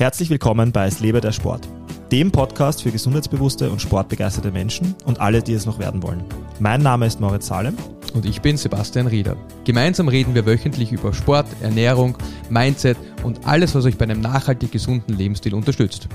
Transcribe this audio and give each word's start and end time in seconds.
Herzlich 0.00 0.30
willkommen 0.30 0.72
bei 0.72 0.86
Es 0.86 1.00
lebe 1.00 1.20
der 1.20 1.30
Sport, 1.30 1.68
dem 2.10 2.32
Podcast 2.32 2.82
für 2.82 2.90
gesundheitsbewusste 2.90 3.70
und 3.70 3.82
sportbegeisterte 3.82 4.50
Menschen 4.50 4.94
und 5.04 5.20
alle, 5.20 5.42
die 5.42 5.52
es 5.52 5.66
noch 5.66 5.78
werden 5.78 6.02
wollen. 6.02 6.24
Mein 6.58 6.80
Name 6.80 7.04
ist 7.04 7.20
Moritz 7.20 7.48
Salem. 7.48 7.76
Und 8.14 8.24
ich 8.24 8.40
bin 8.40 8.56
Sebastian 8.56 9.08
Rieder. 9.08 9.36
Gemeinsam 9.64 10.08
reden 10.08 10.34
wir 10.34 10.46
wöchentlich 10.46 10.90
über 10.90 11.12
Sport, 11.12 11.48
Ernährung, 11.60 12.16
Mindset 12.48 12.96
und 13.24 13.46
alles, 13.46 13.74
was 13.74 13.84
euch 13.84 13.98
bei 13.98 14.06
einem 14.06 14.22
nachhaltig 14.22 14.72
gesunden 14.72 15.18
Lebensstil 15.18 15.52
unterstützt. 15.52 16.08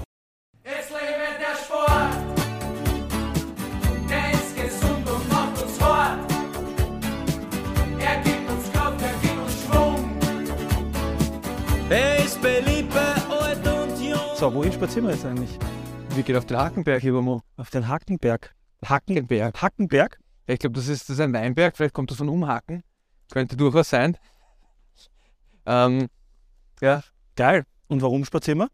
So, 14.46 14.54
wohin 14.54 14.71
spazieren 14.71 15.07
wir 15.07 15.16
jetzt 15.16 15.25
eigentlich? 15.25 15.57
Wir 16.14 16.21
gehen 16.21 16.36
auf 16.38 16.46
den 16.46 16.57
Hakenberg, 16.57 17.01
lieber 17.01 17.24
Mo. 17.24 17.42
Auf 17.57 17.71
den 17.71 17.88
Hackenberg. 17.88 18.54
Hackenberg. 18.86 19.60
Hackenberg? 19.60 20.20
Ja, 20.47 20.54
ich 20.54 20.60
glaube, 20.60 20.75
das 20.75 20.87
ist, 20.87 21.10
das 21.10 21.15
ist 21.15 21.20
ein 21.20 21.33
Weinberg, 21.33 21.75
vielleicht 21.75 21.96
kommt 21.96 22.11
das 22.11 22.20
von 22.20 22.29
Umhaken. 22.29 22.84
Könnte 23.32 23.57
durchaus 23.57 23.89
sein. 23.89 24.15
Ähm, 25.65 26.10
ja, 26.79 27.01
Geil. 27.36 27.64
Und 27.87 28.04
warum 28.04 28.23
spazieren 28.23 28.60
wir? 28.60 28.70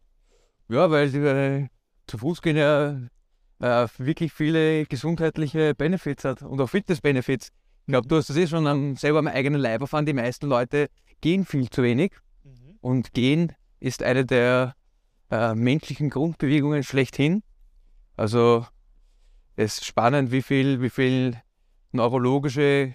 ja, 0.67 0.91
weil 0.91 1.15
äh, 1.15 1.69
zu 2.05 2.17
Fuß 2.17 2.41
gehen 2.41 2.57
ja 2.57 2.97
äh, 3.59 3.87
wirklich 3.97 4.33
viele 4.33 4.85
gesundheitliche 4.87 5.73
Benefits 5.73 6.25
hat 6.25 6.41
und 6.41 6.59
auch 6.59 6.67
Fitness-Benefits. 6.67 7.47
Ich 7.47 7.91
glaube, 7.93 8.09
du 8.09 8.17
hast 8.17 8.29
das 8.29 8.35
eh 8.35 8.47
schon 8.47 8.67
am, 8.67 8.97
selber 8.97 9.19
am 9.19 9.27
eigenen 9.27 9.61
Leib 9.61 9.79
erfahren. 9.79 10.05
Die 10.05 10.11
meisten 10.11 10.47
Leute 10.47 10.89
gehen 11.21 11.45
viel 11.45 11.69
zu 11.69 11.81
wenig. 11.81 12.11
Und 12.81 13.13
gehen 13.13 13.53
ist 13.79 14.03
eine 14.03 14.25
der 14.25 14.75
äh, 15.31 15.55
menschlichen 15.55 16.09
Grundbewegungen 16.09 16.83
schlechthin. 16.83 17.41
Also 18.17 18.65
es 19.55 19.77
ist 19.79 19.85
spannend, 19.85 20.31
wie 20.31 20.41
viel, 20.41 20.81
wie 20.81 20.89
viel 20.89 21.41
neurologische 21.91 22.93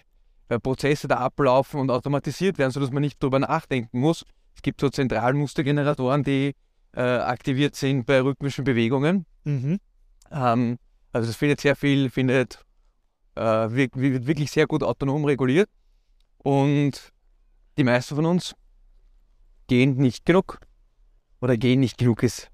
äh, 0.48 0.59
Prozesse 0.61 1.09
da 1.09 1.17
ablaufen 1.17 1.81
und 1.81 1.91
automatisiert 1.91 2.59
werden, 2.59 2.70
sodass 2.70 2.93
man 2.93 3.01
nicht 3.03 3.23
drüber 3.23 3.39
nachdenken 3.39 3.98
muss. 3.98 4.25
Es 4.55 4.62
gibt 4.62 4.81
so 4.81 4.89
Zentralmustergeneratoren, 4.89 6.23
die 6.23 6.55
äh, 6.95 7.01
aktiviert 7.01 7.75
sind 7.75 8.06
bei 8.06 8.20
rhythmischen 8.20 8.65
Bewegungen. 8.65 9.27
Mhm. 9.45 9.81
Ähm, 10.31 10.78
also 11.12 11.28
das 11.28 11.37
findet 11.37 11.61
sehr 11.61 11.77
viel, 11.77 12.11
findet 12.11 12.65
äh, 13.34 13.41
wir- 13.43 13.89
wird 13.95 14.27
wirklich 14.27 14.50
sehr 14.50 14.67
gut 14.67 14.83
autonom 14.83 15.25
reguliert. 15.25 15.69
Und 16.39 17.12
die 17.77 17.84
meisten 17.84 18.15
von 18.15 18.27
uns 18.27 18.55
gehen 19.67 19.97
nicht 19.97 20.25
genug. 20.25 20.61
Oder 21.41 21.56
gehen 21.56 21.81
nicht 21.81 21.98
genug 21.98 22.23
ist 22.23 22.51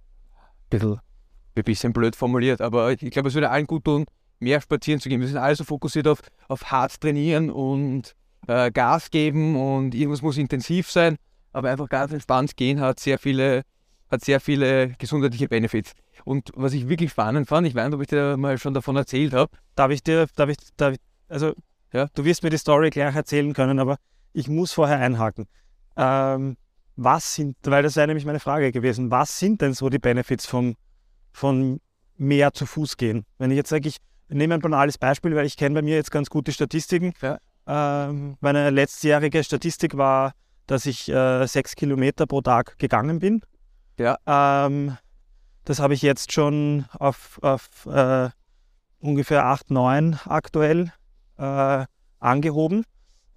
ein 1.55 1.65
bisschen, 1.65 1.93
blöd 1.93 2.17
formuliert, 2.17 2.61
aber 2.61 2.93
ich 2.93 3.11
glaube, 3.11 3.29
es 3.29 3.35
würde 3.35 3.51
allen 3.51 3.67
gut 3.67 3.85
tun, 3.85 4.07
mehr 4.41 4.61
spazieren 4.61 5.01
zu 5.01 5.09
gehen. 5.09 5.21
Wir 5.21 5.29
sind 5.29 5.37
alle 5.37 5.55
so 5.55 5.65
fokussiert 5.65 6.09
auf, 6.09 6.21
auf 6.49 6.71
hart 6.71 7.01
trainieren 7.01 7.51
und 7.51 8.15
äh, 8.49 8.71
Gas 8.71 9.11
geben 9.11 9.57
und 9.57 9.95
irgendwas 9.95 10.23
muss 10.23 10.37
intensiv 10.39 10.91
sein, 10.91 11.17
aber 11.53 11.71
einfach 11.71 11.89
ganz 11.89 12.13
entspannt 12.13 12.57
gehen 12.57 12.81
hat 12.81 13.01
sehr 13.01 13.19
viele, 13.19 13.63
hat 14.11 14.25
sehr 14.25 14.41
viele 14.41 14.95
gesundheitliche 14.99 15.49
Benefits. 15.49 15.93
Und 16.25 16.51
was 16.55 16.73
ich 16.73 16.89
wirklich 16.89 17.11
spannend 17.11 17.49
fand, 17.49 17.67
ich 17.67 17.75
weiß 17.75 17.87
nicht, 17.87 17.95
ob 17.95 18.03
ich 18.03 18.09
dir 18.09 18.37
mal 18.37 18.59
schon 18.59 18.75
davon 18.75 18.97
erzählt 18.97 19.33
habe, 19.33 19.53
Darf 19.75 19.91
ich 19.91 20.03
dir, 20.03 20.27
darf 20.37 20.51
ich, 20.51 20.57
darf 20.77 20.95
ich, 20.95 21.01
also, 21.29 21.55
Ja. 21.93 22.09
du 22.15 22.25
wirst 22.25 22.43
mir 22.43 22.51
die 22.51 22.59
Story 22.59 22.91
gleich 22.91 23.15
erzählen 23.15 23.53
können, 23.53 23.79
aber 23.79 23.97
ich 24.33 24.49
muss 24.49 24.73
vorher 24.73 24.99
einhaken. 24.99 25.47
Ähm, 25.97 26.57
was 26.97 27.35
sind, 27.35 27.57
weil 27.65 27.83
das 27.83 27.97
wäre 27.97 28.07
nämlich 28.07 28.27
meine 28.27 28.41
Frage 28.41 28.73
gewesen, 28.73 29.11
was 29.11 29.39
sind 29.39 29.61
denn 29.61 29.75
so 29.75 29.89
die 29.89 29.99
Benefits 29.99 30.47
von, 30.47 30.77
von 31.33 31.81
mehr 32.17 32.53
zu 32.53 32.67
Fuß 32.67 32.97
gehen? 32.97 33.25
Wenn 33.39 33.51
ich 33.51 33.57
jetzt 33.57 33.71
sage, 33.71 33.89
ich 33.89 33.99
nehme 34.29 34.55
ein 34.55 34.61
banales 34.61 34.99
Beispiel, 34.99 35.35
weil 35.35 35.47
ich 35.47 35.57
kenne 35.57 35.75
bei 35.75 35.83
mir 35.83 35.97
jetzt 35.97 36.11
ganz 36.11 36.31
gute 36.31 36.53
Statistiken. 36.53 37.13
Ja. 37.21 37.39
Ähm, 37.67 38.37
meine 38.41 38.71
letztjährige 38.71 39.45
Statistik 39.45 39.97
war, 39.97 40.33
dass 40.67 40.87
ich 40.87 41.09
äh, 41.09 41.47
sechs 41.47 41.75
Kilometer 41.75 42.27
pro 42.27 42.41
Tag 42.41 42.79
gegangen 42.79 43.19
bin. 43.19 43.43
Ja. 43.99 44.17
Ähm, 44.27 44.97
das 45.65 45.79
habe 45.79 45.95
ich 45.95 46.03
jetzt 46.03 46.33
schon 46.33 46.87
auf, 46.99 47.39
auf 47.43 47.87
äh, 47.87 48.31
ungefähr 48.99 49.47
8, 49.47 49.71
9 49.71 50.19
aktuell 50.25 50.93
äh, 51.39 51.85
angehoben. 52.19 52.85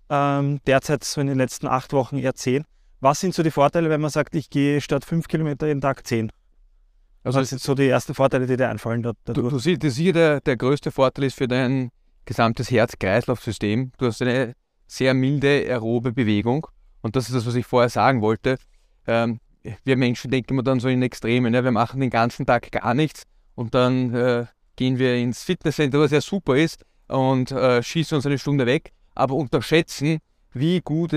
Ähm, 0.10 0.60
derzeit 0.68 1.04
so 1.04 1.22
in 1.22 1.28
den 1.28 1.38
letzten 1.38 1.68
acht 1.68 1.94
Wochen 1.94 2.18
eher 2.18 2.36
10. 2.36 2.66
Was 3.00 3.20
sind 3.20 3.34
so 3.34 3.44
die 3.44 3.52
Vorteile, 3.52 3.90
wenn 3.90 4.02
man 4.02 4.10
sagt, 4.10 4.36
ich 4.36 4.50
gehe 4.50 4.82
statt 4.82 5.06
5 5.06 5.28
Kilometer 5.28 5.68
jeden 5.68 5.82
Tag 5.82 6.06
10? 6.08 6.32
also 7.24 7.40
Was 7.40 7.50
sind 7.50 7.62
so 7.62 7.74
die 7.76 7.88
ersten 7.88 8.14
Vorteile, 8.14 8.48
die 8.48 8.56
dir 8.58 8.70
einfallen 8.70 9.04
da- 9.04 9.12
Du, 9.12 9.18
dadurch? 9.34 9.50
du 9.54 9.60
siehst, 9.60 9.84
das 9.84 9.96
hier 9.96 10.14
der, 10.14 10.42
der 10.42 10.58
größte 10.58 10.92
Vorteil 10.92 11.26
ist 11.26 11.38
für 11.38 11.48
dein 11.48 11.90
gesamtes 12.26 12.72
Herz-Kreislauf-System. 12.72 13.92
Du 13.98 14.06
hast 14.08 14.22
eine 14.22 14.54
sehr 14.88 15.14
milde 15.14 15.48
aerobe 15.68 16.12
Bewegung. 16.12 16.68
Und 17.02 17.16
das 17.16 17.28
ist 17.28 17.36
das, 17.36 17.46
was 17.46 17.56
ich 17.56 17.66
vorher 17.66 17.90
sagen 17.90 18.22
wollte. 18.22 18.58
Ähm, 19.08 19.40
wir 19.84 19.98
Menschen 19.98 20.32
denken 20.32 20.54
immer 20.54 20.64
dann 20.64 20.80
so 20.80 20.88
in 20.88 21.02
Extremen. 21.02 21.52
Ne? 21.52 21.64
Wir 21.64 21.72
machen 21.72 22.00
den 22.00 22.10
ganzen 22.10 22.46
Tag 22.46 22.72
gar 22.72 22.94
nichts 22.94 23.24
und 23.56 23.74
dann 23.76 24.14
äh, 24.14 24.46
gehen 24.76 24.98
wir 25.00 25.16
ins 25.16 25.44
Fitnesscenter, 25.44 26.00
was 26.00 26.12
ja 26.12 26.22
super 26.22 26.56
ist, 26.56 26.84
und 27.08 27.52
äh, 27.52 27.82
schießen 27.82 28.16
uns 28.16 28.26
eine 28.26 28.38
Stunde 28.38 28.66
weg, 28.66 28.92
aber 29.16 29.36
unterschätzen, 29.36 30.20
wie 30.56 30.82
gut 30.82 31.12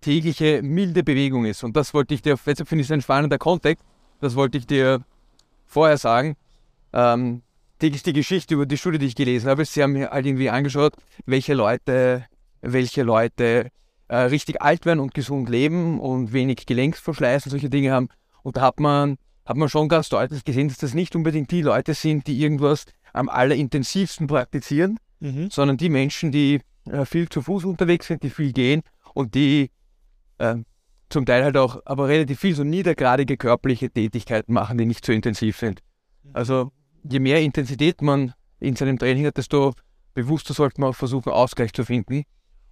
tägliche 0.00 0.62
milde 0.62 1.02
Bewegung 1.02 1.46
ist. 1.46 1.64
Und 1.64 1.74
das 1.76 1.94
wollte 1.94 2.14
ich 2.14 2.22
dir, 2.22 2.36
deshalb 2.46 2.68
finde 2.68 2.82
ich 2.82 2.88
es 2.88 2.92
ein 2.92 3.00
spannender 3.00 3.38
Kontext, 3.38 3.84
das 4.20 4.36
wollte 4.36 4.58
ich 4.58 4.66
dir 4.66 5.02
vorher 5.66 5.96
sagen. 5.96 6.36
Ähm, 6.92 7.42
die, 7.80 7.90
die 7.90 8.12
Geschichte 8.12 8.54
über 8.54 8.66
die 8.66 8.76
Studie, 8.76 8.98
die 8.98 9.06
ich 9.06 9.16
gelesen 9.16 9.48
habe, 9.48 9.64
sie 9.64 9.82
haben 9.82 9.94
mir 9.94 10.10
halt 10.10 10.26
irgendwie 10.26 10.50
angeschaut, 10.50 10.94
welche 11.26 11.54
Leute, 11.54 12.26
welche 12.60 13.02
Leute 13.02 13.70
äh, 14.08 14.16
richtig 14.16 14.62
alt 14.62 14.86
werden 14.86 15.00
und 15.00 15.14
gesund 15.14 15.48
leben 15.48 15.98
und 15.98 16.32
wenig 16.32 16.66
Gelenksverschleiß 16.66 17.46
und 17.46 17.50
solche 17.50 17.70
Dinge 17.70 17.90
haben. 17.90 18.08
Und 18.42 18.58
da 18.58 18.60
hat 18.60 18.80
man, 18.80 19.16
hat 19.46 19.56
man 19.56 19.68
schon 19.68 19.88
ganz 19.88 20.10
deutlich 20.10 20.44
gesehen, 20.44 20.68
dass 20.68 20.78
das 20.78 20.94
nicht 20.94 21.16
unbedingt 21.16 21.50
die 21.50 21.62
Leute 21.62 21.94
sind, 21.94 22.26
die 22.26 22.38
irgendwas 22.40 22.84
am 23.12 23.28
allerintensivsten 23.28 24.26
praktizieren, 24.26 24.98
Mhm. 25.24 25.48
sondern 25.50 25.78
die 25.78 25.88
Menschen, 25.88 26.32
die 26.32 26.60
äh, 26.90 27.04
viel 27.04 27.28
zu 27.28 27.42
Fuß 27.42 27.64
unterwegs 27.64 28.06
sind, 28.06 28.22
die 28.22 28.30
viel 28.30 28.52
gehen 28.52 28.82
und 29.14 29.34
die 29.34 29.70
äh, 30.38 30.56
zum 31.08 31.26
Teil 31.26 31.44
halt 31.44 31.56
auch 31.56 31.80
aber 31.84 32.08
relativ 32.08 32.40
viel 32.40 32.54
so 32.54 32.64
niedergradige 32.64 33.36
körperliche 33.36 33.90
Tätigkeiten 33.90 34.52
machen, 34.52 34.78
die 34.78 34.86
nicht 34.86 35.04
so 35.04 35.12
intensiv 35.12 35.58
sind. 35.58 35.80
Also 36.32 36.72
je 37.08 37.20
mehr 37.20 37.40
Intensität 37.40 38.02
man 38.02 38.34
in 38.60 38.76
seinem 38.76 38.98
Training 38.98 39.26
hat, 39.26 39.36
desto 39.36 39.74
bewusster 40.14 40.54
sollte 40.54 40.80
man 40.80 40.90
auch 40.90 40.96
versuchen, 40.96 41.30
Ausgleich 41.30 41.72
zu 41.72 41.84
finden. 41.84 42.24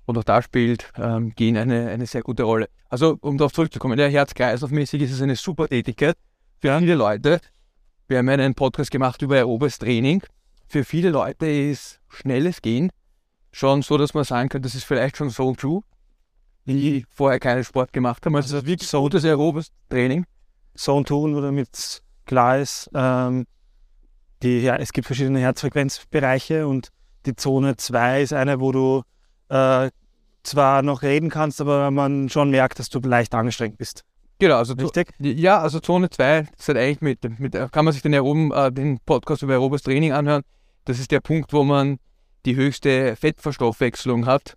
Und 0.04 0.18
auch 0.18 0.24
da 0.24 0.42
spielt 0.42 0.90
ähm, 0.96 1.34
Gehen 1.34 1.56
eine, 1.56 1.88
eine 1.88 2.06
sehr 2.06 2.22
gute 2.22 2.42
Rolle. 2.42 2.68
Also 2.88 3.16
um 3.20 3.38
darauf 3.38 3.52
zurückzukommen, 3.52 3.98
ja, 3.98 4.06
Herz-Kreislauf-mäßig 4.06 5.02
ist 5.02 5.12
es 5.12 5.22
eine 5.22 5.36
super 5.36 5.68
Tätigkeit 5.68 6.16
für 6.60 6.76
viele 6.78 6.94
Leute. 6.94 7.40
Wir 8.08 8.18
haben 8.18 8.28
einen 8.28 8.54
Podcast 8.54 8.90
gemacht 8.90 9.22
über 9.22 9.36
aerobes 9.36 9.78
Training. 9.78 10.22
Für 10.66 10.84
viele 10.84 11.10
Leute 11.10 11.46
ist 11.46 12.00
schnelles 12.08 12.60
Gehen 12.62 12.90
schon 13.52 13.82
so, 13.82 13.98
dass 13.98 14.14
man 14.14 14.24
sagen 14.24 14.48
kann, 14.48 14.62
das 14.62 14.74
ist 14.74 14.84
vielleicht 14.84 15.16
schon 15.16 15.30
so 15.30 15.54
true, 15.54 15.82
die 16.66 17.04
vorher 17.10 17.38
keinen 17.38 17.64
Sport 17.64 17.92
gemacht 17.92 18.24
haben. 18.24 18.34
Also, 18.34 18.58
ist 18.58 18.66
wirklich 18.66 18.88
so 18.88 19.02
gutes 19.02 19.24
aerobes 19.24 19.68
Training. 19.88 20.24
Zone 20.74 21.04
2, 21.04 21.28
nur 21.28 21.42
damit 21.42 22.02
klar 22.24 22.58
ist, 22.58 22.90
ähm, 22.94 23.46
die, 24.42 24.60
ja, 24.60 24.76
es 24.76 24.92
gibt 24.92 25.06
verschiedene 25.06 25.38
Herzfrequenzbereiche 25.38 26.66
und 26.66 26.88
die 27.26 27.36
Zone 27.36 27.76
2 27.76 28.22
ist 28.22 28.32
eine, 28.32 28.58
wo 28.60 28.72
du 28.72 29.02
äh, 29.48 29.90
zwar 30.42 30.82
noch 30.82 31.02
reden 31.02 31.30
kannst, 31.30 31.60
aber 31.60 31.90
man 31.90 32.28
schon 32.28 32.50
merkt, 32.50 32.78
dass 32.78 32.88
du 32.88 32.98
leicht 33.00 33.34
angestrengt 33.34 33.78
bist. 33.78 34.04
Genau, 34.38 34.56
also 34.56 34.74
Richtig? 34.74 35.10
Ja, 35.20 35.60
also 35.60 35.78
Zone 35.78 36.10
2, 36.10 36.48
das 36.56 36.68
hat 36.68 36.76
eigentlich 36.76 37.00
mit, 37.00 37.38
mit 37.38 37.52
kann 37.70 37.84
man 37.84 37.92
sich 37.92 38.02
den, 38.02 38.14
aeroben, 38.14 38.50
äh, 38.50 38.72
den 38.72 38.98
Podcast 38.98 39.42
über 39.42 39.52
aerobes 39.52 39.82
Training 39.82 40.12
anhören. 40.12 40.42
Das 40.84 40.98
ist 40.98 41.12
der 41.12 41.20
Punkt, 41.20 41.52
wo 41.52 41.62
man 41.62 41.98
die 42.46 42.56
höchste 42.56 43.16
Fettverstoffwechslung 43.16 44.26
hat. 44.26 44.54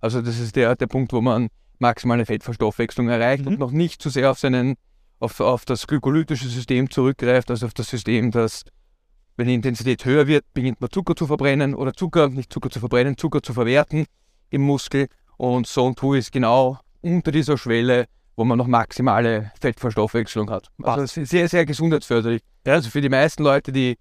Also 0.00 0.20
das 0.22 0.38
ist 0.38 0.56
der, 0.56 0.74
der 0.76 0.86
Punkt, 0.86 1.12
wo 1.12 1.20
man 1.20 1.48
maximale 1.78 2.26
Fettverstoffwechslung 2.26 3.08
erreicht 3.08 3.42
Mhm. 3.44 3.48
und 3.52 3.58
noch 3.58 3.70
nicht 3.72 4.00
zu 4.02 4.08
sehr 4.10 4.30
auf 4.30 4.38
seinen, 4.38 4.76
auf, 5.18 5.40
auf 5.40 5.64
das 5.64 5.86
glykolytische 5.86 6.48
System 6.48 6.90
zurückgreift, 6.90 7.50
also 7.50 7.66
auf 7.66 7.74
das 7.74 7.88
System, 7.88 8.30
das, 8.30 8.62
wenn 9.36 9.48
die 9.48 9.54
Intensität 9.54 10.04
höher 10.04 10.26
wird, 10.26 10.44
beginnt 10.54 10.80
man 10.80 10.90
Zucker 10.90 11.16
zu 11.16 11.26
verbrennen 11.26 11.74
oder 11.74 11.92
Zucker, 11.92 12.28
nicht 12.28 12.52
Zucker 12.52 12.70
zu 12.70 12.80
verbrennen, 12.80 13.16
Zucker 13.16 13.42
zu 13.42 13.52
verwerten 13.52 14.06
im 14.50 14.62
Muskel. 14.62 15.08
Und 15.36 15.66
Zone 15.66 15.94
2 15.96 16.18
ist 16.18 16.32
genau 16.32 16.78
unter 17.00 17.32
dieser 17.32 17.58
Schwelle, 17.58 18.06
wo 18.36 18.44
man 18.44 18.58
noch 18.58 18.66
maximale 18.68 19.50
Fettverstoffwechslung 19.60 20.50
hat. 20.50 20.68
Also 20.82 21.24
sehr, 21.24 21.48
sehr 21.48 21.66
gesundheitsförderlich. 21.66 22.42
Ja, 22.66 22.74
also 22.74 22.90
für 22.90 23.00
die 23.00 23.08
meisten 23.08 23.42
Leute, 23.42 23.72
die, 23.72 23.96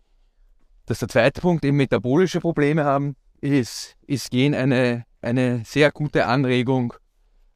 das 0.85 0.95
ist 0.95 1.01
der 1.01 1.09
zweite 1.09 1.41
Punkt, 1.41 1.63
eben 1.65 1.77
metabolische 1.77 2.39
Probleme 2.39 2.83
haben, 2.83 3.15
ist, 3.39 3.95
ist 4.07 4.31
Gehen 4.31 4.53
eine, 4.53 5.05
eine 5.21 5.63
sehr 5.65 5.91
gute 5.91 6.25
Anregung 6.25 6.93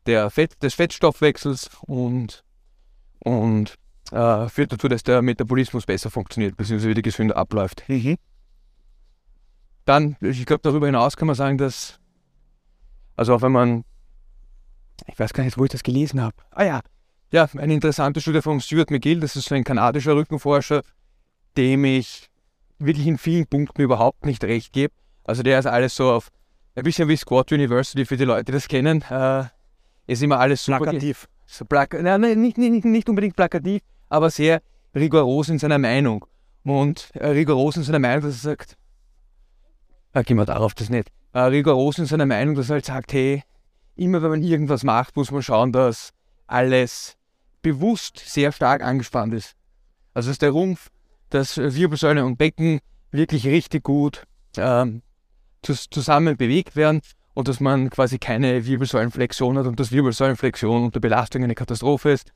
der 0.06 0.30
Fett, 0.30 0.62
des 0.62 0.74
Fettstoffwechsels 0.74 1.70
und, 1.82 2.44
und 3.20 3.76
äh, 4.12 4.48
führt 4.50 4.72
dazu, 4.72 4.88
dass 4.88 5.04
der 5.04 5.22
Metabolismus 5.22 5.86
besser 5.86 6.12
funktioniert, 6.12 6.56
beziehungsweise 6.58 6.90
wieder 6.90 7.02
gesünder 7.02 7.38
abläuft. 7.38 7.84
Dann, 9.86 10.16
ich 10.22 10.46
glaube, 10.46 10.62
darüber 10.64 10.86
hinaus 10.88 11.16
kann 11.16 11.28
man 11.28 11.36
sagen, 11.36 11.58
dass, 11.58 12.00
also 13.16 13.36
auch 13.36 13.42
wenn 13.42 13.52
man, 13.52 13.84
ich 15.08 15.18
weiß 15.18 15.34
gar 15.34 15.44
nicht, 15.44 15.58
wo 15.58 15.66
ich 15.66 15.72
das 15.72 15.84
gelesen 15.84 16.22
habe. 16.22 16.36
Ah 16.52 16.64
ja, 16.64 16.82
ja, 17.32 17.48
eine 17.58 17.74
interessante 17.74 18.22
Studie 18.22 18.42
von 18.42 18.62
Stuart 18.62 18.92
McGill, 18.92 19.20
das 19.20 19.36
ist 19.36 19.48
so 19.48 19.56
ein 19.56 19.64
kanadischer 19.64 20.16
Rückenforscher, 20.16 20.84
dem 21.58 21.86
ich 21.86 22.30
wirklich 22.86 23.08
in 23.08 23.18
vielen 23.18 23.48
Punkten 23.48 23.82
überhaupt 23.82 24.26
nicht 24.26 24.44
recht 24.44 24.74
gebe. 24.74 24.94
Also 25.24 25.44
der 25.44 25.60
ist 25.60 25.66
alles 25.66 25.96
so 25.96 26.12
auf, 26.12 26.30
ein 26.76 26.84
bisschen 26.84 27.08
wie 27.08 27.18
Squad 27.18 27.52
University 27.52 28.06
für 28.06 28.18
die 28.18 28.26
Leute, 28.26 28.46
die 28.46 28.52
das 28.52 28.68
kennen, 28.68 29.04
äh, 29.10 29.46
ist 30.08 30.22
immer 30.22 30.40
alles 30.40 30.64
super 30.64 30.80
Plakativ. 30.80 31.28
so 31.46 31.66
plaka 31.66 32.02
nein, 32.02 32.42
nicht, 32.42 32.58
nicht, 32.58 32.86
nicht 32.86 33.10
unbedingt 33.10 33.36
plakativ, 33.36 33.82
aber 34.10 34.30
sehr 34.30 34.62
rigoros 34.94 35.50
in 35.50 35.60
seiner 35.60 35.80
Meinung. 35.80 36.26
Und 36.64 37.10
äh, 37.14 37.28
rigoros 37.28 37.78
in 37.78 37.84
seiner 37.84 38.00
Meinung, 38.00 38.24
dass 38.24 38.36
er 38.36 38.52
sagt, 38.52 38.78
ah, 40.14 40.22
gehen 40.22 40.38
wir 40.38 40.46
darauf 40.46 40.74
das 40.74 40.90
nicht, 40.90 41.10
äh, 41.34 41.40
rigoros 41.40 41.98
in 41.98 42.06
seiner 42.06 42.26
Meinung, 42.26 42.56
dass 42.56 42.70
er 42.70 42.76
halt 42.76 42.86
sagt, 42.86 43.14
hey, 43.14 43.44
immer 43.96 44.22
wenn 44.22 44.32
man 44.32 44.44
irgendwas 44.44 44.84
macht, 44.84 45.16
muss 45.16 45.32
man 45.32 45.42
schauen, 45.42 45.72
dass 45.72 46.12
alles 46.48 47.18
bewusst 47.62 48.20
sehr 48.20 48.52
stark 48.52 48.84
angespannt 48.84 49.34
ist. 49.34 49.56
Also 50.14 50.30
dass 50.30 50.38
der 50.38 50.52
Rumpf, 50.52 50.92
das 51.36 51.58
Wirbelsäule 51.58 52.26
und 52.26 52.38
Becken 52.38 52.80
wirklich 53.12 53.46
richtig 53.46 53.84
gut 53.84 54.24
ähm, 54.58 55.02
zus- 55.64 55.88
zusammen 55.92 56.38
bewegt 56.38 56.76
werden 56.76 57.02
und 57.34 57.48
dass 57.48 57.60
man 57.60 57.90
quasi 57.90 58.18
keine 58.18 58.66
Wirbelsäulenflexion 58.66 59.58
hat 59.58 59.68
und 59.68 59.80
dass 59.80 59.92
Wirbelsäulenflexion 59.92 60.86
unter 60.86 61.00
Belastung 61.00 61.44
eine 61.44 61.56
Katastrophe 61.56 62.12
ist. 62.12 62.32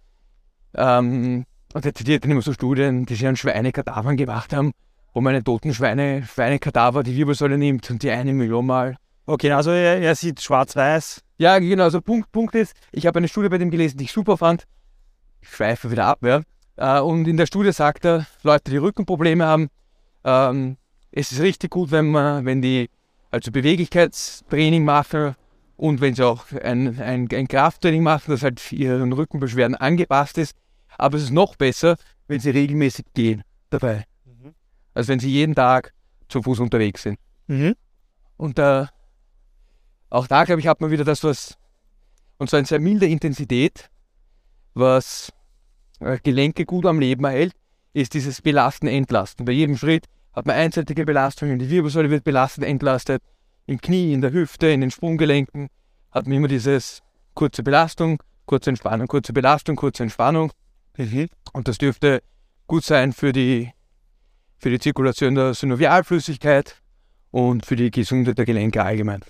Ähm, 0.76 1.46
und 1.74 1.86
er 1.86 1.94
zitiert 1.96 2.24
dann 2.24 2.32
immer 2.32 2.42
so 2.42 2.54
Studien, 2.54 3.06
die 3.06 3.16
sie 3.16 3.28
an 3.28 3.36
Schweinekadavern 3.36 4.18
gemacht 4.18 4.54
haben, 4.54 4.72
wo 5.14 5.22
man 5.22 5.36
einen 5.36 5.44
toten 5.44 5.74
Schweine, 5.74 6.24
Schweinekadaver 6.24 7.04
die 7.04 7.16
Wirbelsäule 7.16 7.58
nimmt 7.58 7.90
und 7.90 8.04
die 8.04 8.12
eine 8.12 8.34
Million 8.34 8.66
Mal. 8.66 8.98
Okay, 9.26 9.52
also 9.52 9.72
er, 9.72 10.00
er 10.00 10.16
sieht 10.16 10.42
schwarz-weiß. 10.42 11.22
Ja, 11.38 11.60
genau, 11.60 11.84
also 11.84 12.02
Punkt, 12.02 12.32
Punkt 12.32 12.56
ist, 12.56 12.74
ich 12.92 13.06
habe 13.06 13.20
eine 13.20 13.28
Studie 13.28 13.50
bei 13.50 13.58
dem 13.58 13.72
gelesen, 13.72 13.98
die 13.98 14.06
ich 14.06 14.12
super 14.12 14.38
fand. 14.38 14.66
Ich 15.42 15.50
schweife 15.50 15.90
wieder 15.92 16.06
ab, 16.06 16.20
ja. 16.24 16.42
Äh, 16.80 17.02
und 17.02 17.28
in 17.28 17.36
der 17.36 17.46
Studie 17.46 17.74
sagt 17.74 18.06
er, 18.06 18.26
Leute, 18.42 18.72
die 18.72 18.78
Rückenprobleme 18.78 19.46
haben, 19.46 19.70
ähm, 20.24 20.78
es 21.12 21.32
ist 21.34 21.42
richtig 21.42 21.72
gut, 21.72 21.92
wenn 21.92 22.10
man, 22.10 22.46
wenn 22.46 22.62
die 22.62 22.90
also 23.32 23.52
Beweglichkeitstraining 23.52 24.86
machen 24.86 25.36
und 25.76 26.00
wenn 26.00 26.16
sie 26.16 26.26
auch 26.26 26.46
ein, 26.54 27.00
ein, 27.00 27.28
ein 27.32 27.48
Krafttraining 27.48 28.02
machen, 28.02 28.32
das 28.32 28.44
halt 28.44 28.72
ihren 28.72 29.12
Rückenbeschwerden 29.12 29.76
angepasst 29.76 30.38
ist. 30.38 30.56
Aber 30.98 31.18
es 31.18 31.24
ist 31.24 31.32
noch 31.32 31.58
besser, 31.58 31.98
wenn 32.28 32.40
sie 32.40 32.50
regelmäßig 32.52 33.06
gehen 33.14 33.44
dabei. 33.70 34.06
Also 34.94 35.10
wenn 35.10 35.20
sie 35.20 35.30
jeden 35.30 35.56
Tag 35.56 35.94
zu 36.30 36.42
Fuß 36.42 36.60
unterwegs 36.60 37.04
sind. 37.04 37.20
Mhm. 37.48 37.76
Und 38.38 38.58
äh, 38.58 38.86
auch 40.10 40.28
da, 40.28 40.46
glaube 40.46 40.62
ich, 40.62 40.68
hat 40.68 40.80
man 40.80 40.92
wieder 40.92 41.04
das, 41.04 41.24
was, 41.24 41.58
und 42.38 42.50
zwar 42.50 42.60
in 42.60 42.66
sehr 42.66 42.80
milder 42.80 43.08
Intensität, 43.08 43.90
was 44.74 45.34
Gelenke 46.00 46.66
gut 46.66 46.86
am 46.86 47.00
Leben 47.00 47.26
erhält, 47.26 47.54
ist 47.94 48.14
dieses 48.14 48.42
Belasten, 48.42 48.88
Entlasten. 48.88 49.46
Bei 49.46 49.52
jedem 49.52 49.78
Schritt 49.78 50.06
hat 50.34 50.46
man 50.46 50.56
einseitige 50.56 51.06
Belastung, 51.06 51.58
die 51.60 51.70
Wirbelsäule 51.70 52.10
wird 52.10 52.24
belastet, 52.24 52.64
entlastet, 52.64 53.22
im 53.66 53.80
Knie, 53.80 54.14
in 54.14 54.22
der 54.22 54.32
Hüfte, 54.32 54.68
in 54.68 54.82
den 54.82 54.92
Sprunggelenken 54.92 55.70
hat 56.12 56.26
man 56.26 56.38
immer 56.38 56.48
dieses 56.48 57.02
kurze 57.36 57.64
Belastung, 57.64 58.22
kurze 58.46 58.72
Entspannung, 58.72 59.08
kurze 59.08 59.34
Belastung, 59.34 59.76
kurze 59.76 60.04
Entspannung. 60.04 60.52
Und 61.54 61.68
das 61.68 61.78
dürfte 61.78 62.24
gut 62.68 62.84
sein 62.84 63.14
für 63.14 63.32
die, 63.32 63.72
für 64.58 64.70
die 64.70 64.80
Zirkulation 64.80 65.36
der 65.36 65.54
Synovialflüssigkeit 65.54 66.82
und 67.32 67.66
für 67.66 67.76
die 67.76 67.92
Gesundheit 67.92 68.38
der 68.38 68.46
Gelenke 68.46 68.84
allgemein. 68.84 69.22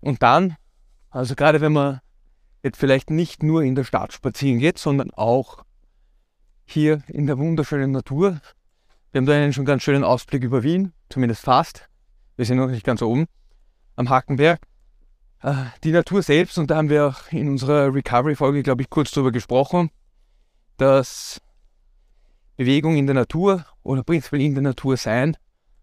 Und 0.00 0.22
dann, 0.22 0.56
also 1.10 1.34
gerade 1.34 1.60
wenn 1.60 1.72
man 1.72 2.00
jetzt 2.62 2.78
vielleicht 2.78 3.10
nicht 3.10 3.42
nur 3.42 3.62
in 3.62 3.74
der 3.74 3.84
Stadt 3.84 4.12
spazieren 4.12 4.58
geht, 4.58 4.78
sondern 4.78 5.10
auch 5.10 5.64
hier 6.64 7.02
in 7.08 7.26
der 7.26 7.38
wunderschönen 7.38 7.92
Natur. 7.92 8.40
Wir 9.10 9.20
haben 9.20 9.26
da 9.26 9.32
einen 9.32 9.52
schon 9.52 9.64
ganz 9.64 9.82
schönen 9.82 10.04
Ausblick 10.04 10.42
über 10.42 10.62
Wien, 10.62 10.92
zumindest 11.08 11.42
fast. 11.42 11.88
Wir 12.36 12.44
sind 12.44 12.58
noch 12.58 12.68
nicht 12.68 12.84
ganz 12.84 13.00
oben 13.02 13.26
am 13.96 14.10
Hackenberg. 14.10 14.60
Äh, 15.42 15.64
Die 15.84 15.92
Natur 15.92 16.22
selbst, 16.22 16.58
und 16.58 16.70
da 16.70 16.76
haben 16.76 16.90
wir 16.90 17.06
auch 17.06 17.32
in 17.32 17.48
unserer 17.48 17.94
Recovery-Folge, 17.94 18.62
glaube 18.62 18.82
ich, 18.82 18.90
kurz 18.90 19.10
darüber 19.10 19.32
gesprochen, 19.32 19.90
dass 20.76 21.40
Bewegung 22.56 22.96
in 22.96 23.06
der 23.06 23.14
Natur 23.14 23.64
oder 23.82 24.02
prinzipiell 24.02 24.42
in 24.42 24.54
der 24.54 24.62
Natur 24.62 24.96
sein, 24.96 25.36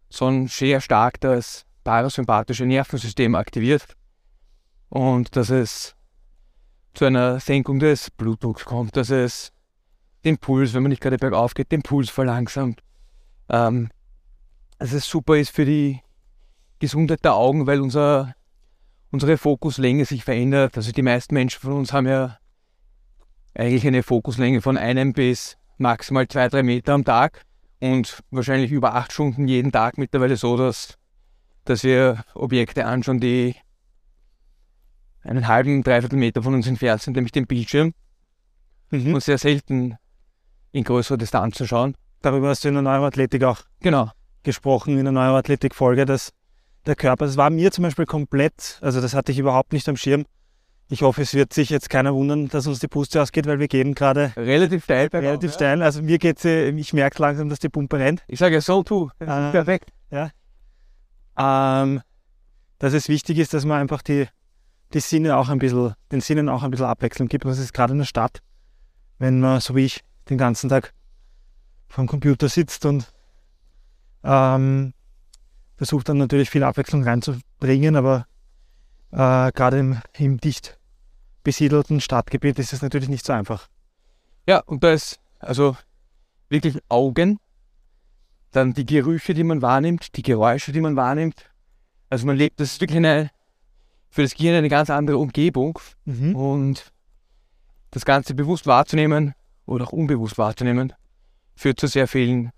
schon 0.10 0.48
sehr 0.48 0.82
stark 0.82 1.20
das 1.22 1.66
parasympathische 1.84 2.66
Nervensystem 2.66 3.36
aktiviert 3.36 3.96
und 4.90 5.36
dass 5.36 5.50
es 5.50 5.95
zu 6.96 7.06
einer 7.06 7.40
Senkung 7.40 7.80
des 7.80 8.10
Blutdrucks 8.12 8.66
kommt, 8.66 8.96
dass 8.98 9.10
es 9.10 9.52
den 10.24 10.38
Puls, 10.38 10.74
wenn 10.74 10.84
man 10.84 10.90
nicht 10.90 11.02
gerade 11.02 11.18
bergauf 11.18 11.54
geht, 11.54 11.72
den 11.72 11.84
Puls 11.84 12.10
verlangsamt. 12.10 12.82
Ähm, 13.50 13.90
dass 14.80 14.94
es 14.94 15.06
super 15.06 15.38
ist 15.38 15.52
für 15.52 15.66
die 15.66 16.02
Gesundheit 16.80 17.24
der 17.24 17.36
Augen, 17.36 17.68
weil 17.68 17.80
unser, 17.80 18.36
unsere 19.12 19.38
Fokuslänge 19.38 20.06
sich 20.06 20.24
verändert. 20.24 20.78
Also 20.78 20.92
die 20.92 21.02
meisten 21.02 21.34
Menschen 21.34 21.62
von 21.62 21.74
uns 21.74 21.94
haben 21.94 22.08
ja 22.08 22.38
eigentlich 23.54 23.88
eine 23.88 24.04
Fokuslänge 24.04 24.62
von 24.62 24.78
einem 24.78 25.14
bis 25.14 25.58
maximal 25.78 26.28
zwei, 26.28 26.50
drei 26.50 26.64
Meter 26.64 26.94
am 26.94 27.06
Tag 27.06 27.46
und 27.80 28.24
wahrscheinlich 28.32 28.72
über 28.72 28.96
acht 28.96 29.14
Stunden 29.14 29.48
jeden 29.48 29.72
Tag 29.72 29.98
mittlerweile 29.98 30.36
so, 30.38 30.58
dass, 30.58 30.98
dass 31.64 31.84
wir 31.84 32.24
Objekte 32.34 32.86
anschauen, 32.86 33.20
die 33.20 33.56
einen 35.26 35.48
halben, 35.48 35.84
dreiviertel 35.84 36.18
Meter 36.18 36.42
von 36.44 36.54
uns 36.54 36.68
entfernt 36.68 37.02
sind, 37.02 37.16
nämlich 37.16 37.32
den 37.32 37.48
Bildschirm 37.48 37.94
Mhm. 38.92 39.16
und 39.16 39.24
sehr 39.24 39.38
selten 39.38 39.96
in 40.72 40.84
größerer 40.84 41.18
Distanz 41.18 41.56
zu 41.58 41.66
schauen. 41.66 41.96
Darüber 42.22 42.50
hast 42.50 42.64
du 42.64 42.68
in 42.68 42.76
der 42.76 42.84
Neuroathletik 42.84 43.44
auch 43.44 43.62
Genau. 43.82 44.10
gesprochen, 44.44 44.98
in 44.98 45.04
der 45.06 45.12
Neuroathletik-Folge, 45.12 46.06
dass 46.06 46.32
der 46.86 46.96
Körper, 46.96 47.26
das 47.26 47.36
war 47.38 47.50
mir 47.50 47.72
zum 47.72 47.84
Beispiel 47.84 48.06
komplett, 48.06 48.78
also 48.82 49.02
das 49.02 49.14
hatte 49.16 49.32
ich 49.32 49.40
überhaupt 49.40 49.74
nicht 49.74 49.90
am 49.90 49.98
Schirm. 49.98 50.26
Ich 50.88 51.02
hoffe, 51.02 51.24
es 51.24 51.34
wird 51.34 51.52
sich 51.52 51.72
jetzt 51.72 51.90
keiner 51.90 52.14
wundern, 52.14 52.48
dass 52.48 52.68
uns 52.68 52.78
die 52.78 52.88
Puste 52.88 53.20
ausgeht, 53.20 53.48
weil 53.48 53.58
wir 53.60 53.68
gehen 53.68 53.96
gerade 53.96 54.32
Relativ 54.38 54.84
steil 54.84 55.10
bergauf. 55.10 55.30
relativ 55.30 55.50
ja. 55.50 55.56
steil. 55.56 55.82
Also 55.82 56.04
mir 56.04 56.20
geht's, 56.20 56.46
äh, 56.46 56.70
ich 56.70 56.94
merke 56.94 57.20
langsam, 57.24 57.50
dass 57.50 57.58
die 57.58 57.70
Pumpe 57.70 57.98
rennt. 57.98 58.24
Ich 58.28 58.38
sage 58.38 58.54
ja 58.54 58.62
so, 58.62 58.84
tu. 58.84 59.10
Ah. 59.20 59.50
Perfekt. 59.50 59.90
Ähm, 61.38 62.02
dass 62.80 62.94
es 62.94 63.10
wichtig 63.10 63.40
ist, 63.40 63.54
dass 63.54 63.66
man 63.66 63.82
einfach 63.82 64.02
die, 64.02 64.28
die 64.96 65.02
Sinne 65.02 65.36
auch 65.36 65.50
ein 65.50 65.60
bisschen, 65.60 65.94
den 66.12 66.22
Sinnen 66.22 66.48
auch 66.48 66.64
ein 66.64 66.72
bisschen 66.72 66.86
Abwechslung 66.86 67.28
gibt. 67.28 67.46
Und 67.46 67.52
das 67.52 67.60
ist 67.60 67.74
gerade 67.74 67.92
in 67.92 68.00
der 68.00 68.06
Stadt, 68.06 68.40
wenn 69.20 69.42
man, 69.42 69.60
so 69.60 69.76
wie 69.76 69.86
ich, 69.86 70.02
den 70.30 70.38
ganzen 70.38 70.70
Tag 70.70 70.94
vom 71.90 72.08
Computer 72.08 72.50
sitzt 72.50 72.86
und 72.86 73.12
ähm, 74.24 74.94
versucht 75.76 76.10
dann 76.10 76.18
natürlich 76.18 76.50
viel 76.50 76.64
Abwechslung 76.64 77.04
reinzubringen, 77.04 77.96
aber 77.98 78.26
äh, 79.12 79.52
gerade 79.52 79.80
im, 79.80 80.02
im 80.18 80.40
dicht 80.40 80.80
besiedelten 81.44 82.02
Stadtgebiet 82.02 82.58
ist 82.58 82.74
es 82.74 82.82
natürlich 82.82 83.10
nicht 83.10 83.26
so 83.26 83.34
einfach. 83.34 83.68
Ja, 84.48 84.60
und 84.60 84.84
da 84.84 84.94
ist 84.94 85.20
also 85.40 85.76
wirklich 86.50 86.80
Augen, 86.88 87.38
dann 88.52 88.74
die 88.74 88.86
Gerüche, 88.86 89.34
die 89.34 89.44
man 89.44 89.62
wahrnimmt, 89.62 90.16
die 90.16 90.24
Geräusche, 90.24 90.72
die 90.72 90.82
man 90.82 90.96
wahrnimmt. 90.96 91.52
Also 92.10 92.26
man 92.26 92.38
lebt, 92.38 92.60
das 92.60 92.72
ist 92.72 92.82
wirklich 92.82 92.98
eine, 92.98 93.30
für 94.16 94.22
das 94.22 94.34
Gehirn 94.34 94.56
eine 94.56 94.70
ganz 94.70 94.90
andere 94.90 95.18
Umgebung 95.18 95.78
und 96.38 96.94
das 97.92 98.06
Ganze 98.06 98.34
bewusst 98.34 98.66
wahrzunehmen 98.66 99.34
oder 99.66 99.84
auch 99.84 99.92
unbewusst 99.92 100.38
wahrzunehmen, 100.38 100.94
führt 101.54 101.82
zu 101.82 101.88
sehr 101.88 102.08
vielen 102.08 102.52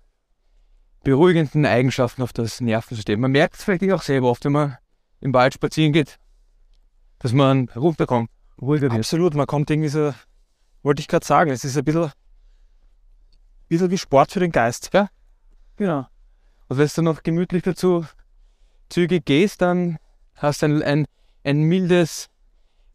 beruhigenden 1.02 1.66
Eigenschaften 1.66 2.22
auf 2.22 2.32
das 2.32 2.60
Nervensystem. 2.60 3.18
Man 3.18 3.32
merkt 3.32 3.56
es 3.56 3.64
vielleicht 3.64 3.90
auch 3.90 4.02
selber 4.02 4.30
oft, 4.30 4.44
wenn 4.44 4.52
man 4.52 4.76
im 5.20 5.34
Wald 5.34 5.52
spazieren 5.54 5.92
geht, 5.92 6.20
dass 7.18 7.32
man 7.32 7.68
runterkommt, 7.70 8.30
ruhiger 8.62 8.82
wird. 8.82 8.92
Absolut, 8.92 9.34
man 9.34 9.48
kommt 9.48 9.68
irgendwie 9.68 9.88
so, 9.88 10.14
wollte 10.84 11.00
ich 11.00 11.08
gerade 11.08 11.26
sagen, 11.26 11.50
es 11.50 11.64
ist 11.64 11.76
ein 11.76 11.84
bisschen, 11.84 12.12
bisschen 13.66 13.90
wie 13.90 13.98
Sport 13.98 14.30
für 14.30 14.38
den 14.38 14.52
Geist. 14.52 14.92
Genau. 15.74 16.06
Und 16.68 16.78
wenn 16.78 16.88
du 16.94 17.02
noch 17.02 17.24
gemütlich 17.24 17.64
dazu 17.64 18.06
zügig 18.90 19.24
gehst, 19.24 19.60
dann 19.60 19.98
hast 20.36 20.62
du 20.62 20.66
ein, 20.66 20.82
ein, 20.84 21.06
ein 21.48 21.62
mildes 21.62 22.28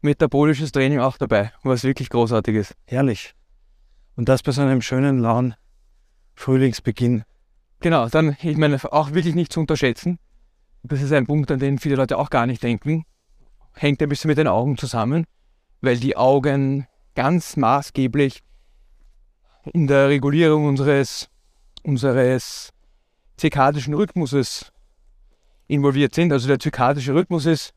metabolisches 0.01 0.71
Training 0.71 0.99
auch 0.99 1.17
dabei, 1.17 1.51
was 1.63 1.83
wirklich 1.83 2.09
großartig 2.09 2.55
ist. 2.55 2.75
Herrlich. 2.85 3.33
Und 4.15 4.29
das 4.29 4.43
bei 4.43 4.51
so 4.51 4.61
einem 4.61 4.81
schönen, 4.81 5.19
lauen 5.19 5.55
Frühlingsbeginn. 6.35 7.23
Genau, 7.79 8.07
dann, 8.09 8.37
ich 8.41 8.57
meine, 8.57 8.79
auch 8.93 9.13
wirklich 9.13 9.33
nicht 9.33 9.51
zu 9.51 9.59
unterschätzen. 9.59 10.19
Das 10.83 11.01
ist 11.01 11.11
ein 11.11 11.25
Punkt, 11.25 11.49
an 11.49 11.59
den 11.59 11.79
viele 11.79 11.95
Leute 11.95 12.17
auch 12.17 12.29
gar 12.29 12.45
nicht 12.45 12.61
denken. 12.61 13.05
Hängt 13.73 14.01
ein 14.03 14.09
bisschen 14.09 14.27
mit 14.27 14.37
den 14.37 14.47
Augen 14.47 14.77
zusammen, 14.77 15.25
weil 15.81 15.97
die 15.97 16.15
Augen 16.15 16.87
ganz 17.15 17.57
maßgeblich 17.57 18.43
in 19.73 19.87
der 19.87 20.09
Regulierung 20.09 20.65
unseres, 20.65 21.29
unseres 21.81 22.71
zirkadischen 23.37 23.95
Rhythmuses 23.95 24.71
involviert 25.67 26.13
sind. 26.13 26.31
Also 26.31 26.47
der 26.47 26.59
zirkadische 26.59 27.15
Rhythmus 27.15 27.47
ist, 27.47 27.73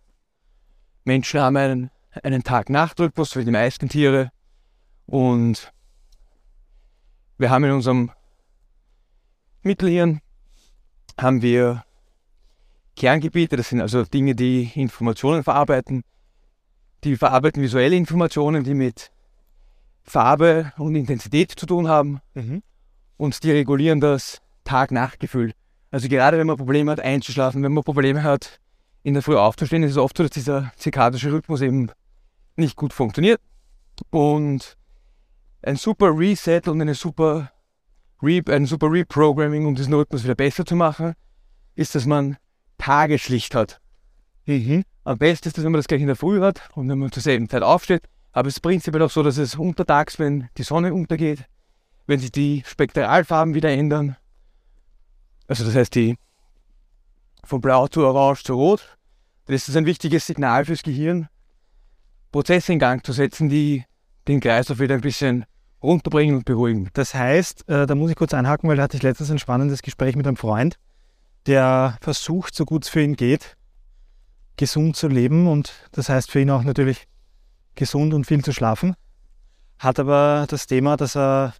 Menschen 1.07 1.41
haben 1.41 1.57
einen, 1.57 1.91
einen 2.23 2.43
Tag-Nacht-Rhythmus 2.43 3.33
für 3.33 3.45
die 3.45 3.51
meisten 3.53 3.89
Tiere 3.89 4.31
und 5.07 5.73
wir 7.39 7.49
haben 7.51 7.65
in 7.65 7.71
unserem 7.71 8.11
Mittelhirn 9.63 10.21
haben 11.19 11.43
wir 11.43 11.85
Kerngebiete, 12.97 13.57
das 13.57 13.69
sind 13.69 13.81
also 13.81 14.05
Dinge, 14.05 14.35
die 14.35 14.71
Informationen 14.75 15.45
verarbeiten. 15.45 16.03
Die 17.05 17.17
verarbeiten 17.17 17.63
visuelle 17.63 17.95
Informationen, 17.95 18.65
die 18.65 18.75
mit 18.75 19.13
Farbe 20.03 20.73
und 20.77 20.97
Intensität 20.97 21.53
zu 21.53 21.67
tun 21.67 21.89
haben 21.89 22.21
Mhm. 22.35 22.63
und 23.17 23.43
die 23.45 23.53
regulieren 23.53 24.01
das 24.01 24.41
Tag-Nacht-Gefühl. 24.65 25.53
Also 25.91 26.09
gerade 26.09 26.39
wenn 26.39 26.47
man 26.47 26.57
Probleme 26.57 26.91
hat 26.91 27.01
einzuschlafen, 27.01 27.63
wenn 27.63 27.73
man 27.73 27.85
Probleme 27.85 28.23
hat 28.23 28.61
in 29.07 29.15
der 29.15 29.23
Früh 29.23 29.37
aufzustehen, 29.37 29.85
ist 29.85 29.93
es 29.93 29.99
oft 29.99 30.17
so, 30.17 30.25
dass 30.25 30.33
dieser 30.33 30.73
zirkadische 30.75 31.33
Rhythmus 31.33 31.61
eben 31.61 31.93
nicht 32.57 32.75
gut 32.75 32.93
funktioniert. 32.93 33.41
Und 34.11 34.77
ein 35.63 35.77
super 35.77 36.11
Reset 36.19 36.63
und 36.67 36.81
eine 36.81 36.97
super 36.97 37.53
Re 38.21 38.43
ein 38.49 38.67
super 38.67 38.91
Reprogramming, 38.91 39.65
um 39.65 39.77
diesen 39.77 39.95
Rhythmus 39.95 40.25
wieder 40.25 40.35
besser 40.35 40.67
zu 40.67 40.75
machen, 40.75 41.15
ist, 41.77 41.95
dass 41.95 42.05
man 42.05 42.37
Tageslicht 42.79 43.55
hat. 43.55 43.81
Mhm. 44.45 44.83
Am 45.05 45.19
besten 45.19 45.51
ist 45.51 45.57
es, 45.57 45.63
wenn 45.63 45.71
man 45.71 45.79
das 45.79 45.87
gleich 45.87 46.01
in 46.01 46.09
der 46.09 46.17
Früh 46.17 46.41
hat 46.41 46.69
und 46.75 46.89
wenn 46.89 46.99
man 46.99 47.13
zur 47.13 47.23
selben 47.23 47.49
Zeit 47.49 47.63
aufsteht. 47.63 48.03
Aber 48.33 48.49
es 48.49 48.57
ist 48.57 48.61
prinzipiell 48.61 49.03
auch 49.05 49.11
so, 49.11 49.23
dass 49.23 49.39
es 49.39 49.55
untertags, 49.55 50.19
wenn 50.19 50.49
die 50.59 50.65
Sonne 50.65 50.93
untergeht, 50.93 51.45
wenn 52.09 52.19
sich 52.19 52.33
die 52.33 52.65
Spektralfarben 52.67 53.55
wieder 53.55 53.71
ändern, 53.71 54.17
also 55.47 55.65
das 55.65 55.77
heißt 55.77 55.95
die 55.95 56.17
von 57.45 57.61
blau 57.61 57.87
zu 57.87 58.05
orange 58.05 58.43
zu 58.43 58.55
rot, 58.55 58.96
dann 59.47 59.57
ist 59.57 59.69
das 59.69 59.76
ein 59.76 59.87
wichtiges 59.87 60.26
Signal 60.26 60.65
fürs 60.65 60.83
Gehirn, 60.83 61.29
Prozesse 62.33 62.73
in 62.73 62.79
Gang 62.79 63.05
zu 63.05 63.12
setzen, 63.12 63.49
die 63.49 63.85
den 64.29 64.41
Kreislauf 64.41 64.81
wieder 64.81 64.95
ein 64.95 65.00
bisschen 65.00 65.47
runterbringen 65.83 66.37
und 66.37 66.45
beruhigen. 66.45 66.91
Das 66.95 67.15
heißt, 67.15 67.69
äh, 67.69 67.87
da 67.87 67.95
muss 67.95 68.11
ich 68.11 68.17
kurz 68.17 68.35
einhaken, 68.35 68.69
weil 68.69 68.76
da 68.76 68.83
hatte 68.83 68.97
ich 68.97 69.03
letztens 69.03 69.31
ein 69.31 69.38
spannendes 69.38 69.83
Gespräch 69.83 70.17
mit 70.17 70.26
einem 70.26 70.37
Freund, 70.37 70.79
der 71.47 71.97
versucht, 72.00 72.55
so 72.55 72.65
gut 72.65 72.85
es 72.85 72.88
für 72.88 73.03
ihn 73.03 73.15
geht, 73.15 73.57
gesund 74.57 74.97
zu 74.97 75.07
leben 75.09 75.47
und 75.47 75.73
das 75.93 76.09
heißt 76.09 76.31
für 76.31 76.41
ihn 76.41 76.50
auch 76.50 76.62
natürlich 76.62 77.07
gesund 77.75 78.15
und 78.15 78.26
viel 78.26 78.43
zu 78.43 78.53
schlafen. 78.53 78.97
Hat 79.79 80.00
aber 80.00 80.47
das 80.49 80.67
Thema, 80.67 80.97
dass 80.97 81.17
er 81.17 81.55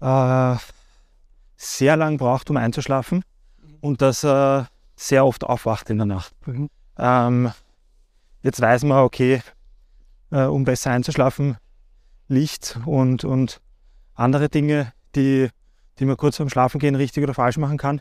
äh, 0.00 0.56
sehr 1.56 1.96
lang 1.96 2.16
braucht, 2.16 2.48
um 2.50 2.56
einzuschlafen 2.56 3.24
und 3.80 4.00
dass 4.00 4.24
er 4.24 4.68
sehr 4.96 5.26
oft 5.26 5.44
aufwacht 5.44 5.90
in 5.90 5.98
der 5.98 6.06
Nacht. 6.06 6.34
Mhm. 6.46 6.70
Ähm, 6.98 7.52
jetzt 8.42 8.60
weiß 8.60 8.84
man, 8.84 8.98
okay, 8.98 9.42
äh, 10.30 10.44
um 10.44 10.64
besser 10.64 10.90
einzuschlafen, 10.90 11.56
Licht 12.28 12.78
und, 12.86 13.24
und 13.24 13.60
andere 14.14 14.48
Dinge, 14.48 14.92
die, 15.14 15.48
die 15.98 16.04
man 16.04 16.16
kurz 16.16 16.36
vorm 16.36 16.48
Schlafen 16.48 16.78
gehen 16.78 16.94
richtig 16.94 17.22
oder 17.22 17.34
falsch 17.34 17.56
machen 17.56 17.78
kann. 17.78 18.00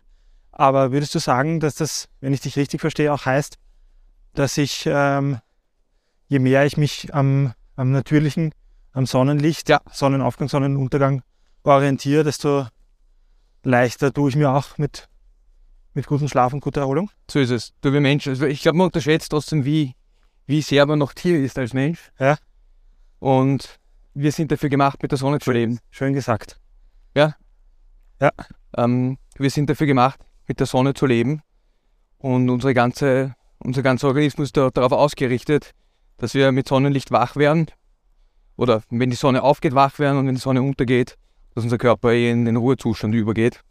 Aber 0.51 0.91
würdest 0.91 1.15
du 1.15 1.19
sagen, 1.19 1.59
dass 1.59 1.75
das, 1.75 2.07
wenn 2.21 2.33
ich 2.33 2.41
dich 2.41 2.55
richtig 2.57 2.81
verstehe, 2.81 3.11
auch 3.11 3.25
heißt, 3.25 3.57
dass 4.33 4.57
ich, 4.57 4.83
ähm, 4.87 5.39
je 6.27 6.39
mehr 6.39 6.65
ich 6.65 6.77
mich 6.77 7.13
am, 7.13 7.53
am 7.75 7.91
natürlichen, 7.91 8.53
am 8.91 9.05
Sonnenlicht, 9.05 9.69
Ja. 9.69 9.81
Sonnenaufgang, 9.91 10.49
Sonnenuntergang 10.49 11.23
orientiere, 11.63 12.23
desto 12.23 12.67
leichter 13.63 14.13
tue 14.13 14.29
ich 14.29 14.35
mir 14.35 14.51
auch 14.51 14.77
mit, 14.77 15.09
mit 15.93 16.07
gutem 16.07 16.27
Schlaf 16.27 16.53
und 16.53 16.61
guter 16.61 16.81
Erholung? 16.81 17.09
So 17.29 17.39
ist 17.39 17.49
es. 17.49 17.73
Du 17.81 17.93
wie 17.93 17.99
Mensch, 17.99 18.27
also 18.27 18.45
ich 18.45 18.61
glaube, 18.61 18.77
man 18.77 18.85
unterschätzt 18.87 19.29
trotzdem, 19.31 19.65
wie, 19.65 19.95
wie 20.45 20.61
sehr 20.61 20.85
man 20.85 20.99
noch 20.99 21.13
Tier 21.13 21.39
ist 21.39 21.57
als 21.57 21.73
Mensch. 21.73 22.11
Ja. 22.19 22.37
Und 23.19 23.79
wir 24.13 24.31
sind 24.31 24.51
dafür 24.51 24.69
gemacht, 24.69 25.01
mit 25.01 25.11
der 25.11 25.17
Sonne 25.17 25.39
zu 25.39 25.51
leben. 25.51 25.79
Schön 25.91 26.13
gesagt. 26.13 26.59
Ähm, 28.77 29.17
wir 29.37 29.49
sind 29.49 29.69
dafür 29.69 29.87
gemacht, 29.87 30.19
mit 30.47 30.59
der 30.59 30.67
Sonne 30.67 30.93
zu 30.93 31.05
leben. 31.05 31.41
Und 32.17 32.49
unsere 32.49 32.73
ganze, 32.73 33.35
unser 33.59 33.81
ganzer 33.81 34.07
Organismus 34.07 34.47
ist 34.47 34.57
da, 34.57 34.69
darauf 34.69 34.91
ausgerichtet, 34.91 35.71
dass 36.17 36.33
wir 36.33 36.51
mit 36.51 36.67
Sonnenlicht 36.67 37.11
wach 37.11 37.35
werden. 37.35 37.67
Oder 38.55 38.83
wenn 38.89 39.09
die 39.09 39.15
Sonne 39.15 39.43
aufgeht, 39.43 39.75
wach 39.75 39.99
werden 39.99 40.19
und 40.19 40.27
wenn 40.27 40.35
die 40.35 40.41
Sonne 40.41 40.61
untergeht, 40.61 41.17
dass 41.53 41.63
unser 41.63 41.77
Körper 41.77 42.13
in 42.13 42.45
den 42.45 42.55
Ruhezustand 42.55 43.13
übergeht. 43.13 43.61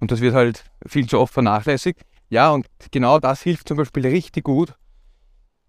Und 0.00 0.10
das 0.10 0.20
wird 0.20 0.34
halt 0.34 0.64
viel 0.86 1.06
zu 1.08 1.18
oft 1.20 1.32
vernachlässigt. 1.34 2.00
Ja, 2.28 2.50
und 2.50 2.66
genau 2.90 3.18
das 3.18 3.42
hilft 3.42 3.68
zum 3.68 3.76
Beispiel 3.76 4.06
richtig 4.06 4.44
gut. 4.44 4.74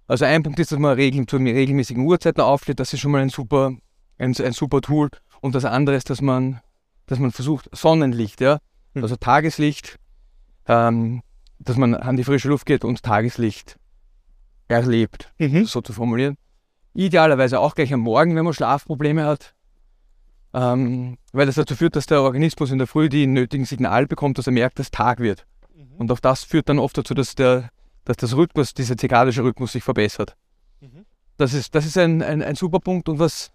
Also 0.08 0.26
ein 0.26 0.44
Punkt 0.44 0.60
ist, 0.60 0.72
dass 0.72 0.80
man 0.80 0.94
regel, 0.96 1.26
zu 1.26 1.38
regelmäßigen 1.38 2.06
Uhrzeiten 2.06 2.42
aufsteht. 2.42 2.80
Das 2.80 2.94
ist 2.94 3.00
schon 3.00 3.12
mal 3.12 3.22
ein 3.22 3.30
super, 3.30 3.74
ein, 4.18 4.36
ein 4.38 4.52
super 4.54 4.82
Tool. 4.82 5.10
Und 5.42 5.56
das 5.56 5.66
andere 5.66 5.96
ist, 5.96 6.10
dass 6.10 6.22
man, 6.22 6.62
dass 7.08 7.20
man 7.20 7.32
versucht, 7.32 7.70
Sonnenlicht, 7.72 8.42
ja, 8.42 8.60
Mhm. 8.94 9.04
also 9.04 9.16
Tageslicht, 9.16 9.98
ähm, 10.68 11.22
dass 11.60 11.78
man 11.78 11.96
an 11.96 12.18
die 12.18 12.24
frische 12.26 12.50
Luft 12.50 12.66
geht 12.66 12.84
und 12.84 13.02
Tageslicht 13.04 13.78
erlebt, 14.68 15.32
Mhm. 15.38 15.66
so 15.66 15.82
zu 15.82 15.94
formulieren. 15.94 16.38
Idealerweise 16.94 17.60
auch 17.60 17.74
gleich 17.76 17.94
am 17.94 18.02
Morgen, 18.02 18.36
wenn 18.36 18.44
man 18.44 18.54
Schlafprobleme 18.54 19.26
hat, 19.26 19.54
ähm, 20.53 21.17
weil 21.31 21.46
das 21.46 21.55
dazu 21.55 21.75
führt, 21.75 21.96
dass 21.96 22.05
der 22.05 22.22
Organismus 22.22 22.72
in 22.72 22.77
der 22.77 22.88
Früh 22.88 23.10
die 23.10 23.27
nötigen 23.27 23.65
Signale 23.65 24.08
bekommt, 24.08 24.38
dass 24.38 24.48
er 24.48 24.53
merkt, 24.53 24.79
dass 24.79 24.91
Tag 24.91 25.20
wird. 25.20 25.46
Und 26.01 26.12
auch 26.12 26.20
das 26.20 26.43
führt 26.43 26.67
dann 26.67 26.79
oft 26.79 26.98
dazu, 26.98 27.13
dass, 27.13 27.36
der, 27.36 27.70
dass 28.05 28.17
das 28.17 28.36
Rhythmus, 28.36 28.74
dieser 28.74 28.98
zirkadische 28.98 29.43
Rhythmus 29.43 29.74
sich 29.74 29.84
verbessert. 29.84 30.36
Mhm. 30.79 31.05
Das 31.38 31.53
ist, 31.53 31.75
das 31.75 31.86
ist 31.86 31.96
ein, 31.96 32.24
ein, 32.24 32.41
ein 32.41 32.55
super 32.55 32.79
Punkt 32.79 33.08
und 33.08 33.20
was, 33.20 33.51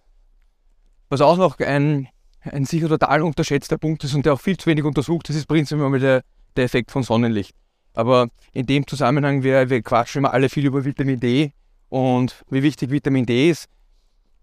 was 1.08 1.20
auch 1.20 1.38
noch 1.38 1.58
ein, 1.58 2.06
ein 2.42 2.64
sicher 2.64 2.88
total 2.88 3.22
unterschätzter 3.22 3.78
Punkt 3.78 4.04
ist 4.04 4.14
und 4.14 4.26
der 4.26 4.34
auch 4.34 4.40
viel 4.40 4.56
zu 4.56 4.66
wenig 4.70 4.84
untersucht 4.84 5.28
ist, 5.28 5.34
ist 5.34 5.46
prinzipiell 5.46 5.98
der, 5.98 6.22
der 6.54 6.64
Effekt 6.64 6.92
von 6.92 7.02
Sonnenlicht. 7.02 7.52
Aber 7.94 8.28
in 8.52 8.66
dem 8.66 8.86
Zusammenhang, 8.86 9.42
wir, 9.42 9.68
wir 9.68 9.82
quatschen 9.82 10.20
immer 10.20 10.32
alle 10.32 10.48
viel 10.48 10.66
über 10.66 10.84
Vitamin 10.84 11.18
D 11.18 11.52
und 11.88 12.44
wie 12.48 12.62
wichtig 12.62 12.90
Vitamin 12.90 13.26
D 13.26 13.50
ist. 13.50 13.68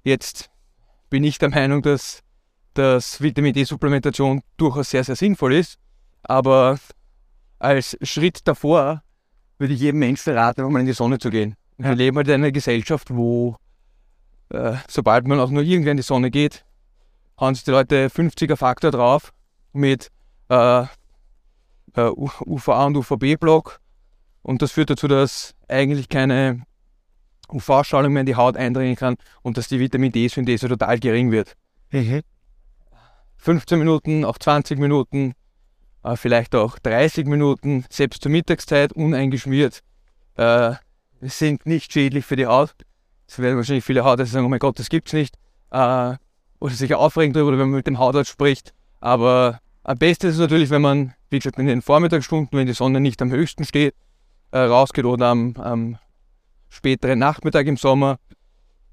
Jetzt 0.03 0.49
bin 1.09 1.23
ich 1.23 1.37
der 1.37 1.51
Meinung, 1.51 1.81
dass, 1.81 2.21
dass 2.73 3.21
Vitamin 3.21 3.53
D-Supplementation 3.53 4.41
durchaus 4.57 4.89
sehr, 4.89 5.03
sehr 5.03 5.15
sinnvoll 5.15 5.53
ist. 5.53 5.77
Aber 6.23 6.77
als 7.59 7.97
Schritt 8.01 8.47
davor 8.47 9.03
würde 9.57 9.73
ich 9.73 9.79
jedem 9.79 9.99
Menschen 9.99 10.33
raten, 10.33 10.69
mal 10.71 10.79
in 10.79 10.85
die 10.85 10.93
Sonne 10.93 11.19
zu 11.19 11.29
gehen. 11.29 11.55
Ja. 11.77 11.89
Wir 11.89 11.95
leben 11.95 12.17
halt 12.17 12.27
in 12.27 12.35
einer 12.35 12.51
Gesellschaft, 12.51 13.09
wo 13.09 13.55
äh, 14.49 14.75
sobald 14.87 15.27
man 15.27 15.39
auch 15.39 15.49
nur 15.49 15.63
irgendwie 15.63 15.91
in 15.91 15.97
die 15.97 16.03
Sonne 16.03 16.31
geht, 16.31 16.65
hauen 17.39 17.55
sich 17.55 17.63
die 17.63 17.71
Leute 17.71 18.07
50er 18.07 18.55
Faktor 18.55 18.91
drauf 18.91 19.33
mit 19.71 20.09
äh, 20.49 20.83
äh, 20.83 20.85
UVA 21.95 22.85
und 22.85 22.97
UVB-Block. 22.97 23.79
Und 24.41 24.61
das 24.61 24.71
führt 24.71 24.89
dazu, 24.89 25.07
dass 25.07 25.55
eigentlich 25.67 26.09
keine 26.09 26.63
UV-Strahlung 27.49 28.13
mehr 28.13 28.21
in 28.21 28.25
die 28.25 28.35
Haut 28.35 28.57
eindringen 28.57 28.95
kann 28.95 29.15
und 29.41 29.57
dass 29.57 29.67
die 29.67 29.79
Vitamin 29.79 30.11
D-Synthese 30.11 30.67
total 30.67 30.99
gering 30.99 31.31
wird. 31.31 31.55
Mhm. 31.91 32.21
15 33.43 33.77
Minuten, 33.77 34.23
auch 34.23 34.37
20 34.37 34.79
Minuten, 34.79 35.33
äh, 36.03 36.15
vielleicht 36.15 36.55
auch 36.55 36.79
30 36.79 37.27
Minuten, 37.27 37.83
selbst 37.89 38.23
zur 38.23 38.31
Mittagszeit 38.31 38.93
uneingeschmiert, 38.93 39.81
äh, 40.37 40.75
sind 41.19 41.65
nicht 41.65 41.91
schädlich 41.91 42.25
für 42.25 42.37
die 42.37 42.45
Haut. 42.45 42.73
Es 43.27 43.39
werden 43.39 43.57
wahrscheinlich 43.57 43.83
viele 43.83 44.05
Hautärzte 44.05 44.35
sagen, 44.35 44.45
oh 44.45 44.49
mein 44.49 44.59
Gott, 44.59 44.79
das 44.79 44.87
gibt's 44.87 45.11
nicht. 45.11 45.35
Äh, 45.71 46.15
oder 46.59 46.73
sich 46.73 46.95
aufregen 46.95 47.33
darüber, 47.33 47.51
wenn 47.51 47.69
man 47.69 47.75
mit 47.75 47.87
dem 47.87 47.99
Hautarzt 47.99 48.31
spricht. 48.31 48.73
Aber 49.01 49.59
am 49.83 49.97
besten 49.97 50.27
ist 50.27 50.35
es 50.35 50.39
natürlich, 50.39 50.69
wenn 50.69 50.81
man, 50.81 51.13
wie 51.29 51.39
gesagt, 51.39 51.59
in 51.59 51.67
den 51.67 51.81
Vormittagsstunden, 51.81 52.57
wenn 52.57 52.67
die 52.67 52.73
Sonne 52.73 53.01
nicht 53.01 53.21
am 53.21 53.29
höchsten 53.29 53.65
steht, 53.65 53.93
äh, 54.51 54.59
rausgeht 54.59 55.03
oder 55.03 55.27
am, 55.27 55.57
am 55.57 55.97
späteren 56.69 57.19
Nachmittag 57.19 57.67
im 57.67 57.75
Sommer, 57.75 58.19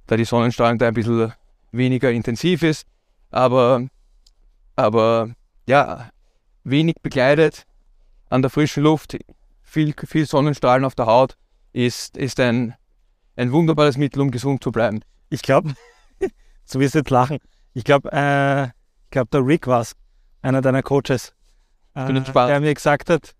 da 0.09 0.17
die 0.17 0.25
Sonnenstrahlung 0.25 0.79
da 0.79 0.89
ein 0.89 0.95
bisschen 0.95 1.33
weniger 1.71 2.11
intensiv 2.11 2.65
ist. 2.65 2.85
Aber 3.31 3.87
aber 4.83 5.31
ja, 5.67 6.11
wenig 6.65 6.97
bekleidet, 7.03 7.67
an 8.29 8.43
der 8.43 8.51
frischen 8.51 8.83
Luft, 8.83 9.17
viel, 9.63 9.95
viel 10.07 10.27
Sonnenstrahlen 10.27 10.85
auf 10.85 10.95
der 10.95 11.07
Haut 11.07 11.37
ist, 11.73 12.17
ist 12.17 12.41
ein, 12.41 12.75
ein 13.37 13.53
wunderbares 13.53 13.97
Mittel, 13.97 14.21
um 14.21 14.31
gesund 14.31 14.63
zu 14.63 14.73
bleiben. 14.73 15.01
Ich 15.29 15.43
glaube, 15.43 15.75
so 16.65 16.81
wirst 16.81 16.95
du 16.95 16.99
jetzt 16.99 17.11
lachen. 17.11 17.39
Ich 17.75 17.85
glaube, 17.85 18.11
äh, 18.13 18.65
ich 18.67 19.11
glaube, 19.11 19.29
der 19.33 19.47
Rick 19.47 19.67
war 19.67 19.81
es, 19.81 19.95
einer 20.43 20.61
deiner 20.61 20.83
Coaches, 20.83 21.35
äh, 21.95 22.13
der 22.13 22.61
mir 22.61 22.75
gesagt 22.75 23.11
hat, 23.11 23.35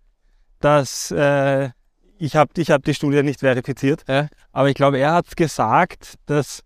dass 0.59 1.11
äh, 1.11 1.69
ich 2.17 2.35
habe 2.35 2.51
ich 2.57 2.69
hab 2.69 2.83
die 2.83 2.93
Studie 2.93 3.23
nicht 3.23 3.39
verifiziert, 3.39 4.03
Ja. 4.07 4.27
aber 4.51 4.69
ich 4.69 4.75
glaube, 4.75 4.99
er 4.99 5.13
hat 5.13 5.35
gesagt, 5.35 6.15
dass 6.27 6.63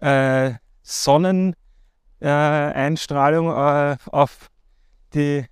äh, 0.00 0.52
Sonnen, 0.82 1.56
äh, 2.24 2.28
Einstrahlung 2.28 3.50
äh, 3.50 3.96
auf 4.10 4.50
die 5.14 5.44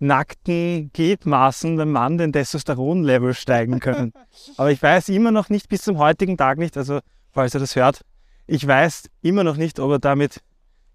nackten 0.00 0.90
Gliedmaßen 0.92 1.76
beim 1.76 1.90
Mann 1.92 2.18
den 2.18 2.32
Testosteronlevel 2.32 3.34
steigen 3.34 3.80
können. 3.80 4.12
Aber 4.56 4.70
ich 4.70 4.82
weiß 4.82 5.08
immer 5.08 5.30
noch 5.30 5.48
nicht 5.48 5.68
bis 5.68 5.82
zum 5.82 5.98
heutigen 5.98 6.36
Tag 6.36 6.58
nicht, 6.58 6.76
also 6.76 7.00
falls 7.32 7.54
er 7.54 7.60
das 7.60 7.74
hört, 7.76 8.02
ich 8.46 8.66
weiß 8.66 9.08
immer 9.22 9.44
noch 9.44 9.56
nicht, 9.56 9.80
ob 9.80 9.90
er 9.90 9.98
damit 9.98 10.40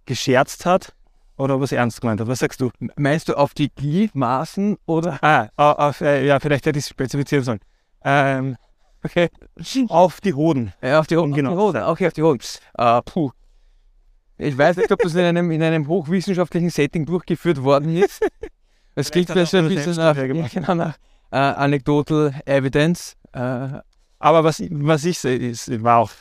gescherzt 0.05 0.65
hat 0.65 0.93
oder 1.37 1.55
ob 1.55 1.61
er 1.61 1.65
es 1.65 1.71
ernst 1.71 2.01
gemeint 2.01 2.19
hat. 2.21 2.27
Was 2.27 2.39
sagst 2.39 2.61
du? 2.61 2.71
Meinst 2.95 3.29
du 3.29 3.35
auf 3.37 3.53
die 3.53 3.69
Gliedmaßen 3.69 4.77
oder? 4.85 5.19
Ah, 5.21 5.47
au- 5.57 5.87
auf, 5.89 6.01
äh, 6.01 6.25
ja, 6.25 6.39
vielleicht 6.39 6.65
hätte 6.65 6.79
ich 6.79 6.85
es 6.85 6.89
spezifizieren 6.89 7.43
sollen. 7.43 7.59
Ähm, 8.03 8.57
okay. 9.03 9.29
Auf 9.89 10.19
die 10.21 10.33
Hoden. 10.33 10.73
Ja, 10.81 10.99
auf 10.99 11.07
die 11.07 11.17
Hoden. 11.17 11.33
Genau. 11.33 11.51
Auf 11.51 11.73
die 11.73 11.79
Hoden. 11.79 11.89
Okay, 11.89 12.07
auf 12.07 12.13
die 12.13 12.23
Hoden. 12.23 12.39
Äh, 12.77 13.01
puh. 13.03 13.31
Ich 14.37 14.57
weiß 14.57 14.77
nicht, 14.77 14.91
ob 14.91 14.99
das 14.99 15.13
in 15.15 15.21
einem, 15.21 15.51
in 15.51 15.61
einem 15.63 15.87
hochwissenschaftlichen 15.87 16.69
Setting 16.69 17.05
durchgeführt 17.05 17.63
worden 17.63 17.95
ist. 17.95 18.21
Es 18.95 19.09
klingt 19.09 19.27
so 19.29 19.33
ein 19.57 19.67
bisschen 19.69 19.95
nach, 19.95 20.15
genau, 20.51 20.75
nach 20.75 20.95
äh, 21.31 21.37
Anecdotal 21.37 22.39
Evidence. 22.45 23.15
Äh, 23.31 23.79
Aber 24.19 24.43
was, 24.43 24.61
was 24.69 25.03
ich 25.05 25.17
sehe, 25.17 25.35
ist, 25.37 25.81
war 25.83 25.97
auch, 25.97 26.11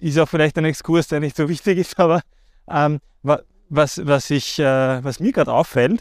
ist 0.00 0.18
auch 0.18 0.26
vielleicht 0.28 0.56
ein 0.56 0.64
Exkurs, 0.64 1.06
der 1.08 1.20
nicht 1.20 1.36
so 1.36 1.46
wichtig 1.50 1.76
ist, 1.76 2.00
aber 2.00 2.22
ähm, 2.70 3.00
wa- 3.22 3.42
was, 3.68 4.00
was, 4.06 4.30
ich, 4.30 4.58
äh, 4.58 5.04
was 5.04 5.20
mir 5.20 5.32
gerade 5.32 5.52
auffällt, 5.52 6.00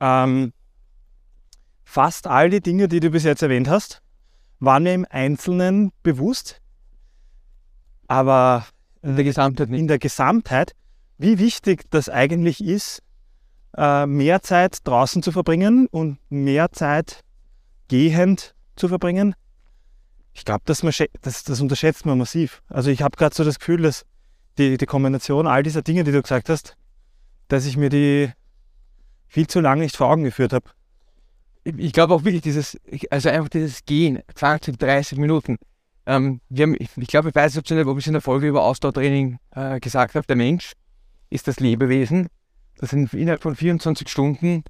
ähm, 0.00 0.52
fast 1.84 2.26
all 2.26 2.50
die 2.50 2.60
Dinge, 2.60 2.88
die 2.88 2.98
du 2.98 3.10
bis 3.10 3.22
jetzt 3.22 3.42
erwähnt 3.42 3.68
hast, 3.68 4.02
waren 4.58 4.82
mir 4.82 4.94
im 4.94 5.06
Einzelnen 5.10 5.92
bewusst, 6.02 6.60
aber 8.08 8.66
in 9.02 9.16
der 9.16 9.24
Gesamtheit 9.24 9.70
nicht. 9.70 9.80
in 9.80 9.88
der 9.88 9.98
Gesamtheit, 9.98 10.74
wie 11.18 11.38
wichtig 11.38 11.84
das 11.90 12.08
eigentlich 12.08 12.62
ist, 12.62 13.02
äh, 13.76 14.06
mehr 14.06 14.42
Zeit 14.42 14.78
draußen 14.84 15.22
zu 15.22 15.32
verbringen 15.32 15.86
und 15.90 16.18
mehr 16.28 16.72
Zeit 16.72 17.22
gehend 17.88 18.54
zu 18.76 18.88
verbringen. 18.88 19.34
Ich 20.32 20.44
glaube, 20.44 20.62
das, 20.64 20.80
das, 21.22 21.44
das 21.44 21.60
unterschätzt 21.60 22.06
man 22.06 22.18
massiv. 22.18 22.62
Also 22.68 22.90
ich 22.90 23.02
habe 23.02 23.16
gerade 23.16 23.34
so 23.34 23.44
das 23.44 23.58
Gefühl, 23.58 23.82
dass 23.82 24.04
die, 24.58 24.76
die 24.76 24.86
Kombination 24.86 25.46
all 25.46 25.62
dieser 25.62 25.82
Dinge, 25.82 26.04
die 26.04 26.12
du 26.12 26.22
gesagt 26.22 26.48
hast, 26.48 26.76
dass 27.48 27.66
ich 27.66 27.76
mir 27.76 27.88
die 27.88 28.30
viel 29.26 29.46
zu 29.46 29.60
lange 29.60 29.82
nicht 29.82 29.96
vor 29.96 30.08
Augen 30.08 30.24
geführt 30.24 30.52
habe. 30.52 30.70
Ich, 31.64 31.92
glaube 31.92 32.14
auch 32.14 32.24
wirklich 32.24 32.42
dieses, 32.42 32.78
also 33.10 33.28
einfach 33.28 33.50
dieses 33.50 33.84
Gehen, 33.84 34.20
20, 34.34 34.78
30 34.78 35.18
Minuten. 35.18 35.58
Ähm, 36.06 36.40
wir 36.48 36.64
haben, 36.64 36.76
ich, 36.78 37.06
glaube, 37.08 37.28
ich 37.28 37.34
weiß 37.34 37.54
nicht, 37.54 37.58
ob 37.58 37.66
ich 37.66 37.70
in 37.70 37.76
der- 37.76 37.86
ob 37.86 37.98
ich 37.98 38.04
es 38.04 38.06
in 38.08 38.12
der 38.14 38.22
Folge 38.22 38.48
über 38.48 38.62
Ausdauertraining 38.64 39.38
äh, 39.54 39.80
gesagt 39.80 40.14
habe, 40.14 40.26
der 40.26 40.36
Mensch 40.36 40.72
ist 41.28 41.46
das 41.46 41.60
Lebewesen, 41.60 42.28
das 42.78 42.92
in, 42.92 43.06
innerhalb 43.12 43.42
von 43.42 43.54
24 43.54 44.08
Stunden 44.08 44.64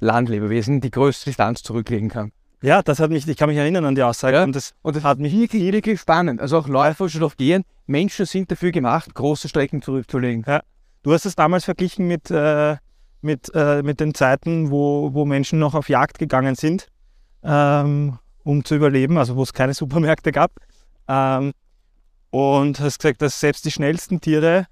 Landlebewesen 0.00 0.80
die 0.80 0.90
größte 0.90 1.26
Distanz 1.30 1.62
zurücklegen 1.62 2.08
kann. 2.08 2.32
Ja, 2.62 2.82
das 2.82 3.00
hat 3.00 3.10
mich, 3.10 3.26
ich 3.28 3.36
kann 3.36 3.48
mich 3.48 3.58
erinnern 3.58 3.84
an 3.84 3.94
die 3.94 4.02
Aussage 4.02 4.36
Ja. 4.38 4.44
und 4.44 4.54
das 4.56 4.72
Und 4.82 4.96
das 4.96 5.04
hat 5.04 5.18
mich 5.18 5.32
wirklich, 5.38 5.70
wirklich 5.72 6.00
spannend. 6.00 6.40
Also 6.40 6.58
auch 6.58 6.68
Läufer 6.68 7.08
schon 7.08 7.22
auf 7.22 7.36
Gehen. 7.36 7.64
Menschen 7.86 8.24
sind 8.26 8.50
dafür 8.50 8.72
gemacht, 8.72 9.14
große 9.14 9.48
Strecken 9.48 9.82
zurückzulegen. 9.82 10.44
Du 11.02 11.12
hast 11.12 11.26
es 11.26 11.34
damals 11.36 11.64
verglichen 11.64 12.06
mit, 12.08 12.30
äh, 12.30 12.76
mit, 13.20 13.50
äh, 13.54 13.82
mit 13.82 14.00
den 14.00 14.14
Zeiten, 14.14 14.70
wo, 14.70 15.12
wo 15.12 15.24
Menschen 15.24 15.58
noch 15.58 15.74
auf 15.74 15.88
Jagd 15.88 16.18
gegangen 16.18 16.54
sind, 16.54 16.88
ähm, 17.44 18.18
um 18.42 18.64
zu 18.64 18.74
überleben, 18.76 19.18
also 19.18 19.36
wo 19.36 19.42
es 19.42 19.52
keine 19.52 19.74
Supermärkte 19.74 20.32
gab. 20.32 20.52
Ähm, 21.08 21.52
und 22.30 22.80
hast 22.80 22.98
gesagt, 22.98 23.22
dass 23.22 23.40
selbst 23.40 23.64
die 23.64 23.70
schnellsten 23.70 24.20
Tiere 24.20 24.66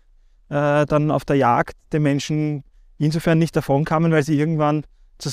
äh, 0.48 0.84
dann 0.86 1.10
auf 1.10 1.24
der 1.24 1.36
Jagd 1.36 1.76
den 1.92 2.02
Menschen 2.02 2.64
insofern 2.98 3.38
nicht 3.38 3.56
davon 3.56 3.84
kamen, 3.84 4.12
weil 4.12 4.22
sie 4.22 4.38
irgendwann 4.38 4.84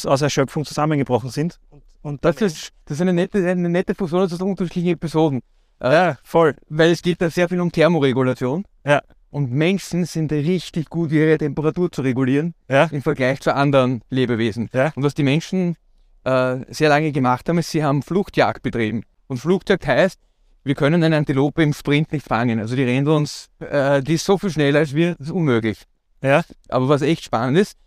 aus 0.06 0.22
Erschöpfung 0.22 0.64
zusammengebrochen 0.64 1.30
sind. 1.30 1.60
Und, 1.70 1.84
und 2.02 2.26
Das 2.26 2.42
ist, 2.42 2.72
das 2.86 2.98
ist 2.98 3.02
eine 3.02 3.14
nette, 3.14 3.46
eine 3.50 3.70
nette 3.70 3.96
Fusion 3.96 4.22
aus 4.22 4.34
unterschiedlichen 4.34 4.90
Episoden. 4.94 5.42
Äh, 5.80 5.94
ja, 5.94 6.18
voll. 6.24 6.56
Weil 6.70 6.92
es 6.92 7.02
geht 7.02 7.22
da 7.22 7.30
sehr 7.30 7.50
viel 7.50 7.60
um 7.60 7.72
Thermoregulation. 7.72 8.66
Ja. 8.86 9.02
Und 9.32 9.52
Menschen 9.52 10.06
sind 10.06 10.32
richtig 10.32 10.90
gut, 10.90 11.12
ihre 11.12 11.38
Temperatur 11.38 11.92
zu 11.92 12.02
regulieren 12.02 12.54
Ja. 12.70 12.86
im 12.86 13.02
Vergleich 13.02 13.40
zu 13.40 13.54
anderen 13.56 14.02
Lebewesen. 14.10 14.70
Ja. 14.74 14.92
Und 14.96 15.04
was 15.04 15.14
die 15.14 15.24
Menschen 15.24 15.78
äh, 16.24 16.58
sehr 16.70 16.90
lange 16.90 17.12
gemacht 17.12 17.48
haben, 17.50 17.58
ist, 17.58 17.72
sie 17.72 17.84
haben 17.84 18.04
Fluchtjagd 18.04 18.62
betrieben. 18.62 19.04
Und 19.28 19.38
Fluchtjagd 19.38 19.88
heißt, 19.88 20.20
wir 20.64 20.76
können 20.76 21.04
eine 21.04 21.16
Antilope 21.18 21.64
im 21.64 21.74
Sprint 21.74 22.12
nicht 22.12 22.28
fangen. 22.28 22.60
Also 22.60 22.76
die 22.76 22.84
rennt 22.84 23.08
uns, 23.08 23.50
äh, 23.60 24.02
die 24.02 24.16
ist 24.16 24.26
so 24.26 24.38
viel 24.38 24.52
schneller 24.52 24.80
als 24.80 24.94
wir, 24.94 25.16
das 25.16 25.28
ist 25.28 25.34
unmöglich. 25.34 25.84
Ja. 26.22 26.44
Aber 26.70 26.88
was 26.90 27.02
echt 27.02 27.24
spannend 27.24 27.58
ist, 27.58 27.78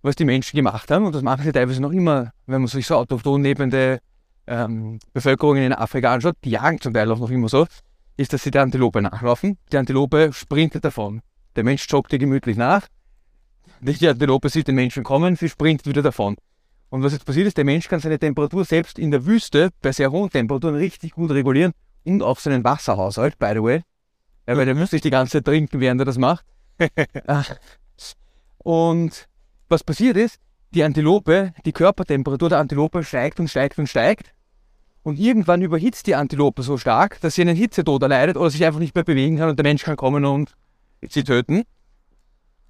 was 0.00 0.16
die 0.16 0.24
Menschen 0.24 0.56
gemacht 0.56 0.90
haben, 0.90 1.04
und 1.04 1.14
das 1.14 1.22
machen 1.22 1.44
sie 1.44 1.52
teilweise 1.52 1.82
noch 1.82 1.92
immer, 1.92 2.32
wenn 2.46 2.62
man 2.62 2.68
sich 2.68 2.86
so 2.86 2.96
autochton 2.96 3.42
lebende 3.42 4.00
ähm, 4.46 4.98
Bevölkerungen 5.12 5.62
in 5.62 5.72
Afrika 5.72 6.12
anschaut, 6.12 6.36
die 6.44 6.50
jagen 6.50 6.80
zum 6.80 6.94
Teil 6.94 7.10
auch 7.10 7.18
noch 7.18 7.30
immer 7.30 7.48
so, 7.48 7.66
ist, 8.16 8.32
dass 8.32 8.42
sie 8.42 8.50
der 8.50 8.62
Antilope 8.62 9.02
nachlaufen. 9.02 9.58
Die 9.70 9.76
Antilope 9.76 10.32
sprintet 10.32 10.84
davon. 10.84 11.20
Der 11.54 11.64
Mensch 11.64 11.86
joggt 11.88 12.12
ihr 12.12 12.18
gemütlich 12.18 12.56
nach. 12.56 12.86
Die 13.80 14.08
Antilope 14.08 14.48
sieht 14.48 14.68
den 14.68 14.76
Menschen 14.76 15.04
kommen, 15.04 15.36
sie 15.36 15.48
springt 15.48 15.86
wieder 15.86 16.02
davon. 16.02 16.36
Und 16.88 17.02
was 17.02 17.12
jetzt 17.12 17.24
passiert 17.24 17.46
ist, 17.46 17.56
der 17.56 17.64
Mensch 17.64 17.88
kann 17.88 18.00
seine 18.00 18.18
Temperatur 18.18 18.64
selbst 18.64 18.98
in 18.98 19.10
der 19.10 19.26
Wüste 19.26 19.70
bei 19.80 19.92
sehr 19.92 20.10
hohen 20.10 20.30
Temperaturen 20.30 20.76
richtig 20.76 21.12
gut 21.12 21.30
regulieren 21.30 21.72
und 22.04 22.22
auch 22.22 22.38
seinen 22.38 22.64
Wasserhaushalt, 22.64 23.38
by 23.38 23.52
the 23.54 23.62
way. 23.62 23.82
Ja, 24.46 24.56
weil 24.56 24.66
der 24.66 24.74
müsste 24.74 24.96
nicht 24.96 25.04
die 25.04 25.10
ganze 25.10 25.38
Zeit 25.38 25.44
trinken, 25.44 25.80
während 25.80 26.00
er 26.00 26.04
das 26.04 26.18
macht. 26.18 26.44
Ah. 27.28 27.44
und 28.58 29.28
was 29.68 29.84
passiert 29.84 30.16
ist, 30.16 30.40
die 30.74 30.82
Antilope, 30.82 31.52
die 31.64 31.72
Körpertemperatur 31.72 32.48
der 32.48 32.58
Antilope 32.58 33.04
steigt 33.04 33.38
und 33.40 33.48
steigt 33.48 33.78
und 33.78 33.88
steigt. 33.88 34.32
Und 35.02 35.18
irgendwann 35.18 35.62
überhitzt 35.62 36.06
die 36.06 36.14
Antilope 36.14 36.62
so 36.62 36.78
stark, 36.78 37.20
dass 37.20 37.34
sie 37.34 37.42
einen 37.42 37.56
Hitzetod 37.56 38.02
erleidet 38.02 38.36
oder 38.36 38.50
sich 38.50 38.64
einfach 38.64 38.80
nicht 38.80 38.94
mehr 38.94 39.04
bewegen 39.04 39.36
kann 39.36 39.48
und 39.48 39.58
der 39.58 39.64
Mensch 39.64 39.82
kann 39.82 39.96
kommen 39.96 40.24
und 40.24 40.54
sie 41.08 41.24
töten. 41.24 41.64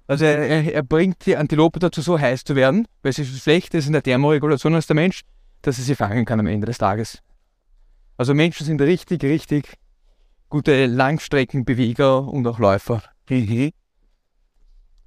Also 0.07 0.25
er, 0.25 0.73
er, 0.73 0.83
bringt 0.83 1.25
die 1.25 1.37
Antilope 1.37 1.79
dazu, 1.79 2.01
so 2.01 2.19
heiß 2.19 2.43
zu 2.43 2.55
werden, 2.55 2.87
weil 3.03 3.13
sie 3.13 3.23
so 3.23 3.37
schlecht 3.37 3.73
ist 3.73 3.87
in 3.87 3.93
der 3.93 4.03
Thermoregulation 4.03 4.75
als 4.75 4.87
der 4.87 4.95
Mensch, 4.95 5.21
dass 5.61 5.77
er 5.77 5.85
sie 5.85 5.95
fangen 5.95 6.25
kann 6.25 6.39
am 6.39 6.47
Ende 6.47 6.67
des 6.67 6.77
Tages. 6.77 7.19
Also 8.17 8.33
Menschen 8.33 8.65
sind 8.65 8.81
richtig, 8.81 9.23
richtig 9.23 9.77
gute 10.49 10.85
Langstreckenbeweger 10.85 12.27
und 12.27 12.45
auch 12.45 12.59
Läufer. 12.59 13.01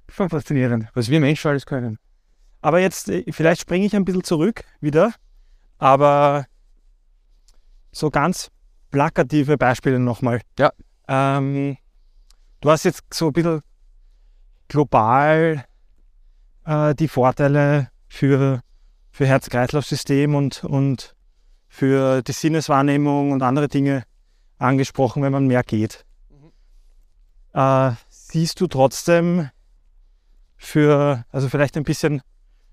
Schon 0.09 0.29
faszinierend, 0.29 0.89
was 0.93 1.09
wir 1.09 1.19
Menschen 1.19 1.49
alles 1.49 1.65
können. 1.65 1.99
Aber 2.61 2.79
jetzt, 2.79 3.09
äh, 3.09 3.23
vielleicht 3.31 3.61
springe 3.61 3.85
ich 3.85 3.95
ein 3.95 4.03
bisschen 4.03 4.23
zurück 4.23 4.63
wieder, 4.81 5.13
aber 5.77 6.45
so 7.91 8.09
ganz 8.09 8.49
plakative 8.91 9.57
Beispiele 9.57 9.99
nochmal. 9.99 10.41
Ja. 10.59 10.71
Ähm, 11.07 11.77
du 12.61 12.69
hast 12.69 12.85
jetzt 12.85 13.03
so 13.13 13.27
ein 13.27 13.33
bisschen 13.33 13.61
global 14.67 15.63
äh, 16.65 16.95
die 16.95 17.07
Vorteile 17.07 17.89
für, 18.07 18.61
für 19.11 19.25
Herz-Kreislauf-System 19.25 20.35
und, 20.35 20.63
und 20.63 21.15
für 21.77 22.23
die 22.23 22.31
Sinneswahrnehmung 22.31 23.31
und 23.31 23.43
andere 23.43 23.67
Dinge 23.67 24.01
angesprochen, 24.57 25.21
wenn 25.21 25.31
man 25.31 25.45
mehr 25.45 25.61
geht. 25.61 26.05
Äh, 27.53 27.91
siehst 28.09 28.59
du 28.59 28.65
trotzdem 28.65 29.51
für, 30.55 31.23
also 31.31 31.49
vielleicht 31.49 31.77
ein 31.77 31.83
bisschen, 31.83 32.23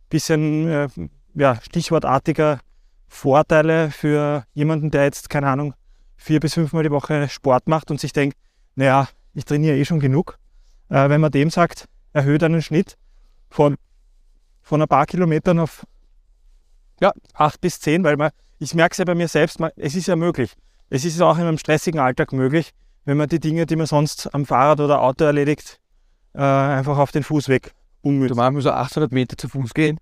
bisschen 0.09 0.69
äh, 0.69 0.89
ja, 1.35 1.61
stichwortartiger 1.61 2.61
Vorteile 3.07 3.91
für 3.91 4.47
jemanden, 4.55 4.91
der 4.91 5.05
jetzt, 5.05 5.29
keine 5.29 5.49
Ahnung, 5.49 5.75
vier 6.17 6.41
bis 6.41 6.55
fünfmal 6.55 6.83
die 6.83 6.91
Woche 6.91 7.29
Sport 7.29 7.69
macht 7.69 7.91
und 7.91 8.01
sich 8.01 8.15
denkt, 8.15 8.39
naja, 8.75 9.09
ich 9.35 9.45
trainiere 9.45 9.77
eh 9.77 9.85
schon 9.85 10.01
genug. 10.01 10.39
Äh, 10.89 11.11
wenn 11.11 11.21
man 11.21 11.31
dem 11.31 11.51
sagt, 11.51 11.91
erhöht 12.15 12.43
einen 12.43 12.63
Schnitt 12.63 12.97
von, 13.51 13.77
von 14.63 14.81
ein 14.81 14.89
paar 14.89 15.05
Kilometern 15.05 15.59
auf 15.59 15.87
ja, 17.03 17.13
acht 17.35 17.61
bis 17.61 17.81
zehn, 17.81 18.03
weil 18.03 18.17
man, 18.17 18.31
ich 18.65 18.75
merke 18.75 18.93
es 18.93 18.99
ja 18.99 19.05
bei 19.05 19.15
mir 19.15 19.29
selbst, 19.29 19.61
man, 19.61 19.71
es 19.77 19.95
ist 19.95 20.07
ja 20.07 20.17
möglich. 20.17 20.53
Es 20.91 21.05
ist 21.05 21.21
auch 21.21 21.37
in 21.37 21.45
einem 21.45 21.59
stressigen 21.59 22.01
Alltag 22.01 22.33
möglich, 22.33 22.73
wenn 23.05 23.17
man 23.17 23.29
die 23.29 23.41
Dinge, 23.41 23.67
die 23.67 23.77
man 23.77 23.87
sonst 23.87 24.33
am 24.35 24.47
Fahrrad 24.47 24.81
oder 24.81 25.01
Auto 25.01 25.25
erledigt, 25.25 25.81
äh, 26.35 26.41
einfach 26.41 26.99
auf 26.99 27.13
den 27.13 27.23
Fußweg 27.23 27.73
Du 28.03 28.09
ummünzt. 28.11 28.35
machen 28.35 28.55
wir 28.55 28.63
so 28.63 28.71
800 28.71 29.13
Meter 29.13 29.37
zu 29.37 29.49
Fuß 29.49 29.73
gehen. 29.73 29.99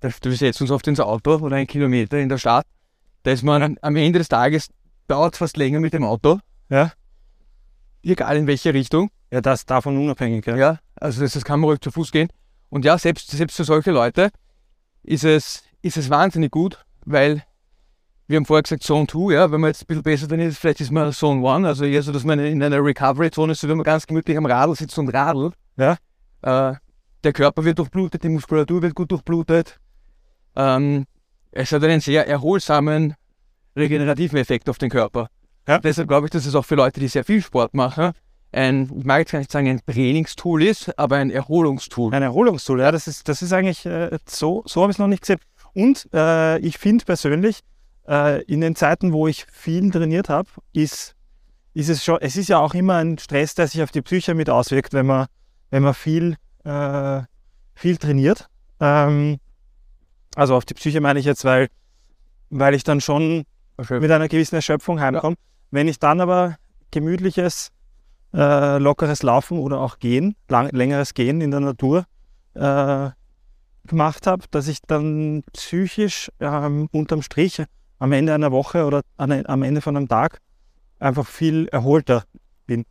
Wir 0.00 0.36
setzen 0.36 0.64
uns 0.64 0.70
oft 0.70 0.86
ins 0.86 1.00
Auto 1.00 1.36
oder 1.36 1.56
einen 1.56 1.66
Kilometer 1.66 2.18
in 2.18 2.28
der 2.28 2.38
Stadt. 2.38 2.66
Da 3.22 3.32
ist 3.32 3.42
man 3.42 3.76
am 3.80 3.96
Ende 3.96 4.18
des 4.18 4.28
Tages, 4.28 4.68
dauert 5.08 5.36
fast 5.36 5.56
länger 5.56 5.80
mit 5.80 5.94
dem 5.94 6.04
Auto. 6.04 6.38
Ja. 6.68 6.92
Egal 8.02 8.36
in 8.36 8.46
welche 8.46 8.74
Richtung. 8.74 9.10
Ja, 9.32 9.40
das 9.40 9.64
davon 9.64 9.96
unabhängig. 9.96 10.46
Ja. 10.46 10.56
Ja, 10.56 10.78
also 10.96 11.22
das, 11.22 11.32
das 11.32 11.44
kann 11.44 11.58
man 11.60 11.70
ruhig 11.70 11.80
zu 11.80 11.90
Fuß 11.90 12.12
gehen. 12.12 12.28
Und 12.68 12.84
ja, 12.84 12.98
selbst, 12.98 13.30
selbst 13.30 13.56
für 13.56 13.64
solche 13.64 13.90
Leute 13.90 14.30
ist 15.02 15.24
es, 15.24 15.62
ist 15.82 15.96
es 15.96 16.10
wahnsinnig 16.10 16.50
gut, 16.50 16.84
weil 17.04 17.42
wir 18.26 18.36
haben 18.36 18.46
vorher 18.46 18.62
gesagt 18.62 18.82
Zone 18.82 19.06
2, 19.06 19.34
ja, 19.34 19.50
wenn 19.50 19.60
man 19.60 19.68
jetzt 19.68 19.82
ein 19.82 19.86
bisschen 19.86 20.02
besser 20.02 20.26
drin 20.26 20.40
ist, 20.40 20.58
vielleicht 20.58 20.80
ist 20.80 20.90
man 20.90 21.12
Zone 21.12 21.46
1, 21.46 21.66
also 21.66 21.84
eher 21.84 22.02
so, 22.02 22.12
dass 22.12 22.24
man 22.24 22.38
in 22.38 22.62
einer 22.62 22.82
Recovery-Zone 22.82 23.52
ist, 23.52 23.60
so 23.60 23.68
wie 23.68 23.74
man 23.74 23.84
ganz 23.84 24.06
gemütlich 24.06 24.36
am 24.36 24.46
Radl 24.46 24.74
sitzt 24.74 24.98
und 24.98 25.08
radelt. 25.08 25.54
Ja. 25.76 25.96
Äh, 26.42 26.74
der 27.22 27.32
Körper 27.32 27.64
wird 27.64 27.78
durchblutet, 27.78 28.22
die 28.22 28.28
Muskulatur 28.28 28.82
wird 28.82 28.94
gut 28.94 29.10
durchblutet. 29.10 29.78
Ähm, 30.56 31.04
es 31.52 31.72
hat 31.72 31.84
einen 31.84 32.00
sehr 32.00 32.26
erholsamen, 32.26 33.14
regenerativen 33.76 34.38
Effekt 34.38 34.68
auf 34.68 34.78
den 34.78 34.90
Körper. 34.90 35.28
Ja. 35.68 35.78
Deshalb 35.78 36.08
glaube 36.08 36.26
ich, 36.26 36.30
dass 36.30 36.46
es 36.46 36.54
auch 36.54 36.64
für 36.64 36.74
Leute, 36.74 37.00
die 37.00 37.08
sehr 37.08 37.24
viel 37.24 37.42
Sport 37.42 37.74
machen, 37.74 38.12
ein, 38.52 38.90
ich 38.96 39.04
mag 39.04 39.18
jetzt 39.18 39.32
gar 39.32 39.38
nicht 39.40 39.50
sagen, 39.50 39.68
ein 39.68 39.80
Trainingstool 39.84 40.62
ist, 40.62 40.96
aber 40.98 41.16
ein 41.16 41.30
Erholungstool. 41.30 42.14
Ein 42.14 42.22
Erholungstool, 42.22 42.80
ja, 42.80 42.92
das 42.92 43.08
ist, 43.08 43.28
das 43.28 43.42
ist 43.42 43.52
eigentlich 43.52 43.84
äh, 43.84 44.16
so, 44.26 44.62
so 44.66 44.82
habe 44.82 44.92
ich 44.92 44.94
es 44.94 44.98
noch 44.98 45.08
nicht 45.08 45.22
gesehen. 45.22 45.40
Und 45.74 46.08
äh, 46.14 46.58
ich 46.58 46.78
finde 46.78 47.04
persönlich, 47.04 47.60
äh, 48.08 48.42
in 48.44 48.60
den 48.60 48.76
Zeiten, 48.76 49.12
wo 49.12 49.26
ich 49.26 49.46
viel 49.50 49.90
trainiert 49.90 50.28
habe, 50.28 50.48
ist, 50.72 51.14
ist 51.72 51.88
es 51.88 52.04
schon, 52.04 52.18
es 52.20 52.36
ist 52.36 52.48
ja 52.48 52.58
auch 52.58 52.74
immer 52.74 52.96
ein 52.96 53.18
Stress, 53.18 53.54
der 53.54 53.68
sich 53.68 53.82
auf 53.82 53.90
die 53.90 54.02
Psyche 54.02 54.34
mit 54.34 54.50
auswirkt, 54.50 54.92
wenn 54.92 55.06
man, 55.06 55.26
wenn 55.70 55.82
man 55.82 55.94
viel, 55.94 56.36
äh, 56.64 57.22
viel 57.74 57.96
trainiert. 57.96 58.48
Ähm, 58.80 59.38
also 60.36 60.56
auf 60.56 60.64
die 60.64 60.74
Psyche 60.74 61.00
meine 61.00 61.18
ich 61.18 61.26
jetzt, 61.26 61.44
weil, 61.44 61.68
weil 62.50 62.74
ich 62.74 62.84
dann 62.84 63.00
schon 63.00 63.44
mit 63.76 64.10
einer 64.10 64.28
gewissen 64.28 64.56
Erschöpfung 64.56 65.00
heimkomme. 65.00 65.36
Wenn 65.70 65.88
ich 65.88 65.98
dann 65.98 66.20
aber 66.20 66.56
gemütliches, 66.90 67.70
äh, 68.32 68.78
lockeres 68.78 69.22
Laufen 69.22 69.58
oder 69.58 69.80
auch 69.80 69.98
Gehen, 69.98 70.36
lang, 70.48 70.70
längeres 70.70 71.14
Gehen 71.14 71.40
in 71.40 71.50
der 71.50 71.60
Natur 71.60 72.06
äh, 72.54 73.10
gemacht 73.86 74.26
habe, 74.26 74.44
dass 74.50 74.68
ich 74.68 74.80
dann 74.86 75.42
psychisch 75.52 76.30
ähm, 76.40 76.88
unterm 76.92 77.22
Strich 77.22 77.62
am 77.98 78.12
Ende 78.12 78.34
einer 78.34 78.52
Woche 78.52 78.84
oder 78.84 79.02
an, 79.16 79.46
am 79.46 79.62
Ende 79.62 79.80
von 79.80 79.96
einem 79.96 80.08
Tag 80.08 80.40
einfach 80.98 81.26
viel 81.26 81.68
erholter 81.68 82.24
bin. 82.66 82.84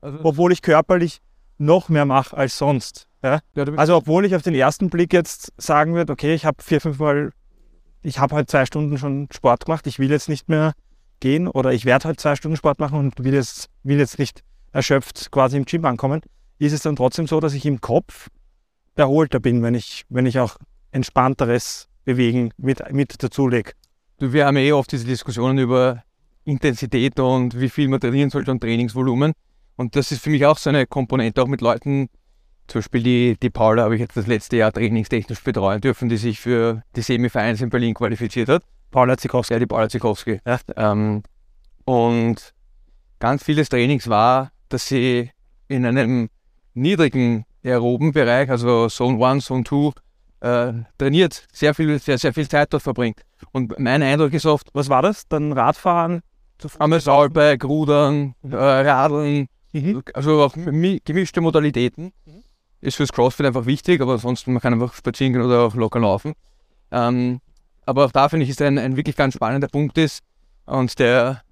Also, 0.00 0.18
Obwohl 0.22 0.52
ich 0.52 0.62
körperlich 0.62 1.20
noch 1.58 1.88
mehr 1.88 2.04
mache 2.04 2.36
als 2.36 2.56
sonst. 2.58 3.08
Ja? 3.22 3.40
ja, 3.54 3.64
Also 3.76 3.96
obwohl 3.96 4.24
ich 4.24 4.36
auf 4.36 4.42
den 4.42 4.54
ersten 4.54 4.90
Blick 4.90 5.12
jetzt 5.12 5.52
sagen 5.56 5.94
würde, 5.94 6.12
okay, 6.12 6.34
ich 6.34 6.44
habe 6.44 6.62
vier, 6.62 6.80
fünf 6.80 6.98
Mal, 6.98 7.32
ich 8.02 8.18
habe 8.18 8.36
halt 8.36 8.50
zwei 8.50 8.64
Stunden 8.64 8.96
schon 8.96 9.28
Sport 9.32 9.66
gemacht, 9.66 9.86
ich 9.86 9.98
will 9.98 10.10
jetzt 10.10 10.28
nicht 10.28 10.48
mehr 10.48 10.72
gehen 11.20 11.48
oder 11.48 11.72
ich 11.72 11.84
werde 11.84 12.04
halt 12.04 12.20
zwei 12.20 12.36
Stunden 12.36 12.56
Sport 12.56 12.78
machen 12.78 12.98
und 12.98 13.24
will 13.24 13.34
jetzt, 13.34 13.68
will 13.82 13.98
jetzt 13.98 14.18
nicht 14.18 14.44
erschöpft 14.72 15.30
quasi 15.32 15.56
im 15.56 15.64
Gym 15.64 15.84
ankommen, 15.84 16.20
ist 16.58 16.72
es 16.72 16.82
dann 16.82 16.94
trotzdem 16.96 17.26
so, 17.26 17.40
dass 17.40 17.54
ich 17.54 17.66
im 17.66 17.80
Kopf 17.80 18.28
erholter 18.94 19.40
bin, 19.40 19.62
wenn 19.62 19.74
ich, 19.74 20.04
wenn 20.08 20.26
ich 20.26 20.38
auch 20.38 20.56
entspannteres 20.92 21.88
Bewegen 22.04 22.52
mit, 22.56 22.92
mit 22.92 23.22
dazulege. 23.22 23.72
Du, 23.72 23.78
wir 24.20 24.46
haben 24.46 24.56
eh 24.56 24.72
oft 24.72 24.90
diese 24.92 25.06
Diskussionen 25.06 25.58
über 25.58 26.02
Intensität 26.44 27.18
und 27.20 27.60
wie 27.60 27.68
viel 27.68 27.88
man 27.88 28.00
trainieren 28.00 28.30
sollte 28.30 28.50
und 28.50 28.60
Trainingsvolumen. 28.60 29.32
Und 29.76 29.96
das 29.96 30.10
ist 30.10 30.22
für 30.22 30.30
mich 30.30 30.44
auch 30.44 30.58
so 30.58 30.70
eine 30.70 30.86
Komponente, 30.86 31.42
auch 31.42 31.46
mit 31.46 31.60
Leuten, 31.60 32.08
zum 32.66 32.80
Beispiel 32.80 33.02
die, 33.02 33.36
die 33.40 33.50
Paula 33.50 33.84
habe 33.84 33.94
ich 33.94 34.00
jetzt 34.00 34.16
das 34.16 34.26
letzte 34.26 34.56
Jahr 34.58 34.72
trainingstechnisch 34.72 35.42
betreuen 35.42 35.80
dürfen, 35.80 36.08
die 36.08 36.18
sich 36.18 36.38
für 36.38 36.82
die 36.96 37.00
Semi-Finals 37.00 37.62
in 37.62 37.70
Berlin 37.70 37.94
qualifiziert 37.94 38.48
hat. 38.48 38.62
Paula 38.90 39.16
Zikowski. 39.16 39.54
Ja, 39.54 39.60
die 39.60 39.66
Paula 39.66 39.88
Zikowski. 39.88 40.40
Ja. 40.46 40.58
Ähm, 40.76 41.22
und 41.84 42.52
ganz 43.20 43.42
vieles 43.42 43.70
Trainings 43.70 44.08
war, 44.08 44.52
dass 44.68 44.86
sie 44.86 45.30
in 45.68 45.86
einem 45.86 46.28
niedrigen 46.74 47.46
aeroben 47.64 48.12
Bereich, 48.12 48.50
also 48.50 48.88
Zone 48.88 49.24
1, 49.24 49.46
Zone 49.46 49.64
2, 49.64 49.92
äh, 50.40 50.72
trainiert, 50.98 51.46
sehr 51.52 51.74
viel, 51.74 51.98
sehr, 51.98 52.18
sehr 52.18 52.32
viel 52.32 52.48
Zeit 52.48 52.72
dort 52.72 52.82
verbringt. 52.82 53.22
Und 53.52 53.78
mein 53.78 54.02
Eindruck 54.02 54.32
ist 54.32 54.46
oft, 54.46 54.68
Was 54.72 54.88
war 54.88 55.02
das? 55.02 55.26
Dann 55.28 55.52
Radfahren? 55.52 56.22
am 56.80 56.98
Saulbike, 56.98 57.64
Rudern, 57.64 58.34
äh, 58.42 58.56
Radeln, 58.56 59.46
Mhm. 59.72 60.02
also 60.14 60.42
auch 60.42 60.56
mi- 60.56 61.00
gemischte 61.04 61.40
Modalitäten. 61.40 62.12
Ist 62.80 62.96
fürs 62.96 63.12
CrossFit 63.12 63.46
einfach 63.46 63.66
wichtig, 63.66 64.00
aber 64.00 64.12
ansonsten 64.14 64.52
man 64.52 64.62
kann 64.62 64.72
einfach 64.72 64.94
spazieren 64.94 65.32
gehen 65.34 65.42
oder 65.42 65.60
auch 65.62 65.74
locker 65.74 66.00
laufen. 66.00 66.32
Ähm, 66.90 67.40
aber 67.86 68.04
auch 68.06 68.12
da 68.12 68.28
finde 68.28 68.44
ich, 68.44 68.50
ist 68.50 68.62
ein, 68.62 68.78
ein 68.78 68.96
wirklich 68.96 69.14
ganz 69.16 69.34
spannender 69.34 69.68
Punkt 69.68 69.98
ist. 69.98 70.20
Und 70.66 70.98
der, 70.98 71.42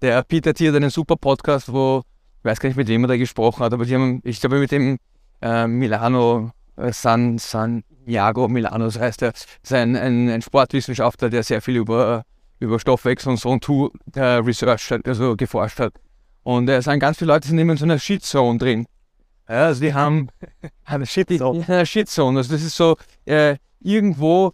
der 0.00 0.22
Peter 0.22 0.54
Thier 0.54 0.70
hat 0.70 0.76
einen 0.76 0.90
super 0.90 1.16
Podcast, 1.16 1.72
wo, 1.72 2.02
ich 2.38 2.44
weiß 2.44 2.60
gar 2.60 2.68
nicht, 2.68 2.76
mit 2.76 2.88
wem 2.88 3.04
er 3.04 3.08
da 3.08 3.16
gesprochen 3.16 3.62
hat, 3.64 3.72
aber 3.72 3.84
die 3.84 3.94
haben, 3.94 4.20
ich 4.24 4.40
glaube, 4.40 4.58
mit 4.58 4.70
dem 4.70 4.98
äh, 5.42 5.66
Milano, 5.66 6.50
äh, 6.76 6.92
San, 6.92 7.38
San 7.38 7.82
Iago 8.06 8.48
Milano, 8.48 8.88
so 8.88 9.00
heißt 9.00 9.22
er, 9.22 9.32
ist 9.32 9.72
ein, 9.72 9.96
ein, 9.96 10.28
ein 10.28 10.42
Sportwissenschaftler, 10.42 11.30
der 11.30 11.42
sehr 11.42 11.60
viel 11.62 11.76
über, 11.76 12.24
über 12.58 12.78
Stoffwechsel 12.78 13.30
und 13.30 13.38
so 13.38 13.50
und 13.50 13.64
tu, 13.64 13.90
äh, 14.14 14.20
Research, 14.20 14.90
hat, 14.90 15.06
also 15.06 15.36
geforscht 15.36 15.80
hat. 15.80 15.94
Und 16.42 16.68
es 16.68 16.86
sind 16.86 17.00
ganz 17.00 17.18
viele 17.18 17.32
Leute, 17.32 17.42
die 17.42 17.48
sind 17.48 17.58
immer 17.58 17.72
in 17.72 17.78
so 17.78 17.84
einer 17.84 17.98
Shitzone 17.98 18.58
drin. 18.58 18.86
Ja, 19.48 19.66
also 19.66 19.80
die 19.80 19.92
haben 19.92 20.28
Eine 20.84 21.06
Shitzone. 21.06 21.58
in 21.58 21.64
einer 21.64 21.86
Shitzone. 21.86 22.38
Also 22.38 22.52
das 22.52 22.62
ist 22.62 22.76
so, 22.76 22.96
äh, 23.26 23.56
irgendwo, 23.80 24.52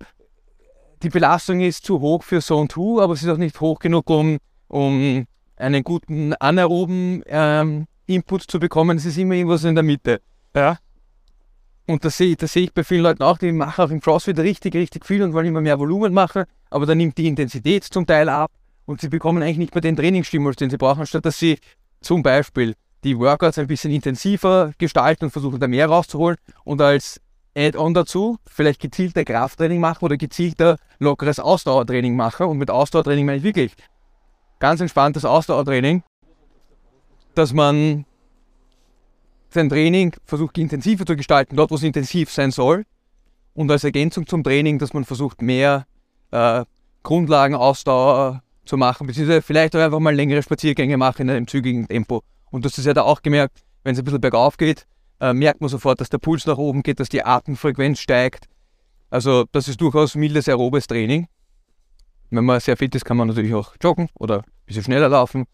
die 1.03 1.11
Belastung 1.11 1.61
ist 1.61 1.85
zu 1.85 2.01
hoch 2.01 2.23
für 2.23 2.41
Zone 2.41 2.69
2, 2.69 3.03
aber 3.03 3.13
es 3.13 3.23
ist 3.23 3.29
auch 3.29 3.37
nicht 3.37 3.61
hoch 3.61 3.79
genug, 3.79 4.09
um, 4.11 4.39
um 4.69 5.27
einen 5.57 5.85
guten 5.85 6.35
anaeroben 6.35 7.23
ähm, 7.27 7.87
Input 8.07 8.43
zu 8.43 8.59
bekommen. 8.59 8.97
Es 8.97 9.05
ist 9.05 9.19
immer 9.19 9.35
irgendwas 9.35 9.65
in 9.65 9.75
der 9.75 9.85
Mitte. 9.85 10.21
Ja. 10.55 10.79
Und 11.87 12.05
das 12.05 12.17
sehe, 12.17 12.31
ich- 12.33 12.37
das 12.37 12.53
sehe 12.53 12.65
ich 12.65 12.73
bei 12.75 12.83
vielen 12.83 13.03
Leuten 13.03 13.23
auch, 13.23 13.39
die 13.39 13.53
machen 13.53 13.85
auch 13.85 13.91
im 13.91 14.01
CrossFit 14.01 14.39
richtig, 14.39 14.75
richtig 14.75 15.07
viel 15.07 15.23
und 15.23 15.33
wollen 15.33 15.47
immer 15.47 15.61
mehr 15.61 15.79
Volumen 15.79 16.13
machen, 16.13 16.45
aber 16.71 16.85
dann 16.87 16.99
nimmt 16.99 17.17
die 17.17 17.29
Intensität 17.29 17.85
zum 17.85 18.07
Teil 18.07 18.29
ab 18.29 18.51
und 18.87 19.01
sie 19.01 19.09
bekommen 19.09 19.43
eigentlich 19.43 19.59
nicht 19.59 19.75
mehr 19.75 19.83
den 19.83 19.97
Trainingsstimulus, 19.97 20.57
den 20.57 20.71
sie 20.71 20.77
brauchen, 20.79 21.07
statt 21.07 21.25
dass 21.25 21.39
sie 21.39 21.59
zum 22.01 22.23
Beispiel 22.23 22.75
die 23.05 23.17
Workouts 23.17 23.59
ein 23.59 23.69
bisschen 23.69 23.93
intensiver 23.93 24.73
gestalten 24.79 25.27
und 25.27 25.31
versuchen 25.31 25.61
da 25.61 25.69
mehr 25.69 25.87
rauszuholen 25.87 26.37
und 26.65 26.81
als 26.81 27.21
Add-on 27.57 27.95
dazu 27.95 28.37
vielleicht 28.47 28.81
gezielter 28.81 29.25
Krafttraining 29.25 29.81
machen 29.81 30.05
oder 30.05 30.17
gezielter 30.17 30.77
lockeres 30.99 31.41
Ausdauertraining 31.41 32.15
machen. 32.15 32.47
Und 32.47 32.59
mit 32.59 32.71
Ausdauertraining 32.71 33.25
meine 33.25 33.39
ich 33.39 33.45
wirklich 33.45 33.73
ganz 34.59 34.81
entspanntes 34.81 35.25
Ausdauertraining, 35.25 36.03
dass 37.35 37.53
man 37.55 38.05
sein 39.49 39.69
Training 39.69 40.15
versucht 40.25 40.59
intensiver 40.59 41.07
zu 41.07 41.17
gestalten, 41.17 41.57
dort 41.57 41.71
wo 41.71 41.77
es 41.77 41.83
intensiv 41.83 42.31
sein 42.31 42.51
soll. 42.51 42.85
Und 43.55 43.71
als 43.71 43.85
Ergänzung 43.85 44.27
zum 44.27 44.45
Training, 44.45 44.79
dass 44.79 44.93
man 44.93 45.05
versucht 45.05 45.41
mehr 45.41 45.87
äh, 46.31 46.65
Grundlagenausdauer 47.03 48.43
zu 48.65 48.77
machen, 48.77 49.07
beziehungsweise 49.07 49.43
vielleicht 49.43 49.75
auch 49.77 49.81
einfach 49.81 50.01
mal 50.01 50.15
längere 50.15 50.43
Spaziergänge 50.43 50.97
machen 50.97 51.23
in 51.23 51.31
einem 51.31 51.47
zügigen 51.47 51.87
Tempo. 51.87 52.23
Und 52.51 52.65
das 52.65 52.79
ist 52.79 52.85
ja 52.85 52.95
da 52.95 53.03
auch 53.03 53.23
gemerkt, 53.23 53.61
wenn 53.85 53.95
es 53.95 53.99
ein 53.99 54.05
bisschen 54.05 54.21
bergauf 54.21 54.57
geht, 54.57 54.87
äh, 55.21 55.33
merkt 55.33 55.61
man 55.61 55.71
sofort, 55.71 56.01
dass 56.01 56.09
der 56.09 56.19
Puls 56.19 56.47
nach 56.47 56.59
oben 56.59 56.83
geht, 56.83 57.01
dass 57.01 57.09
die 57.09 57.25
Atemfrequenz 57.25 58.01
steigt. 58.01 58.47
Also 59.09 59.45
das 59.53 59.69
ist 59.69 59.81
durchaus 59.81 60.15
mildes 60.15 60.49
aerobes 60.49 60.87
Training. 60.87 61.29
Wenn 62.31 62.45
man 62.45 62.61
sehr 62.61 62.77
fit 62.77 62.95
ist, 62.95 63.05
kann 63.05 63.17
man 63.17 63.29
natürlich 63.29 63.55
auch 63.55 63.77
joggen 63.81 64.09
oder 64.15 64.39
ein 64.39 64.45
bisschen 64.67 64.83
schneller 64.83 65.09
laufen. 65.09 65.47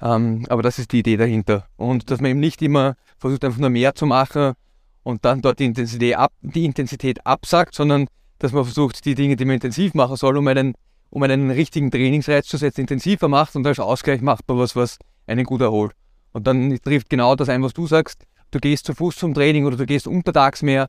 Ähm, 0.00 0.44
aber 0.48 0.62
das 0.62 0.78
ist 0.78 0.92
die 0.92 1.00
Idee 1.00 1.16
dahinter. 1.16 1.66
Und 1.76 2.10
dass 2.10 2.20
man 2.20 2.32
eben 2.32 2.40
nicht 2.40 2.60
immer 2.62 2.96
versucht, 3.18 3.44
einfach 3.44 3.58
nur 3.58 3.70
mehr 3.70 3.94
zu 3.94 4.06
machen 4.06 4.54
und 5.02 5.24
dann 5.24 5.40
dort 5.40 5.58
die 5.58 5.66
Intensität, 5.66 6.16
ab, 6.16 6.32
die 6.42 6.64
Intensität 6.64 7.24
absagt, 7.26 7.74
sondern 7.74 8.06
dass 8.38 8.52
man 8.52 8.64
versucht, 8.64 9.04
die 9.04 9.14
Dinge, 9.14 9.36
die 9.36 9.44
man 9.44 9.54
intensiv 9.54 9.94
machen 9.94 10.16
soll, 10.16 10.36
um 10.36 10.46
einen, 10.48 10.74
um 11.10 11.22
einen 11.22 11.50
richtigen 11.50 11.90
Trainingsreiz 11.90 12.46
zu 12.46 12.56
setzen, 12.56 12.82
intensiver 12.82 13.28
macht 13.28 13.54
und 13.56 13.66
als 13.66 13.78
Ausgleich 13.78 14.20
macht 14.20 14.48
man 14.48 14.58
was, 14.58 14.76
was 14.76 14.98
einen 15.26 15.44
gut 15.44 15.60
erholt. 15.60 15.92
Und 16.32 16.46
dann 16.46 16.78
trifft 16.82 17.08
genau 17.08 17.36
das 17.36 17.48
ein, 17.48 17.62
was 17.62 17.72
du 17.72 17.86
sagst. 17.86 18.24
Du 18.50 18.58
gehst 18.58 18.86
zu 18.86 18.94
Fuß 18.94 19.16
zum 19.16 19.34
Training 19.34 19.64
oder 19.64 19.76
du 19.76 19.86
gehst 19.86 20.06
untertags 20.06 20.62
mehr 20.62 20.88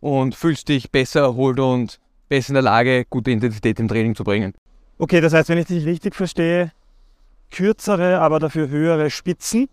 und 0.00 0.34
fühlst 0.34 0.68
dich 0.68 0.90
besser 0.90 1.20
erholt 1.20 1.58
und 1.58 1.98
besser 2.28 2.50
in 2.50 2.54
der 2.54 2.62
Lage, 2.62 3.04
gute 3.08 3.30
Intensität 3.30 3.80
im 3.80 3.88
Training 3.88 4.14
zu 4.14 4.24
bringen. 4.24 4.52
Okay, 4.98 5.20
das 5.20 5.32
heißt, 5.32 5.48
wenn 5.48 5.58
ich 5.58 5.66
dich 5.66 5.86
richtig 5.86 6.14
verstehe, 6.14 6.72
kürzere, 7.52 8.20
aber 8.20 8.40
dafür 8.40 8.68
höhere 8.68 9.10
Spitzen 9.10 9.68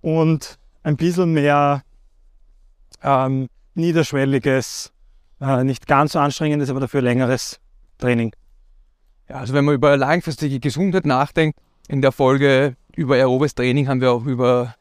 und 0.00 0.58
ein 0.84 0.96
bisschen 0.96 1.32
mehr 1.32 1.82
ähm, 3.02 3.48
niederschwelliges, 3.74 4.92
äh, 5.40 5.64
nicht 5.64 5.86
ganz 5.86 6.12
so 6.12 6.20
anstrengendes, 6.20 6.70
aber 6.70 6.80
dafür 6.80 7.02
längeres 7.02 7.58
Training. 7.98 8.32
Ja, 9.28 9.36
also 9.36 9.54
wenn 9.54 9.64
man 9.64 9.74
über 9.74 9.96
langfristige 9.96 10.60
Gesundheit 10.60 11.06
nachdenkt, 11.06 11.58
in 11.88 12.02
der 12.02 12.12
Folge 12.12 12.76
über 12.94 13.16
aerobes 13.16 13.54
Training 13.54 13.88
haben 13.88 14.00
wir 14.00 14.12
auch 14.12 14.24
über 14.24 14.74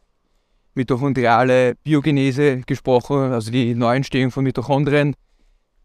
mitochondriale 0.75 1.75
Biogenese 1.83 2.61
gesprochen, 2.61 3.31
also 3.31 3.51
die 3.51 3.75
Neuentstehung 3.75 4.31
von 4.31 4.43
Mitochondrien, 4.43 5.15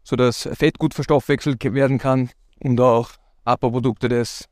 sodass 0.03 0.49
Fett 0.53 0.79
gut 0.79 0.93
verstoffwechselt 0.93 1.63
werden 1.63 1.97
kann 1.97 2.29
und 2.59 2.79
auch 2.81 3.11
Abbauprodukte 3.45 4.09
des, 4.09 4.45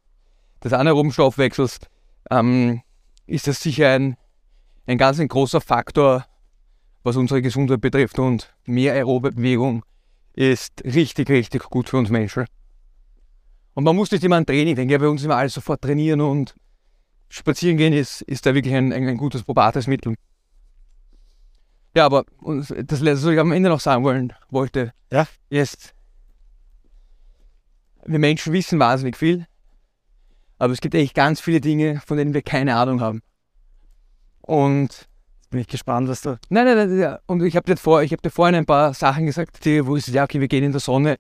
des 0.64 0.74
anaeroben 0.74 1.12
Stoffwechsels, 1.12 1.80
ähm, 2.32 2.82
ist 3.26 3.48
das 3.48 3.62
sicher 3.62 3.92
ein, 3.92 4.18
ein 4.86 4.98
ganz 4.98 5.20
ein 5.20 5.28
großer 5.28 5.62
Faktor, 5.62 6.26
was 7.04 7.16
unsere 7.16 7.42
Gesundheit 7.42 7.82
betrifft 7.82 8.20
und 8.20 8.54
mehr 8.66 8.94
aerobe 8.94 9.32
Bewegung 9.32 9.84
ist 10.34 10.84
richtig, 10.84 11.30
richtig 11.30 11.64
gut 11.64 11.90
für 11.90 11.98
uns 11.98 12.10
Menschen. 12.10 12.46
Und 13.74 13.84
man 13.84 13.96
muss 13.96 14.12
nicht 14.12 14.24
immer 14.24 14.36
an 14.38 14.46
Training 14.46 14.76
denken, 14.76 14.92
ja, 14.92 14.98
bei 14.98 15.08
uns 15.08 15.24
immer 15.24 15.36
alles 15.36 15.54
sofort 15.54 15.82
trainieren 15.82 16.22
und 16.22 16.56
spazieren 17.30 17.78
gehen 17.78 17.94
ist, 17.94 18.22
ist 18.22 18.46
da 18.46 18.54
wirklich 18.54 18.74
ein, 18.74 18.94
ein, 18.94 19.08
ein 19.08 19.18
gutes, 19.18 19.44
probates 19.44 19.88
Mittel. 19.88 20.16
Ja, 21.96 22.06
aber 22.06 22.26
das 22.44 23.00
letzte, 23.00 23.28
was 23.28 23.34
ich 23.34 23.40
am 23.40 23.52
Ende 23.52 23.70
noch 23.70 23.80
sagen 23.80 24.04
wollen, 24.04 24.34
wollte, 24.50 24.94
Ja. 25.12 25.28
ist, 25.50 25.94
wir 28.06 28.20
Menschen 28.20 28.54
wissen 28.54 28.80
wahnsinnig 28.80 29.18
viel, 29.18 29.48
aber 30.58 30.74
es 30.74 30.82
gibt 30.82 30.96
echt 30.96 31.14
ganz 31.14 31.40
viele 31.42 31.62
Dinge, 31.62 32.02
von 32.06 32.18
denen 32.18 32.34
wir 32.34 32.42
keine 32.42 32.76
Ahnung 32.76 33.02
haben. 33.02 33.22
Und 34.42 35.08
Bin 35.50 35.62
ich 35.62 35.68
gespannt, 35.68 36.10
was 36.10 36.22
du. 36.22 36.40
Nein, 36.50 36.66
nein, 36.66 36.78
nein, 36.78 37.00
ja. 37.00 37.20
und 37.26 37.42
ich 37.44 37.56
habe 37.56 37.66
dir, 37.66 37.78
vor, 37.78 38.02
ich 38.02 38.12
hab 38.12 38.22
dir 38.22 38.30
vorhin 38.30 38.56
ein 38.56 38.66
paar 38.66 38.94
Sachen 38.94 39.26
gesagt, 39.26 39.64
die, 39.66 39.86
wo 39.86 39.96
es 39.96 40.08
ja, 40.08 40.24
okay, 40.24 40.42
wir 40.42 40.48
gehen 40.48 40.64
in 40.64 40.72
der 40.72 40.82
Sonne, 40.82 41.18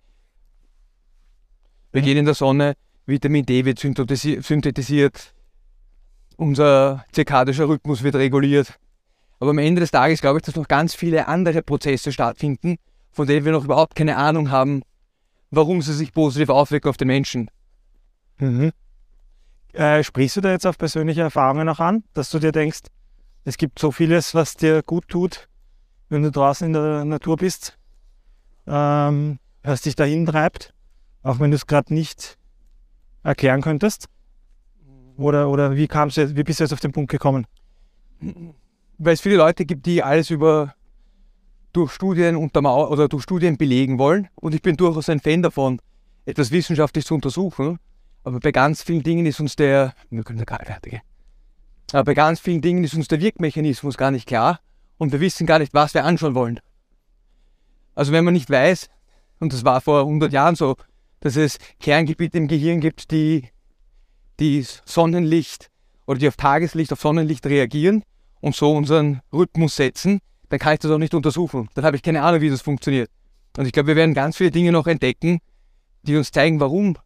wir 1.91 2.02
gehen 2.02 2.17
in 2.17 2.26
der 2.26 2.34
Sonne, 2.34 2.73
Vitamin 3.06 3.45
D 3.45 3.63
wird 3.63 3.80
synthetisi- 3.80 4.41
synthetisiert, 4.43 5.34
unser 6.36 7.06
zirkadischer 7.13 7.69
Rhythmus 7.69 8.04
wird 8.04 8.15
reguliert. 8.15 8.78
Aber 9.39 9.52
am 9.52 9.60
Ende 9.60 9.80
des 9.82 9.91
Tages 9.91 10.19
glaube 10.19 10.39
ich, 10.39 10.43
dass 10.43 10.56
noch 10.56 10.67
ganz 10.67 10.93
viele 10.93 11.28
andere 11.28 11.62
Prozesse 11.62 12.12
stattfinden, 12.12 12.78
von 13.12 13.28
denen 13.28 13.45
wir 13.45 13.52
noch 13.54 13.63
überhaupt 13.63 13.95
keine 13.95 14.17
Ahnung 14.17 14.52
haben, 14.52 14.82
warum 15.52 15.82
sie 15.82 15.93
sich 15.93 16.12
positiv 16.12 16.50
auswirken 16.50 16.89
auf 16.89 16.97
den 16.97 17.08
Menschen. 17.08 17.50
Mhm. 18.39 18.71
Äh, 19.73 20.03
sprichst 20.03 20.38
du 20.38 20.41
da 20.41 20.51
jetzt 20.51 20.65
auf 20.65 20.77
persönliche 20.77 21.21
Erfahrungen 21.21 21.67
auch 21.69 21.80
an, 21.80 22.03
dass 22.13 22.30
du 22.30 22.39
dir 22.39 22.51
denkst, 22.51 22.82
es 23.43 23.58
gibt 23.58 23.80
so 23.80 23.91
vieles, 23.91 24.34
was 24.34 24.56
dir 24.56 24.82
gut 24.84 25.08
tut, 25.08 25.47
wenn 26.10 26.23
du 26.23 26.32
draußen 26.32 26.67
in 26.67 26.73
der 26.73 27.06
Natur 27.06 27.38
bist, 27.38 27.77
ähm, 28.65 29.39
was 29.63 29.82
dich 29.82 29.95
dahin 29.95 30.25
treibt, 30.25 30.73
auch 31.23 31.39
wenn 31.39 31.51
du 31.51 31.56
es 31.56 31.67
gerade 31.67 31.93
nicht 31.93 32.38
erklären 33.23 33.62
könntest? 33.62 34.08
Oder, 35.17 35.49
oder 35.49 35.75
wie, 35.75 35.88
kam's 35.88 36.15
jetzt, 36.15 36.36
wie 36.36 36.43
bist 36.43 36.60
du 36.60 36.63
jetzt 36.63 36.73
auf 36.73 36.80
den 36.80 36.91
Punkt 36.91 37.12
gekommen? 37.12 37.45
weil 38.97 39.13
es 39.13 39.21
viele 39.21 39.38
Leute 39.38 39.65
gibt, 39.65 39.86
die 39.86 40.03
alles 40.03 40.30
über 40.30 40.73
durch 41.73 41.91
Studien 41.91 42.36
untermauern 42.36 42.89
oder 42.91 43.08
durch 43.08 43.23
Studien 43.23 43.58
belegen 43.58 43.99
wollen. 43.99 44.27
Und 44.36 44.56
ich 44.56 44.62
bin 44.62 44.77
durchaus 44.77 45.10
ein 45.10 45.19
Fan 45.19 45.41
davon, 45.41 45.80
etwas 46.25 46.51
wissenschaftlich 46.51 47.06
zu 47.06 47.13
untersuchen. 47.13 47.80
Aber 48.27 48.41
bei 48.41 48.51
ganz 48.51 48.83
vielen 48.83 49.03
Dingen 49.03 49.25
ist 49.25 49.39
uns 49.39 49.55
der, 49.55 49.93
wir 50.09 50.21
können 50.25 50.43
gar 50.43 50.59
nicht 50.59 50.67
fertig. 50.67 50.99
Aber 51.93 52.03
bei 52.03 52.13
ganz 52.13 52.41
vielen 52.41 52.59
Dingen 52.59 52.83
ist 52.83 52.93
uns 52.93 53.07
der 53.07 53.21
Wirkmechanismus 53.21 53.95
gar 53.95 54.11
nicht 54.11 54.27
klar 54.27 54.59
und 54.97 55.13
wir 55.13 55.21
wissen 55.21 55.47
gar 55.47 55.59
nicht, 55.59 55.73
was 55.73 55.93
wir 55.93 56.03
anschauen 56.03 56.35
wollen. 56.35 56.59
Also 57.95 58.11
wenn 58.11 58.25
man 58.25 58.33
nicht 58.33 58.49
weiß, 58.49 58.89
und 59.39 59.53
das 59.53 59.63
war 59.63 59.79
vor 59.79 60.01
100 60.01 60.33
Jahren 60.33 60.55
so, 60.55 60.75
dass 61.21 61.37
es 61.37 61.57
Kerngebiete 61.79 62.37
im 62.37 62.49
Gehirn 62.49 62.81
gibt, 62.81 63.11
die, 63.11 63.47
die 64.41 64.61
Sonnenlicht 64.83 65.69
oder 66.05 66.19
die 66.19 66.27
auf 66.27 66.35
Tageslicht, 66.35 66.91
auf 66.91 66.99
Sonnenlicht 66.99 67.45
reagieren 67.45 68.03
und 68.41 68.57
so 68.57 68.73
unseren 68.73 69.21
Rhythmus 69.31 69.77
setzen, 69.77 70.19
dann 70.49 70.59
kann 70.59 70.73
ich 70.73 70.79
das 70.79 70.91
auch 70.91 70.97
nicht 70.97 71.13
untersuchen. 71.13 71.69
Dann 71.75 71.85
habe 71.85 71.95
ich 71.95 72.03
keine 72.03 72.23
Ahnung, 72.23 72.41
wie 72.41 72.49
das 72.49 72.61
funktioniert. 72.61 73.09
Und 73.55 73.67
ich 73.67 73.71
glaube, 73.71 73.87
wir 73.87 73.95
werden 73.95 74.13
ganz 74.13 74.35
viele 74.35 74.51
Dinge 74.51 74.73
noch 74.73 74.87
entdecken, 74.87 75.39
die 76.03 76.17
uns 76.17 76.33
zeigen, 76.33 76.59
warum, 76.59 76.97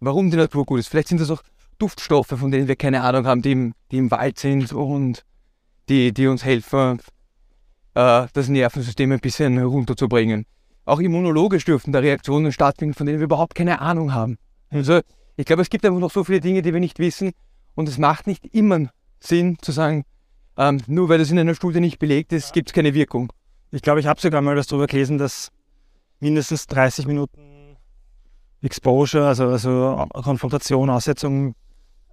warum 0.00 0.30
die 0.30 0.36
Natur 0.36 0.64
gut 0.64 0.80
ist. 0.80 0.88
Vielleicht 0.88 1.08
sind 1.08 1.20
das 1.20 1.30
auch 1.30 1.42
Duftstoffe, 1.78 2.28
von 2.28 2.50
denen 2.50 2.68
wir 2.68 2.76
keine 2.76 3.02
Ahnung 3.02 3.26
haben, 3.26 3.42
die 3.42 3.52
im, 3.52 3.74
die 3.90 3.98
im 3.98 4.10
Wald 4.10 4.38
sind 4.38 4.72
und 4.72 5.24
die, 5.88 6.12
die 6.12 6.26
uns 6.26 6.44
helfen, 6.44 7.00
äh, 7.94 8.26
das 8.32 8.48
Nervensystem 8.48 9.12
ein 9.12 9.20
bisschen 9.20 9.58
runterzubringen. 9.62 10.46
Auch 10.84 11.00
immunologisch 11.00 11.64
dürften 11.64 11.92
da 11.92 11.98
Reaktionen 11.98 12.52
stattfinden, 12.52 12.94
von 12.94 13.06
denen 13.06 13.18
wir 13.18 13.24
überhaupt 13.24 13.54
keine 13.54 13.80
Ahnung 13.80 14.14
haben. 14.14 14.38
Also 14.70 15.00
ich 15.36 15.44
glaube, 15.44 15.62
es 15.62 15.70
gibt 15.70 15.84
einfach 15.84 16.00
noch 16.00 16.10
so 16.10 16.24
viele 16.24 16.40
Dinge, 16.40 16.62
die 16.62 16.72
wir 16.72 16.80
nicht 16.80 16.98
wissen. 16.98 17.32
Und 17.74 17.88
es 17.88 17.98
macht 17.98 18.26
nicht 18.26 18.46
immer 18.54 18.88
Sinn 19.20 19.58
zu 19.60 19.72
sagen, 19.72 20.04
ähm, 20.56 20.80
nur 20.86 21.08
weil 21.08 21.18
das 21.18 21.30
in 21.30 21.38
einer 21.38 21.54
Studie 21.54 21.80
nicht 21.80 21.98
belegt 21.98 22.32
ist, 22.32 22.52
gibt 22.52 22.70
es 22.70 22.72
keine 22.72 22.94
Wirkung. 22.94 23.32
Ich 23.70 23.82
glaube, 23.82 24.00
ich 24.00 24.06
habe 24.06 24.20
sogar 24.20 24.40
mal 24.40 24.56
was 24.56 24.66
darüber 24.66 24.86
gelesen, 24.86 25.18
dass 25.18 25.50
mindestens 26.20 26.66
30 26.68 27.06
Minuten 27.06 27.55
Exposure, 28.62 29.26
also, 29.26 29.48
also 29.48 30.06
Konfrontation, 30.22 30.90
Aussetzung, 30.90 31.54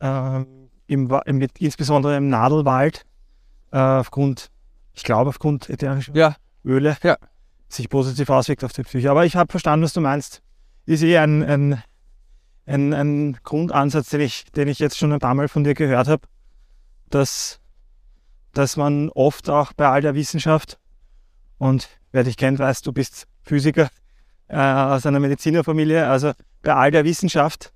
ähm, 0.01 0.69
im, 0.87 1.09
im, 1.25 1.47
insbesondere 1.59 2.17
im 2.17 2.29
Nadelwald, 2.29 3.05
äh, 3.71 3.77
aufgrund, 3.77 4.49
ich 4.93 5.03
glaube, 5.03 5.29
aufgrund 5.29 5.69
ätherischer 5.69 6.13
Ja, 6.15 6.35
Öle, 6.65 6.97
Ja. 7.03 7.17
sich 7.69 7.89
positiv 7.89 8.29
auswirkt 8.29 8.63
auf 8.63 8.73
die 8.73 8.83
Psyche. 8.83 9.09
Aber 9.09 9.25
ich 9.25 9.35
habe 9.35 9.51
verstanden, 9.51 9.85
was 9.85 9.93
du 9.93 10.01
meinst. 10.01 10.41
Ist 10.85 11.01
eh 11.01 11.17
ein, 11.17 11.41
ein, 11.43 11.83
ein, 12.65 12.93
ein 12.93 13.37
Grundansatz, 13.43 14.09
den 14.09 14.21
ich, 14.21 14.45
den 14.51 14.67
ich 14.67 14.79
jetzt 14.79 14.97
schon 14.97 15.13
ein 15.13 15.19
paar 15.19 15.33
Mal 15.33 15.47
von 15.47 15.63
dir 15.63 15.73
gehört 15.73 16.07
habe, 16.07 16.27
dass, 17.09 17.59
dass 18.51 18.75
man 18.75 19.09
oft 19.09 19.49
auch 19.49 19.71
bei 19.73 19.87
all 19.87 20.01
der 20.01 20.13
Wissenschaft 20.15 20.77
und 21.57 21.87
wer 22.11 22.25
dich 22.25 22.35
kennt, 22.35 22.59
weiß, 22.59 22.81
du 22.81 22.91
bist 22.91 23.27
Physiker 23.43 23.89
äh, 24.47 24.57
aus 24.57 25.05
einer 25.05 25.19
Medizinerfamilie. 25.19 26.07
Also 26.07 26.31
bei 26.61 26.73
all 26.73 26.91
der 26.91 27.05
Wissenschaft 27.05 27.73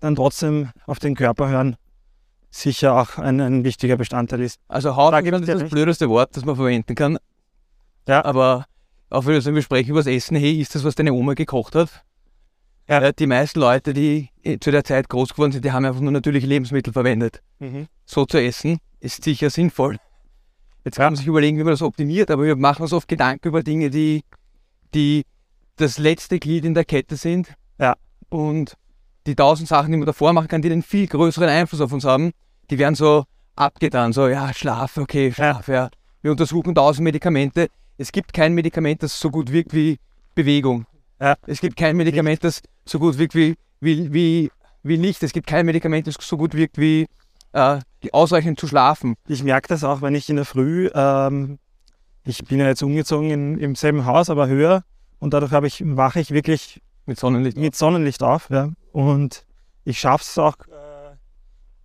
dann 0.00 0.16
trotzdem 0.16 0.70
auf 0.86 0.98
den 0.98 1.14
Körper 1.14 1.48
hören 1.48 1.76
sicher 2.50 2.94
auch 3.00 3.18
ein, 3.18 3.40
ein 3.40 3.64
wichtiger 3.64 3.96
Bestandteil 3.96 4.40
ist. 4.40 4.58
also 4.66 4.96
Haut 4.96 5.12
Da 5.12 5.18
ist 5.20 5.48
das 5.48 5.60
recht. 5.62 5.70
blödeste 5.70 6.08
Wort, 6.08 6.36
das 6.36 6.44
man 6.44 6.56
verwenden 6.56 6.94
kann. 6.94 7.18
Ja. 8.08 8.24
Aber 8.24 8.66
auch 9.08 9.24
wenn 9.26 9.34
wir 9.34 9.40
sagen, 9.42 9.54
wir 9.54 9.62
sprechen 9.62 9.90
über 9.90 10.00
das 10.00 10.06
Essen, 10.08 10.36
hey, 10.36 10.60
ist 10.60 10.74
das, 10.74 10.82
was 10.84 10.94
deine 10.96 11.12
Oma 11.12 11.34
gekocht 11.34 11.74
hat? 11.76 12.02
Ja. 12.88 13.00
Äh, 13.02 13.12
Die 13.16 13.26
meisten 13.26 13.60
Leute, 13.60 13.92
die 13.92 14.30
äh, 14.42 14.58
zu 14.58 14.72
der 14.72 14.82
Zeit 14.82 15.08
groß 15.08 15.30
geworden 15.34 15.52
sind, 15.52 15.64
die 15.64 15.70
haben 15.70 15.84
einfach 15.84 16.00
nur 16.00 16.10
natürliche 16.10 16.46
Lebensmittel 16.46 16.92
verwendet. 16.92 17.40
So 18.04 18.24
zu 18.24 18.40
essen 18.42 18.78
ist 18.98 19.22
sicher 19.22 19.48
sinnvoll. 19.50 19.98
Jetzt 20.84 20.96
kann 20.96 21.12
man 21.12 21.16
sich 21.16 21.26
überlegen, 21.26 21.58
wie 21.58 21.62
man 21.62 21.72
das 21.74 21.82
optimiert, 21.82 22.30
aber 22.30 22.44
wir 22.44 22.56
machen 22.56 22.82
uns 22.82 22.92
oft 22.92 23.06
Gedanken 23.06 23.46
über 23.48 23.62
Dinge, 23.62 23.90
die, 23.90 24.22
die 24.94 25.24
das 25.80 25.98
letzte 25.98 26.38
Glied 26.38 26.64
in 26.64 26.74
der 26.74 26.84
Kette 26.84 27.16
sind. 27.16 27.54
Ja. 27.78 27.96
Und 28.28 28.76
die 29.26 29.34
tausend 29.34 29.68
Sachen, 29.68 29.92
die 29.92 29.98
man 29.98 30.06
davor 30.06 30.32
machen 30.32 30.48
kann, 30.48 30.62
die 30.62 30.70
einen 30.70 30.82
viel 30.82 31.06
größeren 31.06 31.48
Einfluss 31.48 31.80
auf 31.80 31.92
uns 31.92 32.04
haben, 32.04 32.32
die 32.70 32.78
werden 32.78 32.94
so 32.94 33.24
abgetan. 33.56 34.12
So, 34.12 34.28
ja, 34.28 34.52
Schlaf, 34.54 34.96
okay, 34.96 35.32
Schlaf, 35.32 35.68
ja. 35.68 35.90
Wir 36.22 36.30
untersuchen 36.30 36.74
tausend 36.74 37.04
Medikamente. 37.04 37.68
Es 37.96 38.12
gibt 38.12 38.32
kein 38.32 38.54
Medikament, 38.54 39.02
das 39.02 39.18
so 39.18 39.30
gut 39.30 39.52
wirkt 39.52 39.74
wie 39.74 39.98
Bewegung. 40.34 40.86
Ja. 41.20 41.36
Es 41.46 41.60
gibt 41.60 41.76
kein 41.76 41.96
Medikament, 41.96 42.44
das 42.44 42.62
so 42.84 42.98
gut 42.98 43.18
wirkt 43.18 43.34
wie, 43.34 43.56
wie, 43.80 44.12
wie, 44.12 44.50
wie 44.82 44.96
Licht. 44.96 45.22
Es 45.22 45.32
gibt 45.32 45.46
kein 45.46 45.66
Medikament, 45.66 46.06
das 46.06 46.16
so 46.20 46.36
gut 46.36 46.54
wirkt 46.54 46.78
wie 46.78 47.06
äh, 47.52 47.80
ausreichend 48.12 48.58
zu 48.58 48.66
schlafen. 48.66 49.16
Ich 49.28 49.42
merke 49.42 49.68
das 49.68 49.84
auch, 49.84 50.02
wenn 50.02 50.14
ich 50.14 50.28
in 50.30 50.36
der 50.36 50.44
Früh, 50.44 50.88
ähm, 50.94 51.58
ich 52.24 52.44
bin 52.44 52.58
ja 52.58 52.66
jetzt 52.66 52.82
umgezogen 52.82 53.30
in, 53.30 53.58
im 53.58 53.74
selben 53.74 54.06
Haus, 54.06 54.30
aber 54.30 54.48
höher 54.48 54.82
und 55.20 55.32
dadurch 55.32 55.52
habe 55.52 55.66
ich, 55.68 55.82
wache 55.84 56.18
ich 56.18 56.32
wirklich 56.32 56.82
Mit 57.06 57.18
Sonnenlicht. 57.18 57.56
mit 57.56 57.76
Sonnenlicht 57.76 58.22
auf. 58.22 58.50
Ja. 58.50 58.70
Und 58.92 59.46
ich 59.84 60.00
schaffe 60.00 60.24
es 60.24 60.36
auch, 60.38 60.56
äh, 60.66 61.16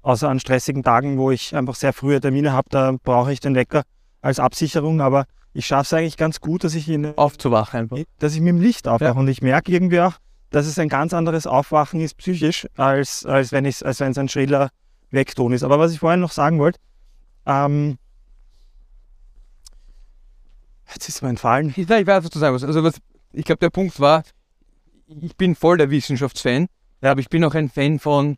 außer 0.01 0.29
an 0.29 0.39
stressigen 0.39 0.83
Tagen, 0.83 1.17
wo 1.17 1.29
ich 1.31 1.55
einfach 1.55 1.75
sehr 1.75 1.93
frühe 1.93 2.19
Termine 2.19 2.53
habe, 2.53 2.69
da 2.69 2.95
brauche 3.03 3.31
ich 3.31 3.39
den 3.39 3.53
Wecker 3.53 3.83
als 4.21 4.39
Absicherung, 4.39 5.01
aber 5.01 5.25
ich 5.53 5.67
schaffe 5.67 5.83
es 5.83 5.93
eigentlich 5.93 6.17
ganz 6.17 6.41
gut, 6.41 6.63
dass 6.63 6.75
ich, 6.75 6.89
in, 6.89 7.17
Aufzuwachen 7.17 7.81
einfach. 7.81 7.97
dass 8.19 8.33
ich 8.33 8.41
mit 8.41 8.49
dem 8.49 8.61
Licht 8.61 8.87
aufwache. 8.87 9.13
Ja. 9.13 9.19
Und 9.19 9.27
ich 9.27 9.41
merke 9.41 9.71
irgendwie 9.71 10.01
auch, 10.01 10.13
dass 10.49 10.65
es 10.65 10.79
ein 10.79 10.89
ganz 10.89 11.13
anderes 11.13 11.47
Aufwachen 11.47 11.99
ist 11.99 12.17
psychisch, 12.17 12.67
als, 12.75 13.25
als 13.25 13.51
wenn 13.51 13.65
es 13.65 13.83
ein 13.83 14.29
schriller 14.29 14.69
Wegton 15.11 15.53
ist. 15.53 15.63
Aber 15.63 15.79
was 15.79 15.91
ich 15.91 15.99
vorhin 15.99 16.19
noch 16.19 16.31
sagen 16.31 16.59
wollte, 16.59 16.79
ähm, 17.45 17.97
jetzt 20.93 21.09
ist 21.09 21.21
mir 21.21 21.29
entfallen. 21.29 21.73
Ich, 21.75 21.89
weiß, 21.89 22.23
was 22.23 22.29
du 22.29 22.39
sagen 22.39 22.53
willst. 22.53 22.65
Also 22.65 22.83
was, 22.83 22.95
ich 23.35 23.45
glaube, 23.45 23.59
der 23.59 23.69
Punkt 23.69 23.99
war, 23.99 24.23
ich 25.07 25.35
bin 25.35 25.55
voll 25.55 25.77
der 25.77 25.89
Wissenschaftsfan, 25.89 26.67
aber 27.01 27.19
ich 27.19 27.29
bin 27.29 27.43
auch 27.43 27.53
ein 27.53 27.69
Fan 27.69 27.99
von 27.99 28.37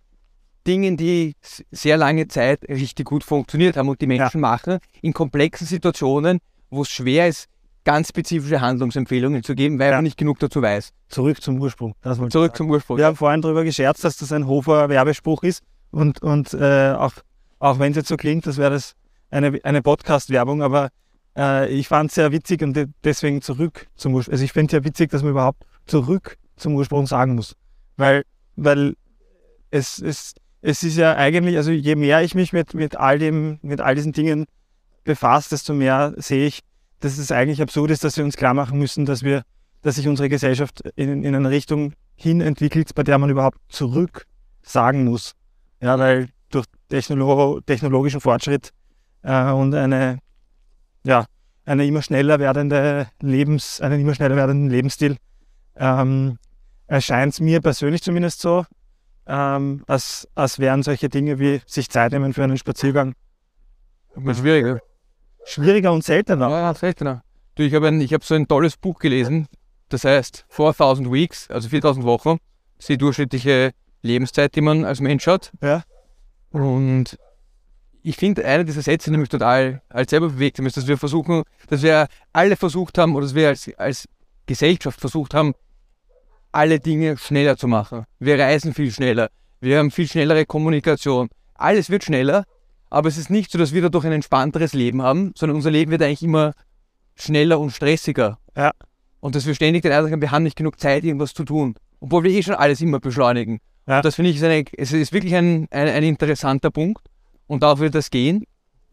Dingen, 0.65 0.97
die 0.97 1.33
sehr 1.71 1.95
lange 1.97 2.27
Zeit 2.27 2.63
richtig 2.67 3.05
gut 3.05 3.23
funktioniert 3.23 3.77
haben 3.77 3.88
und 3.88 4.01
die 4.01 4.07
Menschen 4.07 4.41
machen, 4.41 4.79
in 5.01 5.13
komplexen 5.13 5.65
Situationen, 5.65 6.39
wo 6.69 6.81
es 6.81 6.89
schwer 6.89 7.27
ist, 7.29 7.45
ganz 7.86 8.10
spezifische 8.10 8.60
Handlungsempfehlungen 8.60 9.43
zu 9.43 9.55
geben, 9.55 9.79
weil 9.79 9.91
Ja. 9.91 9.95
man 9.97 10.03
nicht 10.03 10.17
genug 10.17 10.39
dazu 10.39 10.62
weiß. 10.62 10.91
Zurück 11.07 11.41
zum 11.41 11.62
Ursprung. 11.62 11.93
Zurück 12.03 12.31
sagen. 12.33 12.53
zum 12.55 12.69
Ursprung. 12.69 12.97
Wir 12.97 13.05
haben 13.05 13.15
vorhin 13.15 13.41
darüber 13.41 13.63
gescherzt, 13.63 14.03
dass 14.03 14.17
das 14.17 14.33
ein 14.33 14.45
Hofer 14.45 14.89
Werbespruch 14.89 15.43
ist. 15.43 15.63
Und, 15.91 16.21
und 16.21 16.53
äh, 16.53 16.91
auch, 16.97 17.13
auch 17.60 17.79
wenn 17.79 17.91
es 17.91 17.95
jetzt 17.95 18.10
so 18.10 18.17
klingt, 18.17 18.45
das 18.45 18.57
wäre 18.57 18.71
das 18.71 18.93
eine, 19.31 19.57
eine 19.63 19.81
Podcast-Werbung, 19.81 20.62
aber 20.62 20.89
äh, 21.38 21.69
ich 21.69 21.88
fand 21.88 22.10
es 22.10 22.15
sehr 22.15 22.32
witzig 22.32 22.63
und 22.63 22.73
de 22.73 22.88
deswegen 23.04 23.41
zurück 23.41 23.88
zum 23.95 24.13
Ursprung. 24.15 24.34
Also 24.34 24.43
ich 24.43 24.52
finde 24.52 24.67
es 24.67 24.80
ja 24.80 24.84
witzig, 24.84 25.12
dass 25.12 25.21
man 25.21 25.32
überhaupt 25.32 25.63
zurück 25.86 26.38
zum 26.56 26.76
Ursprung 26.76 27.06
sagen 27.06 27.36
muss. 27.36 27.56
Weil, 27.95 28.23
weil 28.56 28.95
es, 29.71 30.00
es, 30.00 30.34
es 30.62 30.84
ist 30.84 30.97
ja 30.97 31.15
eigentlich, 31.15 31.58
also 31.58 31.71
je 31.71 31.95
mehr 31.95 32.23
ich 32.23 32.36
mich 32.36 32.54
mit, 32.54 32.73
mit, 32.73 32.95
all 32.95 33.19
dem, 33.19 33.60
mit 33.62 33.82
all 33.82 33.95
diesen 33.95 34.13
Dingen 34.13 34.45
befasse, 35.04 35.50
desto 35.52 35.73
mehr 35.73 36.13
sehe 36.17 36.47
ich, 36.47 36.62
dass 37.00 37.17
es 37.17 37.32
eigentlich 37.32 37.62
absurd 37.62 37.91
ist, 37.91 38.04
dass 38.04 38.17
wir 38.17 38.23
uns 38.23 38.38
klar 38.38 38.54
machen 38.54 38.80
müssen, 38.80 39.06
dass 39.06 39.23
wir, 39.23 39.43
dass 39.84 39.95
sich 39.95 40.08
unsere 40.08 40.30
Gesellschaft 40.30 40.82
in, 40.95 41.23
in 41.23 41.36
eine 41.36 41.50
Richtung 41.50 41.93
hin 42.15 42.41
entwickelt, 42.41 42.95
bei 42.95 43.04
der 43.04 43.19
man 43.19 43.30
überhaupt 43.30 43.60
zurück 43.69 44.26
sagen 44.63 45.06
muss. 45.06 45.34
Ja, 45.80 46.00
weil 46.00 46.30
durch 46.50 46.65
Technolo 46.89 47.62
technologischen 47.62 48.19
Fortschritt 48.19 48.71
äh, 49.21 49.52
und 49.52 49.76
eine, 49.76 50.19
ja, 51.08 51.26
eine 51.65 51.86
immer 51.86 52.02
schneller 52.02 52.38
werdende 52.39 53.08
Lebens, 53.22 53.80
einen 53.82 54.02
immer 54.02 54.13
schneller 54.13 54.36
werdenden 54.36 54.70
Lebensstil, 54.70 55.17
ähm, 55.78 56.38
erscheint 56.88 57.34
es 57.34 57.39
mir 57.39 57.62
persönlich 57.62 58.04
zumindest 58.04 58.41
so, 58.41 58.65
ähm, 59.26 59.84
als, 59.88 60.28
als 60.36 60.60
wären 60.60 60.84
solche 60.84 61.08
Dinge 61.10 61.39
wie 61.39 61.62
sich 61.65 61.89
Zeit 61.89 62.12
nehmen 62.12 62.34
für 62.34 62.43
einen 62.43 62.58
Spaziergang 62.58 63.13
Das 64.15 64.24
ist 64.26 64.39
schwierig, 64.39 64.65
ne? 64.65 64.82
schwieriger 65.46 65.93
und 65.93 66.04
seltener. 66.04 66.50
Ja, 66.50 66.74
seltener. 66.74 67.24
Du, 67.56 67.63
ich 67.63 67.74
habe 67.74 67.89
hab 67.89 68.24
so 68.24 68.36
ein 68.36 68.48
tolles 68.48 68.76
Buch 68.76 69.00
gelesen, 69.00 69.48
das 69.88 70.04
heißt 70.04 70.46
4000 70.50 71.10
Weeks, 71.10 71.50
also 71.50 71.70
4000 71.70 72.06
Wochen, 72.06 72.38
das 72.76 72.84
ist 72.84 72.89
die 72.89 72.98
durchschnittliche 72.98 73.72
Lebenszeit, 74.02 74.56
die 74.56 74.62
man 74.62 74.84
als 74.84 75.00
Mensch 75.00 75.26
hat. 75.26 75.52
Ja. 75.62 75.84
Und 76.52 77.17
ich 78.08 78.15
finde, 78.15 78.46
einer 78.46 78.63
dieser 78.63 78.82
Sätze, 78.82 79.12
die 79.12 79.17
mich 79.17 79.28
total 79.28 79.82
als 79.89 80.12
selber 80.12 80.30
bewegt 80.30 80.58
haben, 80.58 80.65
ist, 80.65 80.78
dass 80.78 80.88
wir 80.88 80.98
versuchen, 80.98 81.43
dass 81.67 81.82
wir 81.82 82.08
alle 82.32 82.56
versucht 82.56 82.98
haben, 82.98 83.15
oder 83.15 83.26
dass 83.26 83.36
wir 83.36 83.50
als, 83.50 83.70
als 83.78 84.08
Gesellschaft 84.46 85.02
versucht 85.02 85.34
haben, 85.34 85.54
alle 86.54 86.80
Dinge 86.80 87.17
schneller 87.17 87.58
zu 87.58 87.67
machen. 87.67 88.06
Wir 88.20 88.39
reisen 88.39 88.74
viel 88.74 88.91
schneller, 88.91 89.30
wir 89.60 89.80
haben 89.80 89.91
viel 89.91 90.08
schnellere 90.08 90.46
Kommunikation. 90.46 91.28
Alles 91.56 91.89
wird 91.89 92.06
schneller, 92.06 92.46
aber 92.89 93.10
es 93.10 93.17
ist 93.17 93.30
nicht 93.30 93.52
so, 93.52 93.58
dass 93.58 93.74
wir 93.74 93.82
dadurch 93.82 94.06
ein 94.06 94.13
entspannteres 94.13 94.72
Leben 94.72 95.02
haben, 95.02 95.34
sondern 95.36 95.58
unser 95.58 95.72
Leben 95.72 95.91
wird 95.91 96.02
eigentlich 96.02 96.24
immer 96.24 96.54
schneller 97.15 97.60
und 97.60 97.72
stressiger. 97.72 98.39
Ja. 98.56 98.72
Und 99.20 99.36
dass 99.36 99.46
wir 99.46 99.54
ständig 99.54 99.82
den 99.82 99.91
Eindruck 99.91 100.13
haben, 100.13 100.22
wir 100.22 100.32
haben 100.32 100.43
nicht 100.43 100.56
genug 100.56 100.80
Zeit, 100.80 101.04
irgendwas 101.04 101.34
zu 101.34 101.43
tun. 101.43 101.76
Obwohl 102.00 102.24
wir 102.24 102.32
eh 102.32 102.41
schon 102.41 102.56
alles 102.56 102.80
immer 102.80 103.02
beschleunigen. 103.02 103.60
Ja. 103.86 104.02
Das 104.02 104.15
finde 104.15 104.32
ich 104.32 104.38
ist, 104.38 104.43
eine, 104.43 104.63
es 104.78 104.93
ist 104.93 105.12
wirklich 105.12 105.36
ein, 105.36 105.67
ein, 105.72 105.89
ein 105.89 106.04
interessanter 106.04 106.72
Punkt. 106.72 107.02
Und 107.47 107.63
darauf 107.63 107.79
wird 107.79 107.95
das 107.95 108.10
gehen. 108.10 108.43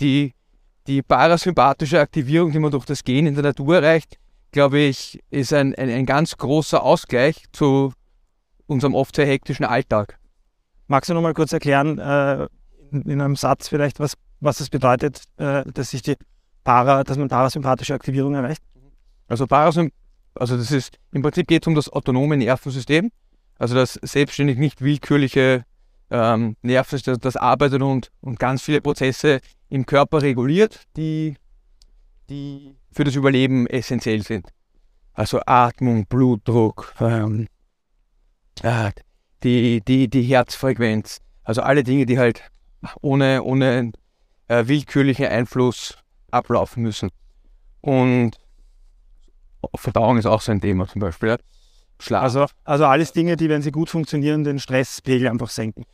Die, 0.01 0.33
die 0.87 1.03
parasympathische 1.03 2.01
Aktivierung, 2.01 2.53
die 2.53 2.59
man 2.59 2.71
durch 2.71 2.85
das 2.85 3.05
Gehen 3.05 3.27
in 3.27 3.35
der 3.35 3.45
Natur 3.45 3.77
erreicht, 3.77 4.19
glaube 4.53 4.79
ich, 4.79 5.21
ist 5.31 5.53
ein, 5.53 5.75
ein, 5.75 5.91
ein 5.91 6.07
ganz 6.07 6.37
großer 6.37 6.83
Ausgleich 6.83 7.45
zu 7.53 7.93
unserem 8.67 8.95
oft 8.95 9.17
sehr 9.17 9.27
hektischen 9.27 9.65
Alltag. 9.65 10.19
Magst 10.87 11.11
du 11.11 11.15
noch 11.15 11.23
mal 11.23 11.35
kurz 11.35 11.53
erklären, 11.53 11.99
äh, 11.99 12.47
in, 12.91 13.03
in 13.03 13.21
einem 13.21 13.37
Satz 13.37 13.69
vielleicht, 13.69 13.99
was, 14.01 14.15
was 14.41 14.61
es 14.61 14.71
bedeutet, 14.71 15.23
äh, 15.37 15.65
dass 15.73 15.91
sich 15.91 16.03
die 16.03 16.17
Para, 16.63 17.05
dass 17.05 17.19
man 17.19 17.29
parasympathische 17.29 17.95
Aktivierung 17.95 18.35
erreicht? 18.35 18.63
Also 19.29 19.47
Parasymp 19.47 19.93
also 20.35 20.57
das 20.57 20.71
ist, 20.71 20.99
im 21.13 21.23
Prinzip 21.23 21.47
geht 21.47 21.63
es 21.63 21.67
um 21.69 21.75
das 21.75 21.89
autonome 21.89 22.37
Nervensystem, 22.37 23.11
also 23.59 23.75
das 23.75 23.95
selbstständig 24.03 24.59
nicht 24.59 24.83
willkürliche 24.83 25.65
ähm, 26.15 26.57
Nervensystem, 26.63 27.19
das 27.19 27.37
arbeitet 27.37 27.83
und, 27.83 28.13
und 28.21 28.39
ganz 28.39 28.63
viele 28.63 28.81
Prozesse 28.81 29.41
im 29.69 29.85
Körper 29.85 30.23
reguliert, 30.23 30.85
die, 30.97 31.35
die 32.31 32.77
für 32.93 33.03
das 33.03 33.17
Überleben 33.17 33.67
essentiell 33.67 34.23
sind. 34.23 34.49
Also 35.13 35.41
Atmung, 35.45 36.07
Blutdruck, 36.07 36.95
ähm, 37.01 37.49
äh, 38.63 38.93
die, 39.43 39.81
die, 39.81 40.09
die 40.09 40.23
Herzfrequenz, 40.23 41.19
also 41.43 41.63
alle 41.63 41.83
Dinge, 41.83 42.07
die 42.07 42.19
halt 42.19 42.43
ohne, 43.01 43.43
ohne 43.43 43.91
äh, 44.47 44.69
willkürlichen 44.69 45.27
Einfluss 45.27 45.99
ablaufen 46.31 46.85
müssen. 46.85 47.11
Und 47.81 48.39
Verdauung 49.75 50.19
ist 50.19 50.27
auch 50.27 50.41
so 50.41 50.53
ein 50.53 50.61
Thema 50.61 50.87
zum 50.87 51.01
Beispiel. 51.01 51.39
Schlaf. 51.99 52.23
Also, 52.23 52.47
also 52.65 52.87
alles 52.87 53.13
Dinge, 53.13 53.37
die, 53.37 53.49
wenn 53.49 53.63
sie 53.63 53.73
gut 53.73 53.91
funktionieren, 53.91 54.45
den 54.45 54.61
Stresspegel 54.61 55.29
einfach 55.29 55.51
senken. 55.51 55.85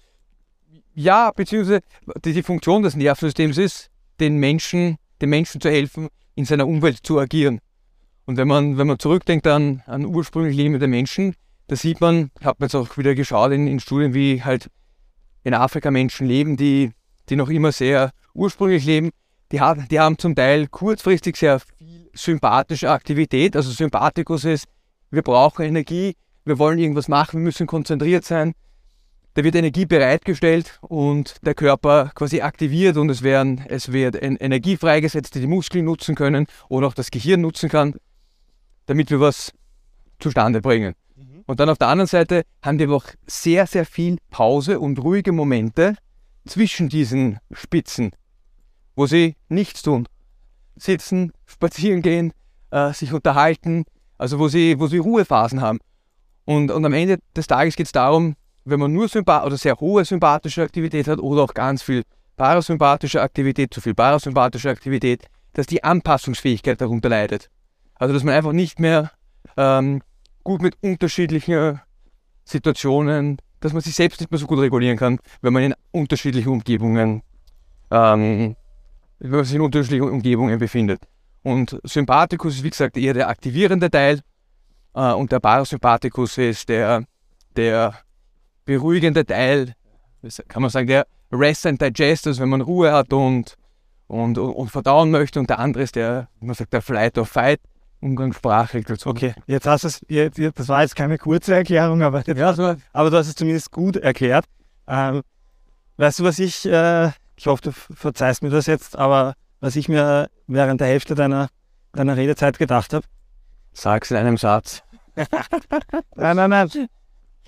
Ja, 0.94 1.30
beziehungsweise 1.34 1.80
die, 2.24 2.42
Funktion 2.42 2.82
des 2.82 2.96
Nervensystems 2.96 3.58
ist, 3.58 3.90
den 4.18 4.36
Menschen, 4.36 4.96
den 5.20 5.30
Menschen 5.30 5.60
zu 5.60 5.70
helfen, 5.70 6.08
in 6.34 6.44
seiner 6.44 6.66
Umwelt 6.66 6.98
zu 7.02 7.18
agieren. 7.18 7.60
Und 8.26 8.36
wenn 8.36 8.48
man, 8.48 8.78
wenn 8.78 8.86
man 8.86 8.98
zurückdenkt 8.98 9.46
an, 9.46 9.82
an 9.86 10.04
ursprünglich 10.04 10.56
lebende 10.56 10.86
Menschen, 10.86 11.34
da 11.66 11.76
sieht 11.76 12.00
man, 12.00 12.30
hat 12.42 12.60
man 12.60 12.66
jetzt 12.66 12.74
auch 12.74 12.96
wieder 12.98 13.14
geschaut 13.14 13.52
in, 13.52 13.66
in 13.66 13.80
Studien, 13.80 14.14
wie 14.14 14.42
halt 14.42 14.70
in 15.44 15.54
Afrika 15.54 15.90
Menschen 15.90 16.26
leben, 16.26 16.56
die, 16.56 16.92
die 17.28 17.36
noch 17.36 17.48
immer 17.48 17.72
sehr 17.72 18.10
ursprünglich 18.34 18.84
leben, 18.84 19.10
die, 19.52 19.60
haben, 19.60 19.86
die 19.88 19.98
haben 19.98 20.18
zum 20.18 20.34
Teil 20.34 20.66
kurzfristig 20.68 21.36
sehr 21.36 21.60
viel 21.60 22.10
sympathische 22.12 22.90
Aktivität. 22.90 23.56
Also 23.56 23.70
Sympathikus 23.70 24.44
ist, 24.44 24.66
wir 25.10 25.22
brauchen 25.22 25.64
Energie, 25.64 26.14
wir 26.44 26.58
wollen 26.58 26.78
irgendwas 26.78 27.08
machen, 27.08 27.40
wir 27.40 27.44
müssen 27.44 27.66
konzentriert 27.66 28.24
sein. 28.24 28.54
Da 29.34 29.44
wird 29.44 29.54
Energie 29.54 29.86
bereitgestellt 29.86 30.78
und 30.82 31.36
der 31.46 31.54
Körper 31.54 32.10
quasi 32.14 32.40
aktiviert 32.40 32.96
und 32.96 33.10
es, 33.10 33.22
werden, 33.22 33.64
es 33.68 33.92
wird 33.92 34.16
en- 34.16 34.36
Energie 34.36 34.76
freigesetzt, 34.76 35.34
die 35.34 35.40
die 35.40 35.46
Muskeln 35.46 35.84
nutzen 35.84 36.16
können 36.16 36.46
oder 36.68 36.88
auch 36.88 36.94
das 36.94 37.10
Gehirn 37.12 37.40
nutzen 37.40 37.68
kann, 37.68 37.94
damit 38.86 39.10
wir 39.10 39.20
was 39.20 39.52
zustande 40.18 40.60
bringen. 40.60 40.94
Und 41.46 41.60
dann 41.60 41.68
auf 41.68 41.78
der 41.78 41.88
anderen 41.88 42.08
Seite 42.08 42.42
haben 42.62 42.78
die 42.78 42.84
aber 42.84 42.96
auch 42.96 43.06
sehr, 43.26 43.66
sehr 43.66 43.84
viel 43.84 44.18
Pause 44.30 44.80
und 44.80 44.98
ruhige 44.98 45.32
Momente 45.32 45.96
zwischen 46.46 46.88
diesen 46.88 47.38
Spitzen, 47.52 48.10
wo 48.96 49.06
sie 49.06 49.36
nichts 49.48 49.82
tun. 49.82 50.08
Sitzen, 50.76 51.32
spazieren 51.46 52.02
gehen, 52.02 52.32
äh, 52.70 52.92
sich 52.92 53.12
unterhalten, 53.12 53.84
also 54.18 54.38
wo 54.38 54.48
sie, 54.48 54.78
wo 54.78 54.86
sie 54.86 54.98
Ruhephasen 54.98 55.60
haben. 55.60 55.78
Und, 56.44 56.70
und 56.70 56.84
am 56.84 56.92
Ende 56.92 57.18
des 57.36 57.46
Tages 57.46 57.76
geht 57.76 57.86
es 57.86 57.92
darum, 57.92 58.34
wenn 58.64 58.80
man 58.80 58.92
nur 58.92 59.08
Sympa 59.08 59.44
oder 59.44 59.56
sehr 59.56 59.76
hohe 59.76 60.04
sympathische 60.04 60.62
Aktivität 60.62 61.08
hat 61.08 61.18
oder 61.18 61.42
auch 61.42 61.54
ganz 61.54 61.82
viel 61.82 62.02
parasympathische 62.36 63.20
Aktivität, 63.20 63.74
zu 63.74 63.80
viel 63.80 63.94
parasympathische 63.94 64.70
Aktivität, 64.70 65.26
dass 65.52 65.66
die 65.66 65.84
Anpassungsfähigkeit 65.84 66.80
darunter 66.80 67.08
leidet. 67.08 67.50
Also 67.94 68.14
dass 68.14 68.24
man 68.24 68.34
einfach 68.34 68.52
nicht 68.52 68.78
mehr 68.78 69.10
ähm, 69.56 70.00
gut 70.44 70.62
mit 70.62 70.76
unterschiedlichen 70.82 71.80
Situationen, 72.44 73.38
dass 73.60 73.72
man 73.72 73.82
sich 73.82 73.94
selbst 73.94 74.20
nicht 74.20 74.30
mehr 74.30 74.38
so 74.38 74.46
gut 74.46 74.58
regulieren 74.58 74.96
kann, 74.96 75.18
wenn 75.42 75.52
man 75.52 75.62
in 75.62 75.74
unterschiedlichen 75.90 76.48
Umgebungen, 76.48 77.22
ähm, 77.90 78.56
wenn 79.18 79.30
man 79.30 79.44
sich 79.44 79.56
in 79.56 79.60
unterschiedlichen 79.60 80.08
Umgebungen 80.08 80.58
befindet. 80.58 81.02
Und 81.42 81.78
Sympathikus 81.84 82.56
ist 82.56 82.62
wie 82.62 82.70
gesagt 82.70 82.96
eher 82.96 83.14
der 83.14 83.28
aktivierende 83.28 83.90
Teil 83.90 84.20
äh, 84.94 85.12
und 85.12 85.32
der 85.32 85.40
Parasympathikus 85.40 86.38
ist 86.38 86.68
der, 86.68 87.04
der 87.56 87.94
beruhigende 88.70 89.26
Teil, 89.26 89.74
kann 90.46 90.62
man 90.62 90.70
sagen, 90.70 90.86
der 90.86 91.04
Rest 91.32 91.66
and 91.66 91.82
Digest, 91.82 92.28
also 92.28 92.40
wenn 92.40 92.50
man 92.50 92.60
Ruhe 92.60 92.92
hat 92.92 93.12
und, 93.12 93.56
und, 94.06 94.38
und, 94.38 94.70
verdauen 94.70 95.10
möchte 95.10 95.40
und 95.40 95.50
der 95.50 95.58
andere 95.58 95.82
ist 95.82 95.96
der, 95.96 96.28
man 96.38 96.54
sagt, 96.54 96.72
der 96.72 96.80
Flight 96.80 97.18
or 97.18 97.26
Fight, 97.26 97.60
umgangssprachlich 98.00 98.84
dazu. 98.84 99.08
Okay, 99.08 99.34
jetzt 99.48 99.66
hast 99.66 99.82
du 99.82 99.88
es, 99.88 100.00
jetzt, 100.06 100.38
jetzt, 100.38 100.56
das 100.60 100.68
war 100.68 100.82
jetzt 100.82 100.94
keine 100.94 101.18
kurze 101.18 101.52
Erklärung, 101.52 102.02
aber, 102.02 102.22
jetzt, 102.24 102.38
Ja, 102.38 102.76
aber 102.92 103.10
du 103.10 103.16
hast 103.16 103.26
es 103.26 103.34
zumindest 103.34 103.72
gut 103.72 103.96
erklärt. 103.96 104.44
Ähm, 104.86 105.22
weißt 105.96 106.20
du, 106.20 106.24
was 106.24 106.38
ich, 106.38 106.64
äh, 106.64 107.10
ich 107.34 107.48
hoffe, 107.48 107.62
du 107.62 107.72
verzeihst 107.72 108.44
mir 108.44 108.50
das 108.50 108.66
jetzt, 108.66 108.96
aber 108.96 109.34
was 109.58 109.74
ich 109.74 109.88
mir 109.88 110.30
während 110.46 110.80
der 110.80 110.86
Hälfte 110.86 111.16
deiner, 111.16 111.48
deiner 111.92 112.16
Redezeit 112.16 112.56
gedacht 112.56 112.92
habe? 112.92 113.04
sag's 113.72 114.12
in 114.12 114.16
einem 114.16 114.36
Satz. 114.36 114.84
Nein, 116.14 116.36
nein, 116.36 116.50
nein. 116.50 116.88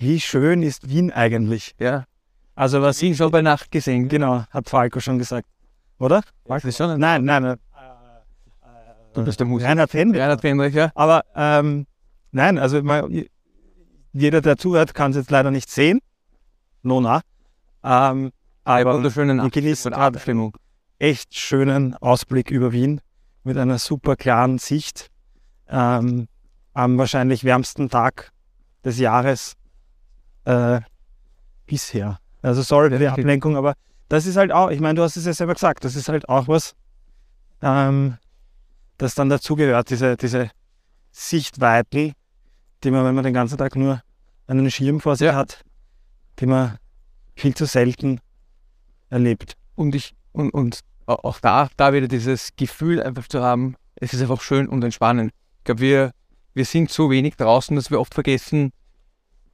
Wie 0.03 0.19
schön 0.19 0.63
ist 0.63 0.89
Wien 0.89 1.13
eigentlich? 1.13 1.75
Ja. 1.79 2.03
Also 2.55 2.81
was 2.81 2.99
Sie 2.99 3.15
schon 3.15 3.31
bei 3.31 3.41
Nacht 3.41 3.71
gesehen. 3.71 4.09
Genau, 4.09 4.43
hat 4.49 4.67
Falco 4.67 4.99
schon 4.99 5.17
gesagt. 5.17 5.47
Oder? 5.97 6.23
Ist 6.61 6.75
schon 6.75 6.89
ein 6.89 6.99
Nein, 6.99 7.23
nein, 7.23 7.41
nein. 7.41 7.57
Du 9.13 9.23
bist 9.23 9.39
der 9.39 9.47
Musiker. 9.47 9.69
Reinhard 9.69 9.91
Fendrich. 9.91 10.21
Reinhard 10.21 10.41
Fendrich, 10.41 10.73
ja. 10.73 10.91
Aber 10.95 11.23
ähm, 11.37 11.87
nein, 12.33 12.57
also 12.57 12.83
mal, 12.83 13.09
jeder, 14.11 14.41
der 14.41 14.57
zuhört, 14.57 14.93
kann 14.93 15.11
es 15.11 15.17
jetzt 15.17 15.31
leider 15.31 15.51
nicht 15.51 15.69
sehen. 15.69 15.99
Nona. 16.81 17.21
Ähm, 17.81 18.33
aber 18.65 18.95
wunderschönen 18.95 19.49
genießen 19.51 19.93
und 19.93 19.97
gerade 19.97 20.17
Abstimmung. 20.17 20.57
echt 20.99 21.33
schönen 21.33 21.95
Ausblick 21.95 22.51
über 22.51 22.73
Wien 22.73 22.99
mit 23.45 23.57
einer 23.57 23.77
super 23.77 24.17
klaren 24.17 24.57
Sicht. 24.57 25.07
Ähm, 25.69 26.27
am 26.73 26.97
wahrscheinlich 26.97 27.45
wärmsten 27.45 27.89
Tag 27.89 28.33
des 28.83 28.99
Jahres 28.99 29.55
äh, 30.45 30.81
bisher. 31.65 32.19
Also 32.41 32.61
sorry 32.61 32.89
für 32.89 32.99
die 32.99 33.07
Ablenkung, 33.07 33.55
aber 33.55 33.73
das 34.09 34.25
ist 34.25 34.35
halt 34.37 34.51
auch, 34.51 34.69
ich 34.69 34.79
meine, 34.79 34.95
du 34.95 35.03
hast 35.03 35.15
es 35.15 35.25
ja 35.25 35.33
selber 35.33 35.53
gesagt, 35.53 35.85
das 35.85 35.95
ist 35.95 36.09
halt 36.09 36.27
auch 36.29 36.47
was, 36.47 36.75
ähm, 37.61 38.17
das 38.97 39.15
dann 39.15 39.29
dazugehört, 39.29 39.89
diese, 39.89 40.17
diese 40.17 40.49
Sichtweiten, 41.11 42.13
die 42.83 42.91
man, 42.91 43.05
wenn 43.05 43.15
man 43.15 43.23
den 43.23 43.33
ganzen 43.33 43.57
Tag 43.57 43.75
nur 43.75 44.01
einen 44.47 44.69
Schirm 44.69 44.99
vor 44.99 45.15
sich 45.15 45.27
Ja. 45.27 45.35
hat, 45.35 45.63
die 46.39 46.45
man 46.45 46.77
viel 47.35 47.55
zu 47.55 47.65
selten 47.65 48.19
erlebt. 49.09 49.55
Und 49.75 49.95
ich, 49.95 50.13
und, 50.33 50.49
und 50.53 50.81
au- 51.05 51.13
auch 51.23 51.39
da, 51.39 51.69
da 51.77 51.93
wieder 51.93 52.07
dieses 52.07 52.55
Gefühl 52.55 53.01
einfach 53.01 53.27
zu 53.27 53.41
haben, 53.41 53.75
es 53.95 54.13
ist 54.13 54.21
einfach 54.21 54.41
schön 54.41 54.67
und 54.67 54.83
entspannend. 54.83 55.31
Ich 55.59 55.63
glaube, 55.63 55.81
wir, 55.81 56.11
wir 56.53 56.65
sind 56.65 56.91
so 56.91 57.09
wenig 57.09 57.35
draußen, 57.37 57.75
dass 57.75 57.89
wir 57.89 57.99
oft 57.99 58.13
vergessen, 58.13 58.71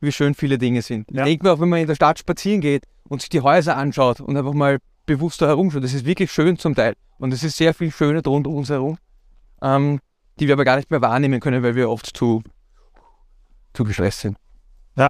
wie 0.01 0.11
schön 0.11 0.33
viele 0.33 0.57
Dinge 0.57 0.81
sind. 0.81 1.09
Ja. 1.11 1.23
Ich 1.23 1.29
denke 1.29 1.45
mir 1.45 1.53
auch, 1.53 1.59
wenn 1.59 1.69
man 1.69 1.79
in 1.79 1.87
der 1.87 1.95
Stadt 1.95 2.19
spazieren 2.19 2.61
geht 2.61 2.85
und 3.07 3.21
sich 3.21 3.29
die 3.29 3.41
Häuser 3.41 3.77
anschaut 3.77 4.21
und 4.21 4.37
einfach 4.37 4.53
mal 4.53 4.79
bewusster 5.05 5.47
herumschaut, 5.47 5.83
das 5.83 5.93
ist 5.93 6.05
wirklich 6.05 6.31
schön 6.31 6.57
zum 6.57 6.75
Teil. 6.75 6.93
Und 7.17 7.33
es 7.33 7.43
ist 7.43 7.57
sehr 7.57 7.73
viel 7.73 7.91
Schöne 7.91 8.21
rund 8.25 8.47
um 8.47 8.55
uns 8.55 8.69
herum. 8.69 8.97
ähm, 9.61 9.99
die 10.39 10.47
wir 10.47 10.53
aber 10.53 10.65
gar 10.65 10.77
nicht 10.77 10.89
mehr 10.89 11.01
wahrnehmen 11.01 11.39
können, 11.39 11.63
weil 11.63 11.75
wir 11.75 11.89
oft 11.89 12.05
zu, 12.15 12.41
zu 13.73 13.83
gestresst 13.83 14.21
sind. 14.21 14.37
Ja. 14.95 15.09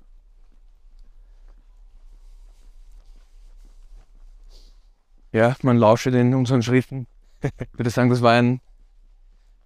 Ja, 5.31 5.55
man 5.61 5.77
lausche 5.77 6.09
in 6.09 6.33
unseren 6.33 6.63
Schritten. 6.63 7.05
Ich 7.43 7.51
würde 7.77 7.91
sagen, 7.91 8.09
das 8.09 8.21
war 8.21 8.33
ein 8.33 8.59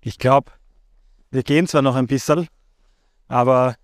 Ich 0.02 0.20
glaube, 0.20 0.52
wir 1.32 1.44
gehen 1.44 1.66
zwar 1.66 1.82
noch 1.82 1.96
ein 1.96 2.08
bisschen, 2.08 2.48
aber 3.28 3.76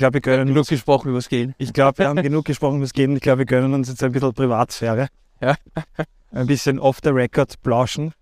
glaube, 0.00 0.14
wir 0.14 0.20
gönnen 0.20 0.48
genug 0.48 0.66
gesprochen 0.66 1.10
über 1.10 1.20
Gehen. 1.20 1.54
ich 1.58 1.72
glaube, 1.72 1.98
wir 1.98 2.08
haben 2.08 2.22
genug 2.22 2.44
gesprochen 2.44 2.76
über 2.76 2.84
das 2.84 2.92
Gehen. 2.92 3.14
Ich 3.14 3.22
glaube, 3.22 3.38
wir 3.40 3.46
gönnen 3.46 3.72
uns 3.72 3.88
jetzt 3.88 4.02
ein 4.02 4.10
bisschen 4.12 4.34
Privatsphäre. 4.34 5.08
Ja. 5.40 5.54
Ein 6.32 6.46
bisschen 6.46 6.78
off 6.78 6.98
the 7.02 7.10
record 7.10 7.60
plauschen. 7.62 8.12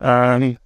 Ähm, 0.00 0.58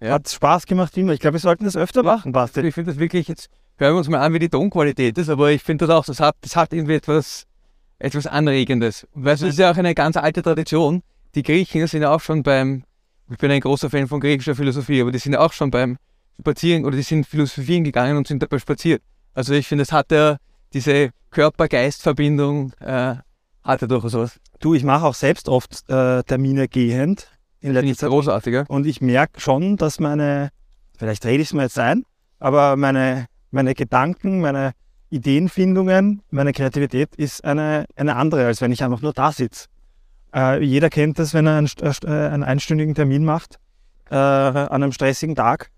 Ja. 0.00 0.12
Hat 0.12 0.28
Spaß 0.28 0.66
gemacht, 0.66 0.96
immer. 0.98 1.14
Ich 1.14 1.20
glaube, 1.20 1.34
wir 1.34 1.40
sollten 1.40 1.64
das 1.64 1.76
öfter 1.76 2.02
machen, 2.02 2.32
Basti. 2.32 2.60
Ich 2.60 2.74
finde 2.74 2.90
das 2.92 3.00
wirklich, 3.00 3.28
jetzt 3.28 3.48
hören 3.78 3.94
wir 3.94 3.98
uns 3.98 4.08
mal 4.08 4.20
an, 4.20 4.34
wie 4.34 4.38
die 4.38 4.50
Tonqualität 4.50 5.16
ist, 5.16 5.30
aber 5.30 5.50
ich 5.50 5.62
finde 5.62 5.86
das 5.86 5.94
auch, 5.96 6.04
das 6.04 6.20
hat, 6.20 6.36
das 6.42 6.54
hat 6.56 6.74
irgendwie 6.74 6.94
etwas, 6.94 7.46
etwas 7.98 8.26
Anregendes. 8.26 9.06
Weißt 9.14 9.42
du, 9.42 9.46
das 9.46 9.54
ist 9.54 9.58
ja 9.58 9.70
auch 9.70 9.76
eine 9.76 9.94
ganz 9.94 10.16
alte 10.18 10.42
Tradition. 10.42 11.02
Die 11.34 11.42
Griechen 11.42 11.86
sind 11.86 12.02
ja 12.02 12.14
auch 12.14 12.20
schon 12.20 12.42
beim, 12.42 12.84
ich 13.30 13.38
bin 13.38 13.50
ein 13.50 13.60
großer 13.60 13.88
Fan 13.88 14.08
von 14.08 14.20
griechischer 14.20 14.54
Philosophie, 14.54 15.00
aber 15.00 15.12
die 15.12 15.18
sind 15.18 15.32
ja 15.32 15.40
auch 15.40 15.54
schon 15.54 15.70
beim 15.70 15.96
Spazieren 16.40 16.84
oder 16.84 16.96
die 16.96 17.02
sind 17.02 17.26
philosophieren 17.26 17.84
gegangen 17.84 18.16
und 18.16 18.26
sind 18.26 18.42
dabei 18.42 18.58
spaziert. 18.58 19.02
Also 19.34 19.54
ich 19.54 19.66
finde, 19.66 19.82
es 19.82 19.92
hat 19.92 20.10
ja 20.12 20.36
diese 20.72 21.10
Körper-Geist-Verbindung, 21.30 22.72
äh, 22.80 23.16
hat 23.62 23.80
ja 23.80 23.86
durchaus 23.86 24.14
was. 24.14 24.40
Du, 24.60 24.74
ich 24.74 24.84
mache 24.84 25.04
auch 25.04 25.14
selbst 25.14 25.48
oft 25.48 25.88
äh, 25.88 26.22
Termine 26.22 26.68
gehend 26.68 27.30
in 27.60 27.72
letzter 27.72 27.94
Zeit. 27.94 28.10
großartiger. 28.10 28.64
Und 28.68 28.86
ich 28.86 29.00
merke 29.00 29.40
schon, 29.40 29.76
dass 29.76 30.00
meine, 30.00 30.50
vielleicht 30.96 31.24
rede 31.26 31.42
ich 31.42 31.48
es 31.48 31.54
mir 31.54 31.62
jetzt 31.62 31.78
ein, 31.78 32.04
aber 32.38 32.76
meine, 32.76 33.26
meine 33.50 33.74
Gedanken, 33.74 34.40
meine 34.40 34.72
Ideenfindungen, 35.10 36.22
meine 36.30 36.52
Kreativität 36.52 37.14
ist 37.16 37.44
eine, 37.44 37.86
eine 37.96 38.16
andere, 38.16 38.46
als 38.46 38.60
wenn 38.60 38.72
ich 38.72 38.82
einfach 38.82 39.02
nur 39.02 39.12
da 39.12 39.32
sitze. 39.32 39.66
Äh, 40.34 40.62
jeder 40.62 40.90
kennt 40.90 41.18
das, 41.18 41.34
wenn 41.34 41.46
er 41.46 41.56
einen, 41.56 41.70
äh, 41.80 42.08
einen 42.08 42.44
einstündigen 42.44 42.94
Termin 42.94 43.24
macht 43.24 43.58
äh, 44.10 44.14
an 44.14 44.82
einem 44.82 44.92
stressigen 44.92 45.34
Tag. 45.34 45.70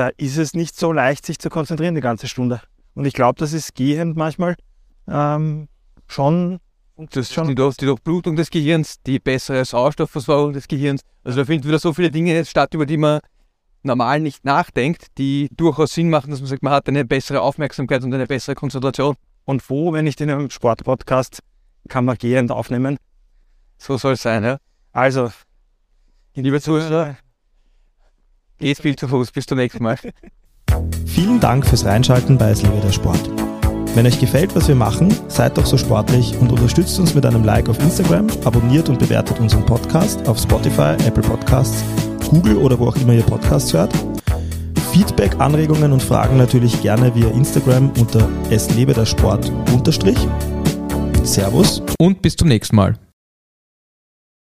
Da 0.00 0.08
ist 0.16 0.38
es 0.38 0.54
nicht 0.54 0.78
so 0.78 0.92
leicht, 0.92 1.26
sich 1.26 1.38
zu 1.38 1.50
konzentrieren 1.50 1.94
die 1.94 2.00
ganze 2.00 2.26
Stunde. 2.26 2.62
Und 2.94 3.04
ich 3.04 3.12
glaube, 3.12 3.38
das 3.38 3.52
ist 3.52 3.74
gehend 3.74 4.16
manchmal 4.16 4.56
ähm, 5.06 5.68
schon 6.06 6.58
Das 6.96 7.30
Schon- 7.30 7.48
die, 7.48 7.54
die 7.54 7.84
Durchblutung 7.84 8.34
des 8.34 8.48
Gehirns, 8.48 9.02
die 9.02 9.18
bessere 9.18 9.62
Sauerstoffversorgung 9.62 10.54
des 10.54 10.68
Gehirns. 10.68 11.02
Also 11.22 11.40
da 11.40 11.44
finden 11.44 11.68
wieder 11.68 11.78
so 11.78 11.92
viele 11.92 12.10
Dinge 12.10 12.42
statt, 12.46 12.72
über 12.72 12.86
die 12.86 12.96
man 12.96 13.20
normal 13.82 14.20
nicht 14.20 14.42
nachdenkt, 14.42 15.18
die 15.18 15.50
durchaus 15.54 15.92
Sinn 15.92 16.08
machen, 16.08 16.30
dass 16.30 16.40
man 16.40 16.48
sagt, 16.48 16.62
man 16.62 16.72
hat 16.72 16.88
eine 16.88 17.04
bessere 17.04 17.42
Aufmerksamkeit 17.42 18.02
und 18.02 18.14
eine 18.14 18.26
bessere 18.26 18.54
Konzentration. 18.54 19.16
und 19.44 19.68
wo, 19.68 19.92
wenn 19.92 20.06
nicht 20.06 20.22
in 20.22 20.30
einem 20.30 20.48
Sportpodcast, 20.48 21.40
kann 21.88 22.06
man 22.06 22.16
gehend 22.16 22.50
aufnehmen. 22.52 22.96
So 23.76 23.98
soll 23.98 24.14
es 24.14 24.22
sein, 24.22 24.44
ja. 24.44 24.56
Also, 24.92 25.30
Liebe 26.34 26.58
Zuhörer, 26.62 27.18
geht 28.60 28.78
viel 28.78 28.96
zu 28.96 29.08
Fuß. 29.08 29.32
Bis 29.32 29.46
zum 29.46 29.58
nächsten 29.58 29.82
Mal. 29.82 29.96
Vielen 31.06 31.40
Dank 31.40 31.66
fürs 31.66 31.84
Reinschalten 31.84 32.38
bei 32.38 32.50
Es 32.50 32.62
lebe 32.62 32.80
der 32.80 32.92
Sport. 32.92 33.28
Wenn 33.94 34.06
euch 34.06 34.20
gefällt, 34.20 34.54
was 34.54 34.68
wir 34.68 34.76
machen, 34.76 35.12
seid 35.26 35.58
doch 35.58 35.66
so 35.66 35.76
sportlich 35.76 36.36
und 36.38 36.52
unterstützt 36.52 36.98
uns 37.00 37.14
mit 37.14 37.26
einem 37.26 37.42
Like 37.42 37.68
auf 37.68 37.80
Instagram, 37.80 38.28
abonniert 38.44 38.88
und 38.88 39.00
bewertet 39.00 39.40
unseren 39.40 39.66
Podcast 39.66 40.28
auf 40.28 40.38
Spotify, 40.38 40.94
Apple 41.06 41.24
Podcasts, 41.24 41.82
Google 42.28 42.56
oder 42.56 42.78
wo 42.78 42.86
auch 42.86 42.96
immer 42.96 43.14
ihr 43.14 43.24
Podcasts 43.24 43.72
hört. 43.72 43.92
Feedback, 44.92 45.38
Anregungen 45.40 45.92
und 45.92 46.02
Fragen 46.02 46.36
natürlich 46.36 46.80
gerne 46.82 47.12
via 47.14 47.28
Instagram 47.30 47.90
unter 47.98 48.28
es 48.50 48.72
lebe 48.76 48.94
der 48.94 49.06
Sport 49.06 49.50
unterstrich. 49.72 50.18
Servus. 51.24 51.82
Und 51.98 52.22
bis 52.22 52.36
zum 52.36 52.48
nächsten 52.48 52.76
Mal. 52.76 53.09